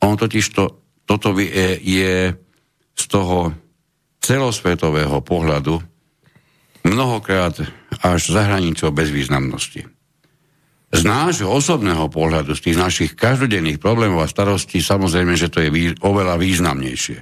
[0.00, 2.32] On totiž to, toto je, je
[2.96, 3.52] z toho
[4.24, 5.84] celosvetového pohľadu
[6.88, 7.60] mnohokrát
[8.00, 9.84] až za hranicou bezvýznamnosti.
[10.88, 15.92] Z nášho osobného pohľadu, z tých našich každodenných problémov a starostí, samozrejme, že to je
[16.00, 17.18] oveľa významnejšie.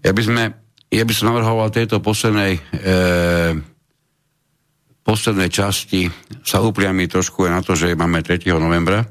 [0.00, 2.60] Ja by sme ja by som navrhoval tejto poslednej, e,
[5.02, 6.06] poslednej časti
[6.46, 8.46] sa upriamiť trošku aj na to, že máme 3.
[8.56, 9.02] novembra.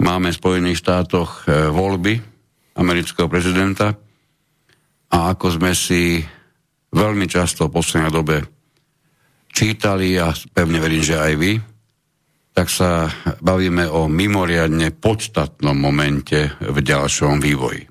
[0.00, 2.20] Máme v Spojených štátoch e, voľby
[2.76, 3.92] amerického prezidenta
[5.10, 6.22] a ako sme si
[6.92, 8.38] veľmi často v poslednej dobe
[9.50, 11.52] čítali a pevne verím, že aj vy,
[12.54, 13.10] tak sa
[13.42, 17.89] bavíme o mimoriadne podstatnom momente v ďalšom vývoji.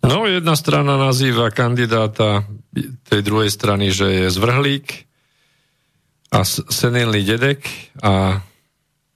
[0.00, 2.48] No, jedna strana nazýva kandidáta
[3.04, 5.06] tej druhej strany, že je zvrhlík
[6.32, 7.68] a senilný dedek
[8.00, 8.40] a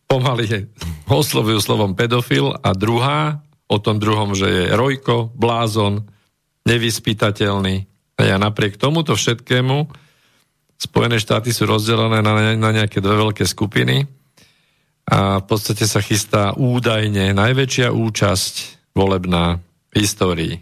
[0.05, 0.69] pomaly
[1.09, 6.05] oslovujú slovom pedofil a druhá o tom druhom, že je rojko, blázon,
[6.69, 7.89] nevyspytateľný.
[8.20, 10.05] A napriek tomuto všetkému
[10.74, 14.05] Spojené štáty sú rozdelené na, na nejaké dve veľké skupiny
[15.06, 18.55] a v podstate sa chystá údajne najväčšia účasť
[18.97, 19.62] volebná
[19.93, 20.55] v histórii.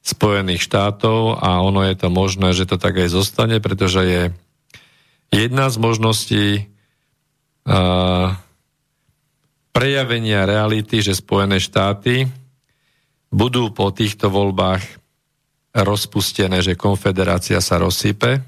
[0.00, 4.22] Spojených štátov a ono je to možné, že to tak aj zostane, pretože je
[5.28, 6.46] jedna z možností
[7.68, 8.32] uh,
[9.76, 12.26] prejavenia reality, že Spojené štáty
[13.30, 14.82] budú po týchto voľbách
[15.70, 18.42] rozpustené, že konfederácia sa rozsype,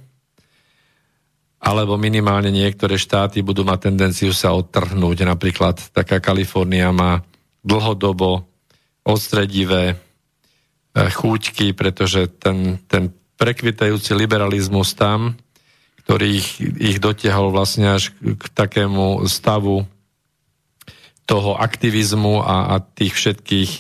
[1.62, 5.22] alebo minimálne niektoré štáty budú mať tendenciu sa odtrhnúť.
[5.22, 7.22] Napríklad taká Kalifornia má
[7.62, 8.42] dlhodobo
[9.06, 9.94] odstredivé
[10.92, 13.08] chúťky, pretože ten, ten
[13.40, 15.40] prekvitajúci liberalizmus tam,
[16.04, 19.88] ktorý ich, ich dotiahol vlastne až k takému stavu
[21.24, 23.70] toho aktivizmu a, a tých všetkých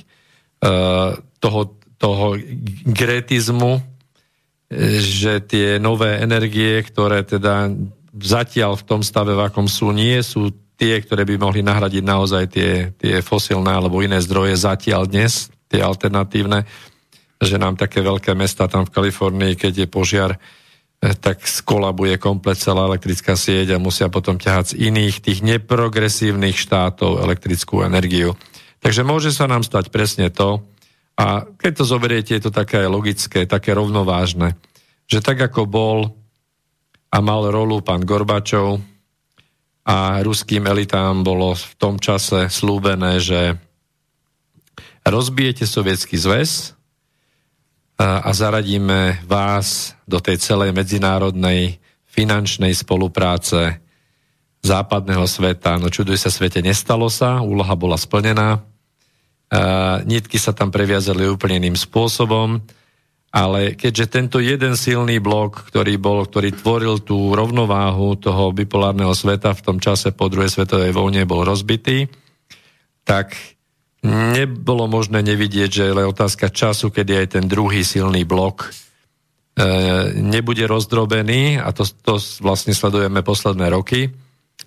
[0.62, 1.60] uh, toho,
[1.98, 2.38] toho
[2.86, 3.82] gretizmu,
[5.02, 7.68] že tie nové energie, ktoré teda
[8.16, 12.44] zatiaľ v tom stave, v akom sú, nie sú tie, ktoré by mohli nahradiť naozaj
[12.48, 16.64] tie, tie fosilné alebo iné zdroje zatiaľ dnes, tie alternatívne,
[17.42, 22.56] že nám také veľké mesta tam v Kalifornii, keď je požiar, eh, tak skolabuje komplet
[22.62, 28.38] celá elektrická sieť a musia potom ťahať z iných tých neprogresívnych štátov elektrickú energiu.
[28.78, 30.62] Takže môže sa nám stať presne to,
[31.18, 34.56] a keď to zoberiete, je to také logické, také rovnovážne,
[35.04, 35.98] že tak ako bol
[37.12, 38.80] a mal rolu pán Gorbačov
[39.84, 43.60] a ruským elitám bolo v tom čase slúbené, že
[45.04, 46.72] rozbijete sovietský zväz,
[48.02, 51.78] a zaradíme vás do tej celej medzinárodnej
[52.10, 53.78] finančnej spolupráce
[54.62, 55.78] západného sveta.
[55.78, 58.62] No čuduj sa svete, nestalo sa, úloha bola splnená.
[60.02, 62.58] Nitky sa tam previazali úplne iným spôsobom,
[63.32, 69.56] ale keďže tento jeden silný blok, ktorý, bol, ktorý tvoril tú rovnováhu toho bipolárneho sveta
[69.56, 72.10] v tom čase po druhej svetovej vojne bol rozbitý,
[73.06, 73.32] tak
[74.02, 78.70] nebolo možné nevidieť, že je otázka času, kedy aj ten druhý silný blok e,
[80.18, 84.10] nebude rozdrobený a to, to vlastne sledujeme posledné roky.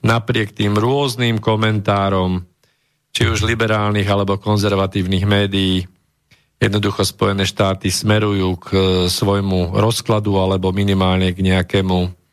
[0.07, 2.47] Napriek tým rôznym komentárom,
[3.11, 5.83] či už liberálnych alebo konzervatívnych médií,
[6.55, 8.67] jednoducho Spojené štáty smerujú k
[9.11, 12.23] svojmu rozkladu alebo minimálne k nejakému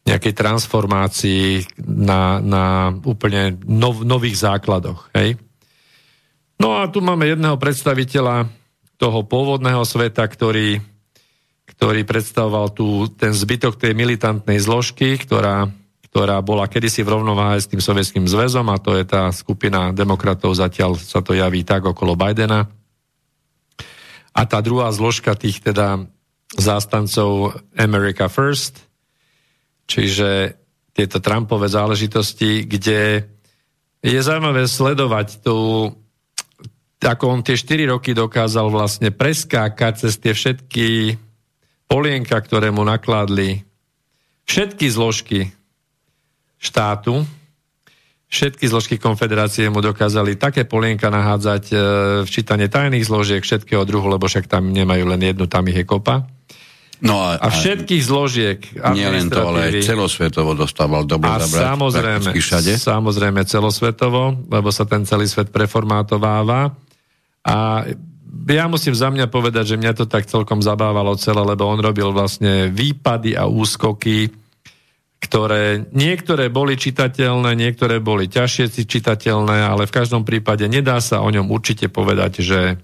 [0.00, 1.44] nejakej transformácii
[1.84, 5.12] na, na úplne nov, nových základoch.
[5.12, 5.36] Hej?
[6.60, 8.44] No a tu máme jedného predstaviteľa
[9.00, 10.84] toho pôvodného sveta, ktorý,
[11.72, 15.72] ktorý predstavoval tu ten zbytok tej militantnej zložky, ktorá,
[16.12, 20.52] ktorá bola kedysi v rovnováhe s tým sovietským zväzom a to je tá skupina demokratov,
[20.52, 22.68] zatiaľ sa to javí tak okolo Bidena.
[24.36, 26.04] A tá druhá zložka tých teda
[26.60, 28.84] zástancov America First,
[29.88, 30.60] čiže
[30.92, 33.24] tieto Trumpové záležitosti, kde
[34.04, 35.88] je zaujímavé sledovať tú,
[37.00, 41.16] ako on tie 4 roky dokázal vlastne preskákať cez tie všetky
[41.88, 43.64] polienka, ktoré mu nakládli
[44.44, 45.40] všetky zložky
[46.60, 47.24] štátu,
[48.30, 51.74] všetky zložky konfederácie mu dokázali také polienka nahádzať e,
[52.22, 55.88] v čítanie tajných zložiek všetkého druhu, lebo však tam nemajú len jednu, tam ich je
[55.88, 56.28] kopa.
[57.00, 58.60] No a, a všetkých zložiek
[58.92, 61.64] Nie len to, ale aj celosvetovo dostával dobre a zabrať.
[61.64, 62.72] Samozrejme, všade.
[62.76, 66.76] samozrejme celosvetovo, lebo sa ten celý svet preformátováva.
[67.46, 67.86] A
[68.50, 72.12] ja musím za mňa povedať, že mňa to tak celkom zabávalo celé, lebo on robil
[72.12, 74.32] vlastne výpady a úskoky,
[75.20, 81.28] ktoré niektoré boli čitateľné, niektoré boli ťažšie čitateľné, ale v každom prípade nedá sa o
[81.28, 82.74] ňom určite povedať, že e,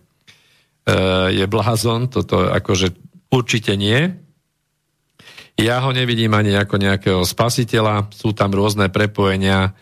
[1.32, 4.16] je blázon, toto akože Určite nie.
[5.56, 8.12] Ja ho nevidím ani ako nejakého spasiteľa.
[8.12, 9.72] Sú tam rôzne prepojenia,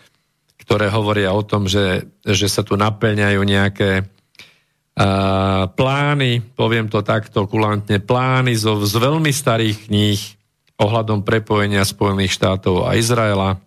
[0.64, 4.06] ktoré hovoria o tom, že, že sa tu naplňajú nejaké
[5.74, 10.20] plány, poviem to takto kulantne, plány zo, z veľmi starých kníh
[10.78, 13.58] ohľadom prepojenia Spojených štátov a Izraela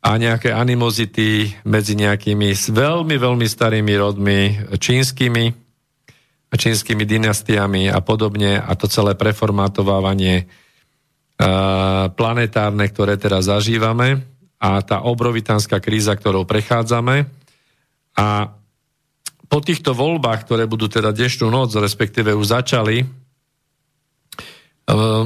[0.00, 4.38] a nejaké animozity medzi nejakými veľmi, veľmi starými rodmi
[4.76, 5.44] čínskymi,
[6.52, 14.24] čínskymi dynastiami a podobne a to celé preformátovávanie uh, planetárne, ktoré teraz zažívame
[14.56, 17.28] a tá obrovitánska kríza, ktorou prechádzame
[18.16, 18.59] a
[19.50, 23.02] po týchto voľbách, ktoré budú teda dnešnú noc, respektíve už začali,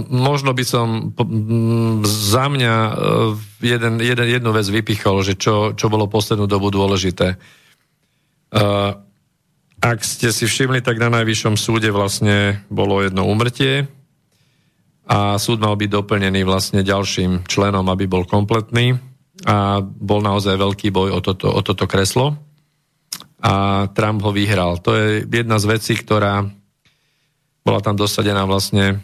[0.08, 1.12] možno by som
[2.04, 2.74] za mňa
[3.64, 7.36] jeden, jeden, jednu vec vypichol, že čo, čo bolo poslednú dobu dôležité.
[9.80, 13.88] Ak ste si všimli, tak na najvyššom súde vlastne bolo jedno umrtie
[15.04, 18.96] a súd mal byť doplnený vlastne ďalším členom, aby bol kompletný
[19.44, 22.36] a bol naozaj veľký boj o toto, o toto kreslo
[23.44, 23.52] a
[23.92, 24.80] Trump ho vyhral.
[24.80, 26.48] To je jedna z vecí, ktorá
[27.60, 28.96] bola tam dosadená vlastne e,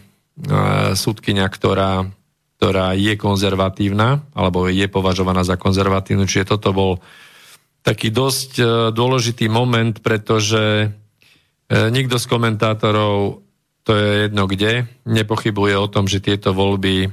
[0.96, 2.08] súdkynia, ktorá,
[2.56, 6.92] ktorá je konzervatívna, alebo je považovaná za konzervatívnu, čiže toto bol
[7.84, 8.64] taký dosť e,
[8.96, 10.88] dôležitý moment, pretože e,
[11.92, 13.44] nikto z komentátorov,
[13.84, 17.12] to je jedno kde, nepochybuje o tom, že tieto voľby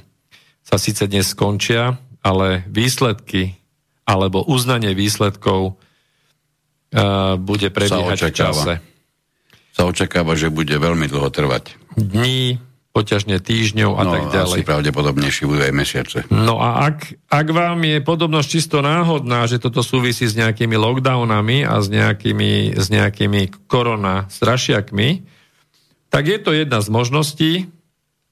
[0.63, 3.55] sa síce dnes skončia, ale výsledky
[4.03, 5.79] alebo uznanie výsledkov
[6.93, 8.73] uh, bude prebiehať v čase.
[9.75, 11.77] Sa očakáva, že bude veľmi dlho trvať.
[11.97, 12.57] Dní,
[12.97, 14.57] poťažne týždňov a no, tak ďalej.
[14.57, 16.17] asi pravdepodobnejšie budú aj mesiace.
[16.33, 21.61] No a ak, ak vám je podobnosť čisto náhodná, že toto súvisí s nejakými lockdownami
[21.61, 25.29] a s nejakými, s nejakými korona strašiakmi,
[26.09, 27.51] tak je to jedna z možností,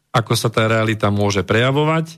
[0.10, 2.18] ako sa tá realita môže prejavovať.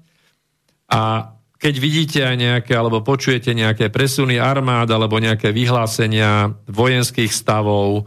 [0.87, 8.05] A keď vidíte aj nejaké, alebo počujete nejaké presuny armád, alebo nejaké vyhlásenia vojenských stavov,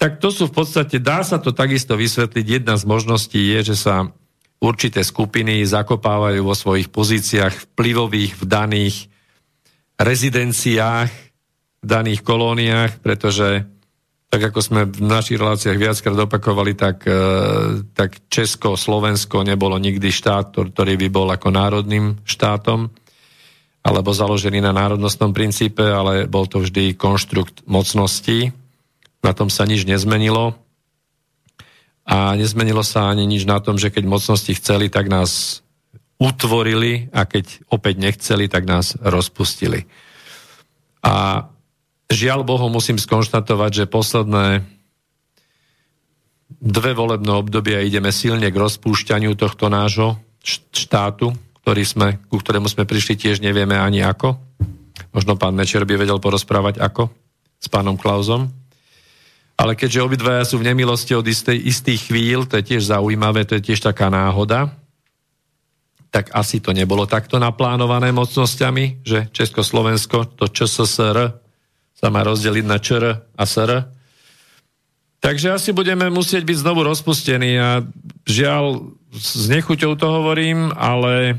[0.00, 2.46] tak to sú v podstate, dá sa to takisto vysvetliť.
[2.60, 4.08] Jedna z možností je, že sa
[4.60, 8.96] určité skupiny zakopávajú vo svojich pozíciách vplyvových v daných
[10.00, 11.10] rezidenciách,
[11.80, 13.64] v daných kolóniách, pretože
[14.30, 17.18] tak ako sme v našich reláciách viackrát opakovali, tak, e,
[17.90, 22.94] tak Česko, Slovensko nebolo nikdy štát, ktorý by bol ako národným štátom
[23.80, 28.52] alebo založený na národnostnom princípe, ale bol to vždy konštrukt mocností,
[29.24, 30.56] na tom sa nič nezmenilo.
[32.04, 35.62] A nezmenilo sa ani nič na tom, že keď mocnosti chceli, tak nás
[36.20, 39.88] utvorili a keď opäť nechceli, tak nás rozpustili.
[41.00, 41.48] A
[42.10, 44.66] žiaľ Bohu musím skonštatovať, že posledné
[46.60, 50.18] dve volebné obdobia ideme silne k rozpúšťaniu tohto nášho
[50.74, 51.32] štátu,
[51.62, 54.36] ktorý sme, ku ktorému sme prišli tiež nevieme ani ako.
[55.14, 57.08] Možno pán Mečer by vedel porozprávať ako
[57.56, 58.50] s pánom Klauzom.
[59.60, 63.60] Ale keďže obidvaja sú v nemilosti od istej, istých chvíľ, to je tiež zaujímavé, to
[63.60, 64.72] je tiež taká náhoda,
[66.08, 71.38] tak asi to nebolo takto naplánované mocnosťami, že Československo, to ČSSR
[72.00, 73.84] sa má rozdeliť na ČR a SR.
[75.20, 77.84] Takže asi budeme musieť byť znovu rozpustení a
[78.24, 81.36] žiaľ, s nechuťou to hovorím, ale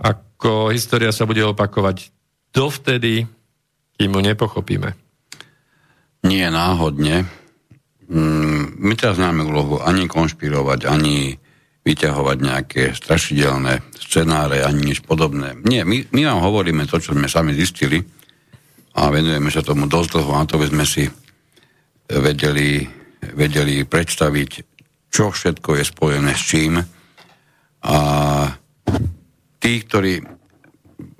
[0.00, 2.08] ako história sa bude opakovať
[2.56, 3.28] dovtedy,
[4.00, 4.96] kým ju nepochopíme
[6.22, 7.26] nie náhodne
[8.06, 11.34] mm, my teraz máme úlohu ani konšpirovať, ani
[11.82, 15.58] vyťahovať nejaké strašidelné scenáre, ani nič podobné.
[15.66, 17.98] Nie, my, my vám hovoríme to, čo sme sami zistili
[18.92, 21.04] a venujeme sa tomu dosť dlho na to, aby sme si
[22.12, 22.84] vedeli,
[23.32, 24.50] vedeli predstaviť,
[25.08, 26.76] čo všetko je spojené s čím.
[27.82, 27.96] A
[29.56, 30.20] tí, ktorí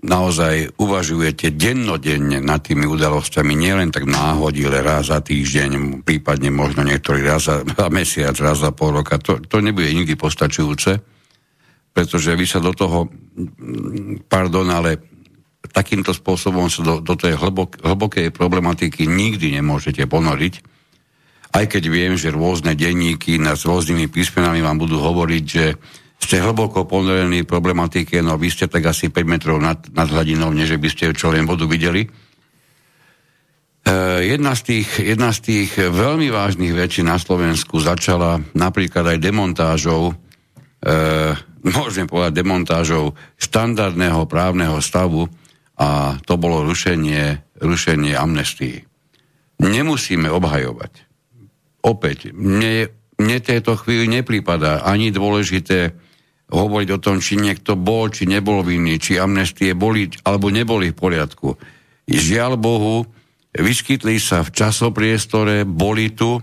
[0.03, 7.23] naozaj uvažujete dennodenne nad tými udalosťami, nielen tak náhodile raz za týždeň, prípadne možno niektorý
[7.23, 10.99] raz za, za mesiac, raz za pol roka, to, to nebude nikdy postačujúce,
[11.94, 13.07] pretože vy sa do toho,
[14.27, 15.11] pardon, ale
[15.73, 20.55] takýmto spôsobom sa do, do tej hlbok, hlbokej problematiky nikdy nemôžete ponoriť,
[21.53, 25.77] aj keď viem, že rôzne denníky s rôznymi písmenami vám budú hovoriť, že
[26.23, 30.78] ste hlboko ponorení problematike, no vy ste tak asi 5 metrov nad, nad hladinou, než
[30.78, 32.07] by ste čo len vodu videli.
[32.07, 32.09] E,
[34.31, 40.15] jedna, z tých, jedna z tých veľmi vážnych vecí na Slovensku začala napríklad aj demontážou,
[40.78, 40.94] e,
[41.66, 45.27] môžem povedať demontážou štandardného právneho stavu
[45.78, 48.85] a to bolo rušenie, rušenie amnestii.
[49.62, 50.93] Nemusíme obhajovať.
[51.82, 55.94] Opäť, mne, mne tejto chvíli neprípada ani dôležité
[56.53, 60.99] hovoriť o tom, či niekto bol, či nebol vinný, či amnestie boli alebo neboli v
[60.99, 61.57] poriadku.
[62.07, 63.09] Žiaľ Bohu,
[63.57, 66.36] vyskytli sa v časopriestore, boli tu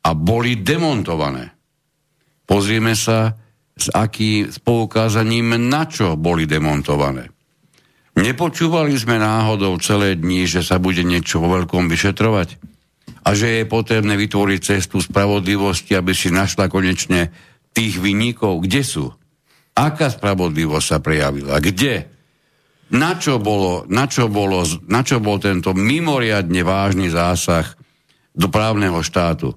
[0.00, 1.50] a boli demontované.
[2.46, 3.34] Pozrieme sa,
[3.80, 7.39] s akým s poukázaním na čo boli demontované.
[8.20, 12.60] Nepočúvali sme náhodou celé dní, že sa bude niečo vo veľkom vyšetrovať
[13.24, 17.32] a že je potrebné vytvoriť cestu spravodlivosti, aby si našla konečne
[17.72, 18.60] tých vynikov.
[18.60, 19.08] Kde sú?
[19.72, 21.64] Aká spravodlivosť sa prejavila?
[21.64, 22.12] Kde?
[22.92, 27.72] Na čo, bolo, na, čo bolo, na čo bol tento mimoriadne vážny zásah
[28.36, 29.56] do právneho štátu?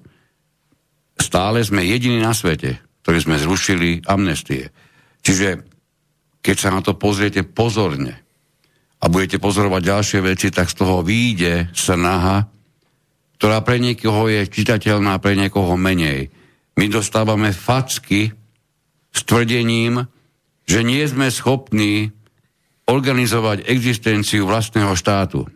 [1.20, 4.72] Stále sme jediní na svete, ktorí sme zrušili amnestie.
[5.20, 5.68] Čiže
[6.40, 8.23] keď sa na to pozriete pozorne
[9.00, 12.46] a budete pozorovať ďalšie veci, tak z toho výjde snaha,
[13.36, 16.32] ktorá pre niekoho je čitateľná, pre niekoho menej.
[16.80, 18.32] My dostávame facky
[19.14, 20.08] s tvrdením,
[20.64, 22.10] že nie sme schopní
[22.88, 25.46] organizovať existenciu vlastného štátu.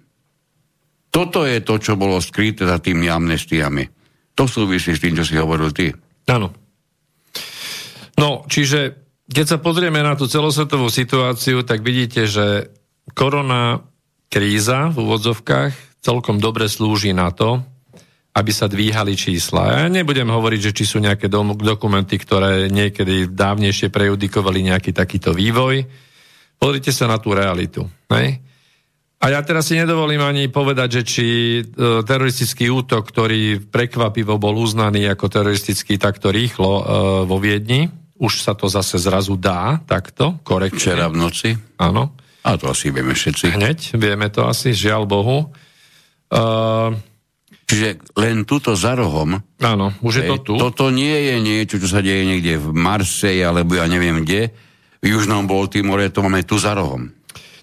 [1.08, 3.88] Toto je to, čo bolo skryté za tými amnestiami.
[4.36, 5.90] To súvisí s tým, čo si hovoril ty.
[6.28, 6.52] Áno.
[8.20, 12.70] No, čiže keď sa pozrieme na tú celosvetovú situáciu, tak vidíte, že
[13.12, 13.84] korona
[14.28, 17.60] kríza v úvodzovkách celkom dobre slúži na to,
[18.38, 19.82] aby sa dvíhali čísla.
[19.82, 21.26] Ja nebudem hovoriť, že či sú nejaké
[21.58, 25.82] dokumenty, ktoré niekedy dávnejšie prejudikovali nejaký takýto vývoj.
[26.58, 27.82] Pozrite sa na tú realitu.
[28.14, 28.38] Ne?
[29.18, 31.26] A ja teraz si nedovolím ani povedať, že či
[31.58, 31.62] e,
[32.06, 36.82] teroristický útok, ktorý prekvapivo bol uznaný ako teroristický takto rýchlo e,
[37.26, 40.78] vo Viedni, už sa to zase zrazu dá takto, korektne.
[40.78, 41.50] Včera v noci?
[41.82, 42.14] Áno.
[42.48, 43.60] A to asi vieme všetci.
[43.60, 45.52] Hneď, vieme to asi, žiaľ Bohu.
[46.32, 46.96] Uh,
[47.68, 49.44] Čiže len túto za rohom.
[49.60, 50.54] Áno, už je to tu.
[50.56, 54.56] Toto nie je niečo, čo sa deje niekde v Marseji, alebo ja neviem kde.
[55.04, 57.12] V Južnom Baltimore to máme tu za rohom.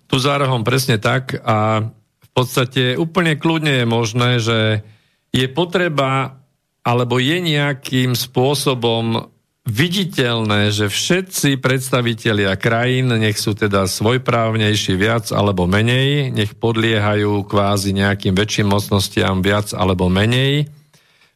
[0.05, 1.41] Tu za rohom, presne tak.
[1.41, 1.89] A
[2.21, 4.85] v podstate úplne kľudne je možné, že
[5.33, 6.37] je potreba
[6.85, 9.33] alebo je nejakým spôsobom
[9.65, 17.97] viditeľné, že všetci predstavitelia krajín, nech sú teda svojprávnejší viac alebo menej, nech podliehajú kvázi
[17.97, 20.69] nejakým väčším mocnostiam viac alebo menej,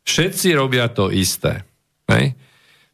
[0.06, 1.65] všetci robia to isté.
[2.06, 2.38] Hej?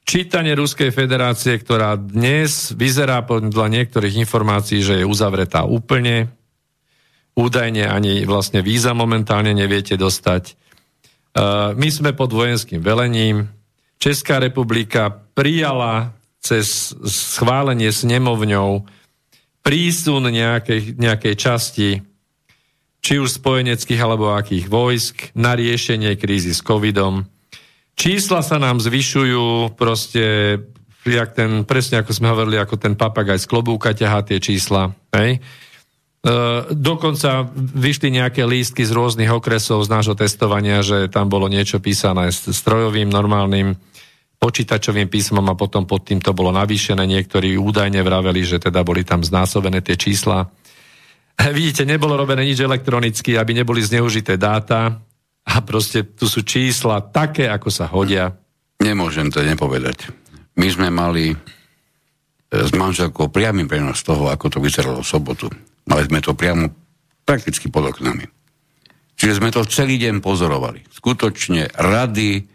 [0.07, 6.32] Čítanie Ruskej federácie, ktorá dnes vyzerá podľa niektorých informácií, že je uzavretá úplne,
[7.36, 10.56] údajne ani vlastne víza momentálne neviete dostať.
[11.36, 13.52] Uh, my sme pod vojenským velením,
[14.06, 18.86] Česká republika prijala cez schválenie snemovňou
[19.65, 21.90] prísun nejakej, nejakej časti
[23.02, 27.26] či už spojeneckých alebo akých vojsk na riešenie krízy s covidom.
[27.98, 30.57] Čísla sa nám zvyšujú proste,
[31.02, 34.94] jak ten, presne ako sme hovorili, ako ten papagaj z klobúka ťahá tie čísla.
[35.18, 35.41] Hej?
[35.41, 36.30] E,
[36.77, 42.30] dokonca vyšli nejaké lístky z rôznych okresov z nášho testovania, že tam bolo niečo písané
[42.30, 43.82] strojovým, normálnym
[44.45, 47.01] počítačovým písmom a potom pod tým to bolo navýšené.
[47.01, 50.45] Niektorí údajne vraveli, že teda boli tam znásobené tie čísla.
[51.57, 55.01] Vidíte, nebolo robené nič elektronicky, aby neboli zneužité dáta
[55.49, 58.38] a proste tu sú čísla také, ako sa hodia.
[58.77, 60.13] Nemôžem to nepovedať.
[60.61, 61.38] My sme mali e,
[62.53, 65.49] s manželkou priamy prenos toho, ako to vyzeralo v sobotu.
[65.89, 66.69] Mali sme to priamo
[67.26, 68.30] prakticky pod oknami.
[69.15, 70.85] Čiže sme to celý deň pozorovali.
[70.91, 72.55] Skutočne rady,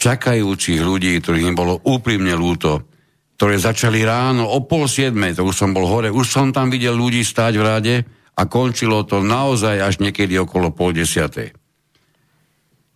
[0.00, 2.88] čakajúcich ľudí, ktorých im bolo úprimne lúto,
[3.36, 6.96] ktoré začali ráno o pol siedmej, to už som bol hore, už som tam videl
[6.96, 7.94] ľudí stáť v rade
[8.36, 11.52] a končilo to naozaj až niekedy okolo pol desiatej.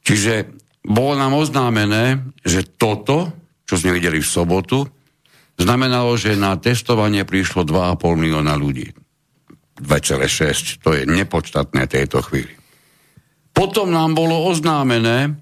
[0.05, 0.53] Čiže
[0.85, 3.33] bolo nám oznámené, že toto,
[3.65, 4.85] čo sme videli v sobotu,
[5.57, 8.93] znamenalo, že na testovanie prišlo 2,5 milióna ľudí.
[9.81, 12.53] 2,6, to je nepodstatné tejto chvíli.
[13.57, 15.35] Potom nám bolo oznámené,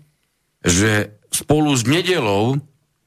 [0.63, 2.61] že spolu s nedelou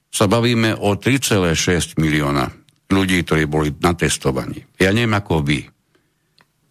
[0.09, 2.49] sa bavíme o 3,6 milióna
[2.89, 4.61] ľudí, ktorí boli na testovaní.
[4.77, 5.65] Ja neviem ako vy.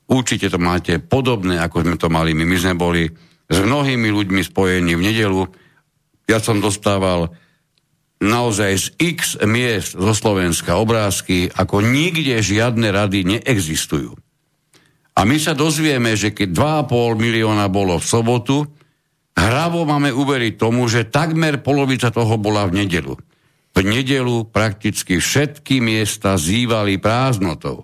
[0.05, 2.44] Určite to máte podobné, ako sme to mali my.
[2.44, 3.02] My sme boli
[3.48, 5.43] s mnohými ľuďmi spojení v nedelu.
[6.28, 7.32] Ja som dostával
[8.20, 14.16] naozaj z x miest zo Slovenska obrázky, ako nikde žiadne rady neexistujú.
[15.14, 18.56] A my sa dozvieme, že keď 2,5 milióna bolo v sobotu,
[19.35, 23.15] hravo máme uveriť tomu, že takmer polovica toho bola v nedelu.
[23.74, 27.82] V nedelu prakticky všetky miesta zývali prázdnotou.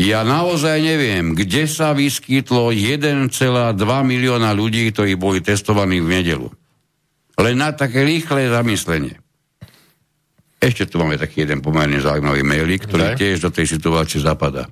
[0.00, 3.28] Ja naozaj neviem, kde sa vyskytlo 1,2
[3.84, 6.48] milióna ľudí, ktorí boli testovaní v nedelu.
[7.36, 9.20] Len na také rýchle zamyslenie.
[10.60, 13.16] Ešte tu máme taký jeden pomerne zaujímavý mailík, ktorý okay.
[13.16, 14.68] tiež do tej situácie zapadá.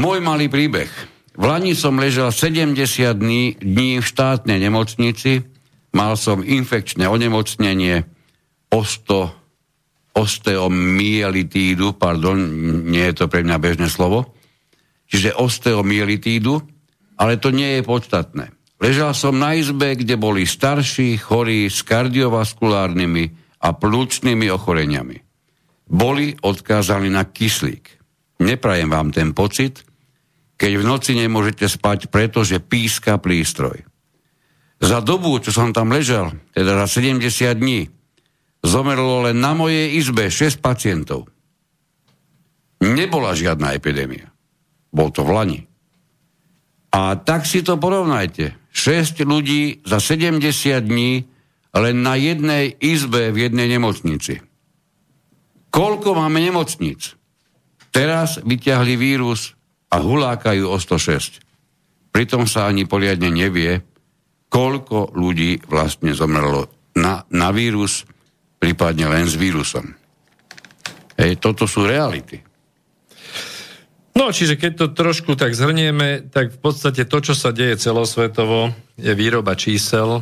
[0.00, 0.88] Môj malý príbeh.
[1.32, 2.76] V Lani som ležal 70
[3.16, 5.40] dní, dní v štátnej nemocnici,
[5.96, 8.04] mal som infekčné onemocnenie,
[8.68, 9.32] osto
[10.12, 12.36] osteomielitídu, pardon,
[12.84, 14.36] nie je to pre mňa bežné slovo,
[15.08, 16.60] čiže osteomielitídu,
[17.16, 18.52] ale to nie je podstatné.
[18.76, 23.24] Ležal som na izbe, kde boli starší, chorí s kardiovaskulárnymi
[23.62, 25.22] a plúčnými ochoreniami.
[25.86, 27.88] Boli odkázaní na kyslík.
[28.42, 29.86] Neprajem vám ten pocit,
[30.62, 33.82] keď v noci nemôžete spať, pretože píska prístroj.
[34.78, 37.18] Za dobu, čo som tam ležal, teda za 70
[37.58, 37.90] dní,
[38.62, 41.26] zomrlo len na mojej izbe 6 pacientov.
[42.78, 44.30] Nebola žiadna epidémia.
[44.94, 45.60] Bol to v Lani.
[46.94, 48.54] A tak si to porovnajte.
[48.70, 50.46] 6 ľudí za 70
[50.78, 51.26] dní
[51.74, 54.38] len na jednej izbe v jednej nemocnici.
[55.74, 57.18] Koľko máme nemocníc?
[57.90, 59.58] Teraz vyťahli vírus
[59.92, 61.44] a hulákajú o 106.
[62.12, 63.84] Pritom sa ani poriadne nevie,
[64.48, 68.08] koľko ľudí vlastne zomrlo na, na vírus
[68.56, 69.96] prípadne len s vírusom.
[71.16, 72.40] Hej, toto sú reality.
[74.12, 78.76] No, čiže keď to trošku tak zhrnieme, tak v podstate to, čo sa deje celosvetovo,
[79.00, 80.20] je výroba čísel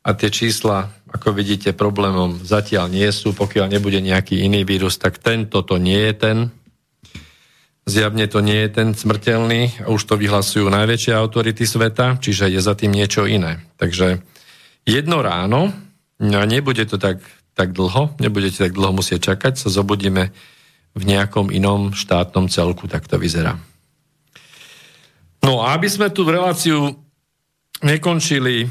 [0.00, 3.36] a tie čísla, ako vidíte, problémom zatiaľ nie sú.
[3.36, 6.36] Pokiaľ nebude nejaký iný vírus, tak tento to nie je ten.
[7.82, 12.78] Zjavne to nie je ten smrteľný už to vyhlasujú najväčšie autority sveta, čiže je za
[12.78, 13.58] tým niečo iné.
[13.74, 14.22] Takže
[14.86, 15.74] jedno ráno,
[16.22, 17.18] a nebude to tak
[17.52, 20.32] tak dlho, nebudete tak dlho musieť čakať, sa zobudíme
[20.92, 23.56] v nejakom inom štátnom celku, tak to vyzerá.
[25.44, 26.96] No a aby sme tú reláciu
[27.84, 28.68] nekončili,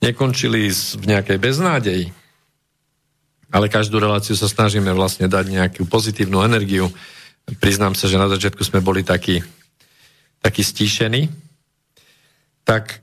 [0.00, 2.04] nekončili v nejakej beznádeji,
[3.52, 6.92] ale každú reláciu sa snažíme vlastne dať nejakú pozitívnu energiu.
[7.46, 9.38] Priznám sa, že na začiatku sme boli takí,
[10.42, 11.30] takí stíšení.
[12.66, 12.98] Tak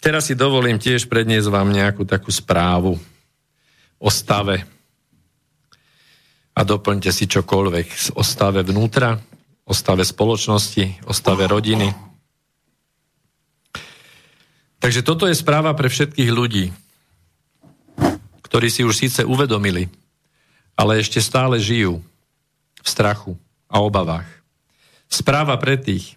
[0.00, 2.96] teraz si dovolím tiež predniesť vám nejakú takú správu,
[4.00, 4.64] o stave
[6.54, 9.16] a doplňte si čokoľvek o stave vnútra,
[9.64, 11.88] o stave spoločnosti, o stave rodiny.
[14.78, 16.68] Takže toto je správa pre všetkých ľudí,
[18.44, 19.88] ktorí si už síce uvedomili,
[20.76, 22.04] ale ešte stále žijú
[22.84, 23.40] v strachu
[23.74, 24.26] a obavách.
[25.10, 26.14] Správa pre tých,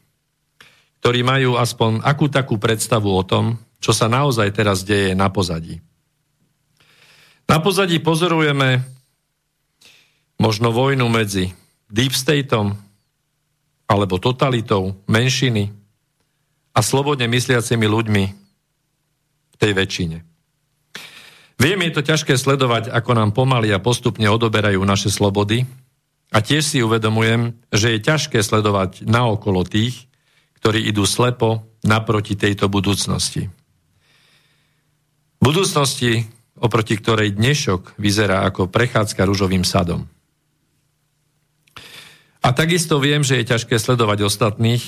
[1.02, 5.82] ktorí majú aspoň akú takú predstavu o tom, čo sa naozaj teraz deje na pozadí.
[7.50, 8.86] Na pozadí pozorujeme
[10.38, 11.50] možno vojnu medzi
[11.90, 12.78] deep stateom
[13.88, 15.72] alebo totalitou menšiny
[16.76, 18.24] a slobodne mysliacimi ľuďmi
[19.54, 20.18] v tej väčšine.
[21.58, 25.66] Viem, je to ťažké sledovať, ako nám pomaly a postupne odoberajú naše slobody
[26.28, 30.12] a tiež si uvedomujem, že je ťažké sledovať naokolo tých,
[30.60, 33.48] ktorí idú slepo naproti tejto budúcnosti.
[35.40, 36.28] Budúcnosti,
[36.60, 40.10] oproti ktorej dnešok vyzerá ako prechádzka rúžovým sadom.
[42.44, 44.84] A takisto viem, že je ťažké sledovať ostatných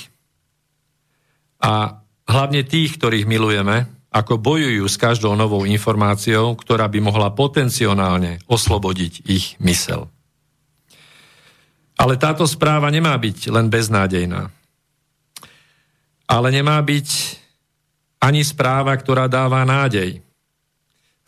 [1.60, 8.42] a hlavne tých, ktorých milujeme, ako bojujú s každou novou informáciou, ktorá by mohla potenciálne
[8.50, 10.10] oslobodiť ich mysel.
[12.00, 14.48] Ale táto správa nemá byť len beznádejná.
[16.24, 17.08] Ale nemá byť
[18.24, 20.24] ani správa, ktorá dáva nádej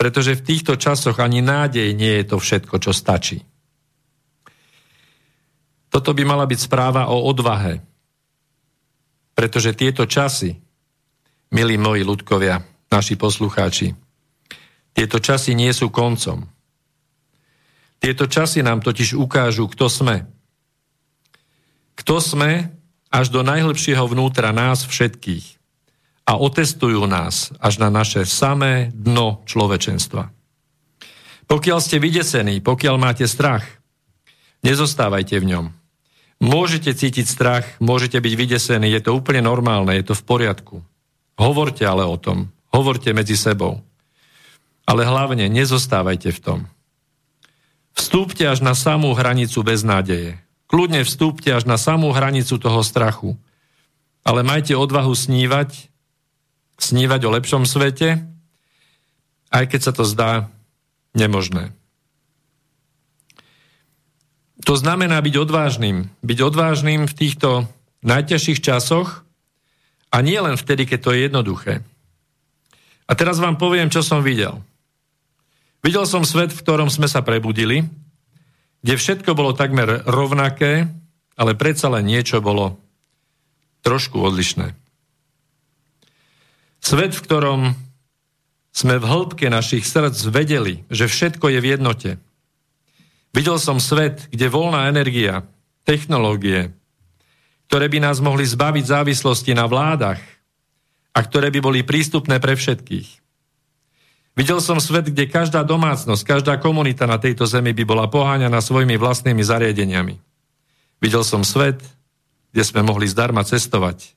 [0.02, 3.38] pretože v týchto časoch ani nádej nie je to všetko, čo stačí.
[5.86, 7.78] Toto by mala byť správa o odvahe,
[9.30, 10.58] pretože tieto časy,
[11.54, 13.94] milí moji ľudkovia, naši poslucháči,
[14.90, 16.50] tieto časy nie sú koncom.
[18.02, 20.26] Tieto časy nám totiž ukážu, kto sme.
[22.02, 22.74] Kto sme
[23.14, 25.62] až do najhlbšieho vnútra nás všetkých
[26.26, 30.34] a otestujú nás až na naše samé dno človečenstva.
[31.46, 33.62] Pokiaľ ste vydesení, pokiaľ máte strach,
[34.66, 35.66] nezostávajte v ňom.
[36.42, 40.82] Môžete cítiť strach, môžete byť vydesení, je to úplne normálne, je to v poriadku.
[41.38, 43.78] Hovorte ale o tom, hovorte medzi sebou.
[44.90, 46.58] Ale hlavne nezostávajte v tom.
[47.94, 50.42] Vstúpte až na samú hranicu beznádeje.
[50.72, 53.36] Kľudne vstúpte až na samú hranicu toho strachu.
[54.24, 55.92] Ale majte odvahu snívať,
[56.80, 58.24] snívať o lepšom svete,
[59.52, 60.48] aj keď sa to zdá
[61.12, 61.76] nemožné.
[64.64, 66.08] To znamená byť odvážnym.
[66.24, 67.68] Byť odvážnym v týchto
[68.00, 69.28] najťažších časoch
[70.08, 71.74] a nie len vtedy, keď to je jednoduché.
[73.04, 74.64] A teraz vám poviem, čo som videl.
[75.84, 77.84] Videl som svet, v ktorom sme sa prebudili,
[78.82, 80.90] kde všetko bolo takmer rovnaké,
[81.38, 82.78] ale predsa len niečo bolo
[83.86, 84.74] trošku odlišné.
[86.82, 87.60] Svet, v ktorom
[88.74, 92.10] sme v hĺbke našich srdc vedeli, že všetko je v jednote.
[93.30, 95.46] Videl som svet, kde voľná energia,
[95.86, 96.74] technológie,
[97.70, 100.20] ktoré by nás mohli zbaviť závislosti na vládach
[101.14, 103.21] a ktoré by boli prístupné pre všetkých.
[104.32, 108.96] Videl som svet, kde každá domácnosť, každá komunita na tejto zemi by bola poháňaná svojimi
[108.96, 110.16] vlastnými zariadeniami.
[111.04, 111.84] Videl som svet,
[112.52, 114.16] kde sme mohli zdarma cestovať.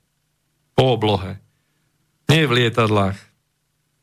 [0.72, 1.36] Po oblohe.
[2.32, 3.16] Nie v lietadlách,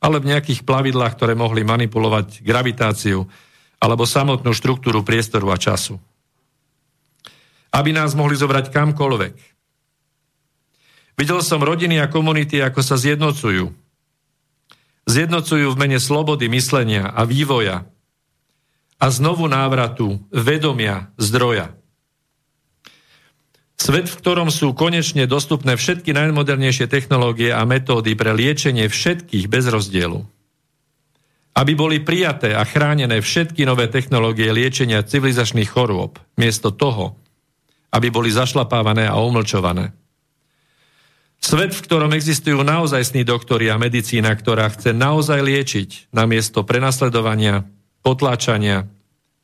[0.04, 3.26] ale v nejakých plavidlách, ktoré mohli manipulovať gravitáciu
[3.82, 5.98] alebo samotnú štruktúru priestoru a času.
[7.74, 9.36] Aby nás mohli zobrať kamkoľvek.
[11.18, 13.83] Videl som rodiny a komunity, ako sa zjednocujú,
[15.08, 17.88] zjednocujú v mene slobody myslenia a vývoja
[19.00, 21.76] a znovu návratu vedomia zdroja.
[23.76, 29.68] Svet, v ktorom sú konečne dostupné všetky najmodernejšie technológie a metódy pre liečenie všetkých bez
[29.68, 30.24] rozdielu.
[31.54, 37.20] Aby boli prijaté a chránené všetky nové technológie liečenia civilizačných chorôb, miesto toho,
[37.92, 39.92] aby boli zašlapávané a umlčované.
[41.44, 47.68] Svet, v ktorom existujú naozajstní doktori a medicína, ktorá chce naozaj liečiť namiesto prenasledovania,
[48.00, 48.88] potláčania,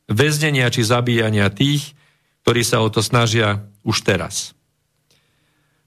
[0.08, 1.92] väznenia či zabíjania tých,
[2.40, 4.56] ktorí sa o to snažia už teraz.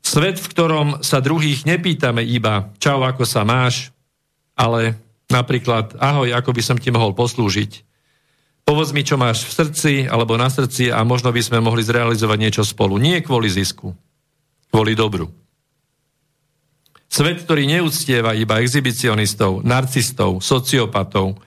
[0.05, 3.89] Svet, v ktorom sa druhých nepýtame iba čau, ako sa máš,
[4.53, 4.93] ale
[5.33, 7.89] napríklad ahoj, ako by som ti mohol poslúžiť.
[8.69, 12.37] Povedz mi, čo máš v srdci alebo na srdci a možno by sme mohli zrealizovať
[12.37, 13.01] niečo spolu.
[13.01, 13.97] Nie kvôli zisku,
[14.69, 15.42] kvôli dobru.
[17.13, 21.37] Svet, ktorý neúctieva iba exhibicionistov, narcistov, sociopatov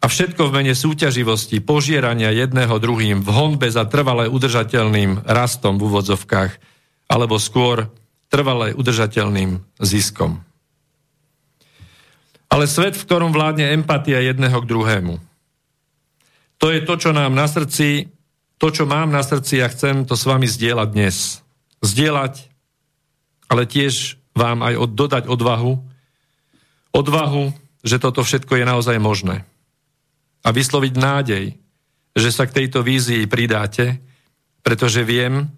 [0.00, 5.92] a všetko v mene súťaživosti, požierania jedného druhým v honbe za trvalé udržateľným rastom v
[5.92, 6.52] úvodzovkách,
[7.12, 7.92] alebo skôr
[8.32, 10.40] trvalé udržateľným ziskom.
[12.48, 15.14] Ale svet, v ktorom vládne empatia jedného k druhému.
[16.64, 18.08] To je to, čo nám na srdci,
[18.56, 21.44] to, čo mám na srdci a chcem to s vami zdieľať dnes.
[21.84, 22.48] Zdieľať,
[23.52, 25.74] ale tiež vám aj od, dodať odvahu,
[26.94, 27.44] odvahu,
[27.82, 29.42] že toto všetko je naozaj možné.
[30.46, 31.44] A vysloviť nádej,
[32.14, 33.98] že sa k tejto vízii pridáte,
[34.62, 35.50] pretože viem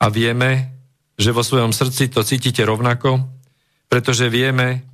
[0.00, 0.72] a vieme,
[1.16, 3.24] že vo svojom srdci to cítite rovnako,
[3.88, 4.84] pretože vieme,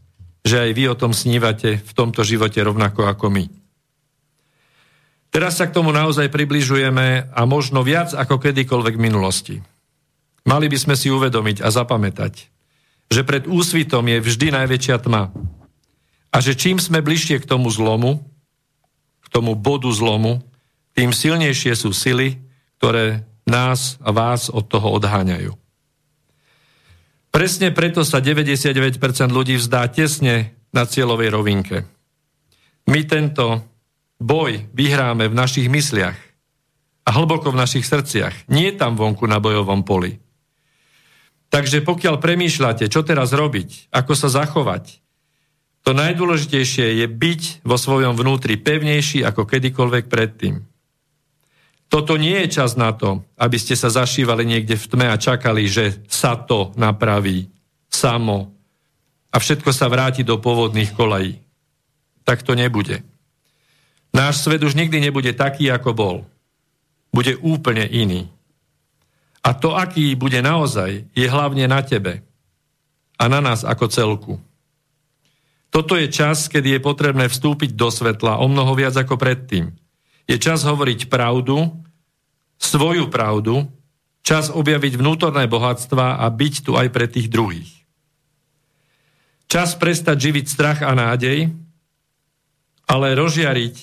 [0.42, 3.44] že aj vy o tom snívate v tomto živote rovnako ako my.
[5.32, 9.56] Teraz sa k tomu naozaj približujeme a možno viac ako kedykoľvek v minulosti.
[10.44, 12.51] Mali by sme si uvedomiť a zapamätať,
[13.12, 15.28] že pred úsvitom je vždy najväčšia tma.
[16.32, 18.24] A že čím sme bližšie k tomu zlomu,
[19.20, 20.40] k tomu bodu zlomu,
[20.96, 22.40] tým silnejšie sú sily,
[22.80, 25.52] ktoré nás a vás od toho odháňajú.
[27.32, 28.96] Presne preto sa 99%
[29.32, 31.76] ľudí vzdá tesne na cieľovej rovinke.
[32.88, 33.64] My tento
[34.20, 36.16] boj vyhráme v našich mysliach
[37.02, 40.21] a hlboko v našich srdciach, nie tam vonku na bojovom poli.
[41.52, 45.04] Takže pokiaľ premýšľate, čo teraz robiť, ako sa zachovať,
[45.84, 50.64] to najdôležitejšie je byť vo svojom vnútri pevnejší ako kedykoľvek predtým.
[51.92, 55.68] Toto nie je čas na to, aby ste sa zašívali niekde v tme a čakali,
[55.68, 57.52] že sa to napraví
[57.92, 58.48] samo
[59.28, 61.36] a všetko sa vráti do pôvodných kolají.
[62.22, 63.02] tak to nebude.
[64.14, 66.16] Náš svet už nikdy nebude taký, ako bol.
[67.10, 68.30] Bude úplne iný.
[69.42, 72.22] A to, aký bude naozaj, je hlavne na tebe
[73.18, 74.34] a na nás ako celku.
[75.72, 79.72] Toto je čas, kedy je potrebné vstúpiť do svetla o mnoho viac ako predtým.
[80.30, 81.74] Je čas hovoriť pravdu,
[82.60, 83.66] svoju pravdu,
[84.22, 87.72] čas objaviť vnútorné bohatstva a byť tu aj pre tých druhých.
[89.50, 91.50] Čas prestať živiť strach a nádej,
[92.86, 93.76] ale rozžiariť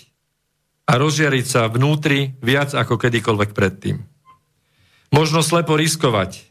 [0.90, 3.98] a rozžiariť sa vnútri viac ako kedykoľvek predtým.
[5.10, 6.46] Možno slepo riskovať,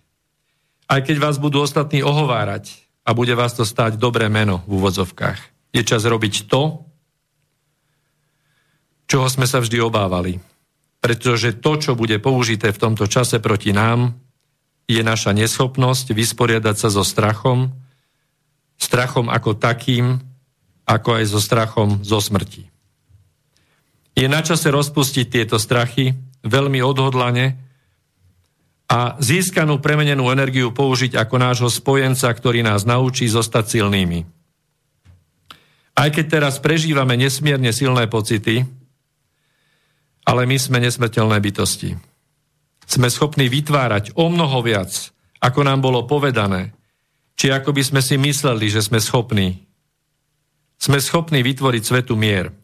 [0.91, 2.75] aj keď vás budú ostatní ohovárať
[3.07, 5.39] a bude vás to stáť dobré meno v úvodzovkách.
[5.73, 6.83] Je čas robiť to,
[9.09, 10.43] čoho sme sa vždy obávali.
[10.99, 14.19] Pretože to, čo bude použité v tomto čase proti nám,
[14.89, 17.71] je naša neschopnosť vysporiadať sa so strachom,
[18.81, 20.19] strachom ako takým,
[20.89, 22.67] ako aj so strachom zo smrti.
[24.19, 27.68] Je na čase rozpustiť tieto strachy veľmi odhodlane
[28.89, 34.25] a získanú premenenú energiu použiť ako nášho spojenca, ktorý nás naučí zostať silnými.
[35.93, 38.65] Aj keď teraz prežívame nesmierne silné pocity,
[40.25, 42.01] ale my sme nesmrteľné bytosti.
[42.89, 45.13] Sme schopní vytvárať o mnoho viac,
[45.45, 46.73] ako nám bolo povedané,
[47.37, 49.69] či ako by sme si mysleli, že sme schopní.
[50.81, 52.55] Sme schopní vytvoriť svetu mier.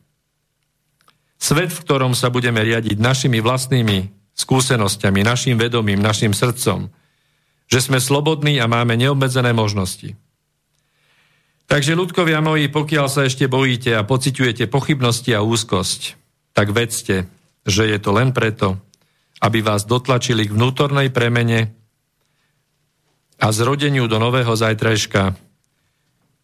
[1.36, 6.90] Svet, v ktorom sa budeme riadiť našimi vlastnými skúsenosťami, našim vedomím, našim srdcom,
[7.70, 10.18] že sme slobodní a máme neobmedzené možnosti.
[11.64, 16.20] Takže, ľudkovia moji, pokiaľ sa ešte bojíte a pociťujete pochybnosti a úzkosť,
[16.52, 17.24] tak vedzte,
[17.64, 18.76] že je to len preto,
[19.40, 21.72] aby vás dotlačili k vnútornej premene
[23.40, 25.34] a zrodeniu do nového zajtrajška,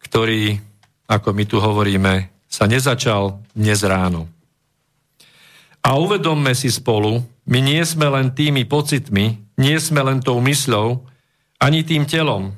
[0.01, 0.57] ktorý,
[1.05, 2.13] ako my tu hovoríme,
[2.51, 4.27] sa nezačal dnes ráno.
[5.81, 11.03] A uvedomme si spolu, my nie sme len tými pocitmi, nie sme len tou mysľou,
[11.59, 12.55] ani tým telom.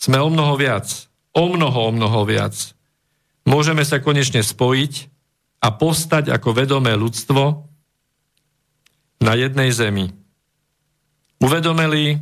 [0.00, 0.88] Sme o mnoho viac.
[1.36, 2.72] O mnoho, o mnoho viac.
[3.44, 5.12] Môžeme sa konečne spojiť
[5.60, 7.68] a postať ako vedomé ľudstvo
[9.20, 10.10] na jednej zemi.
[11.38, 12.18] Uvedomelý,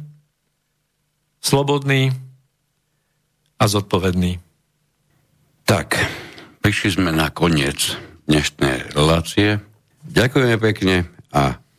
[1.38, 2.10] slobodný
[3.56, 4.42] a zodpovedný.
[5.64, 5.96] Tak,
[6.60, 7.96] prišli sme na koniec
[8.26, 9.62] dnešnej relácie.
[10.04, 11.63] Ďakujeme pekne a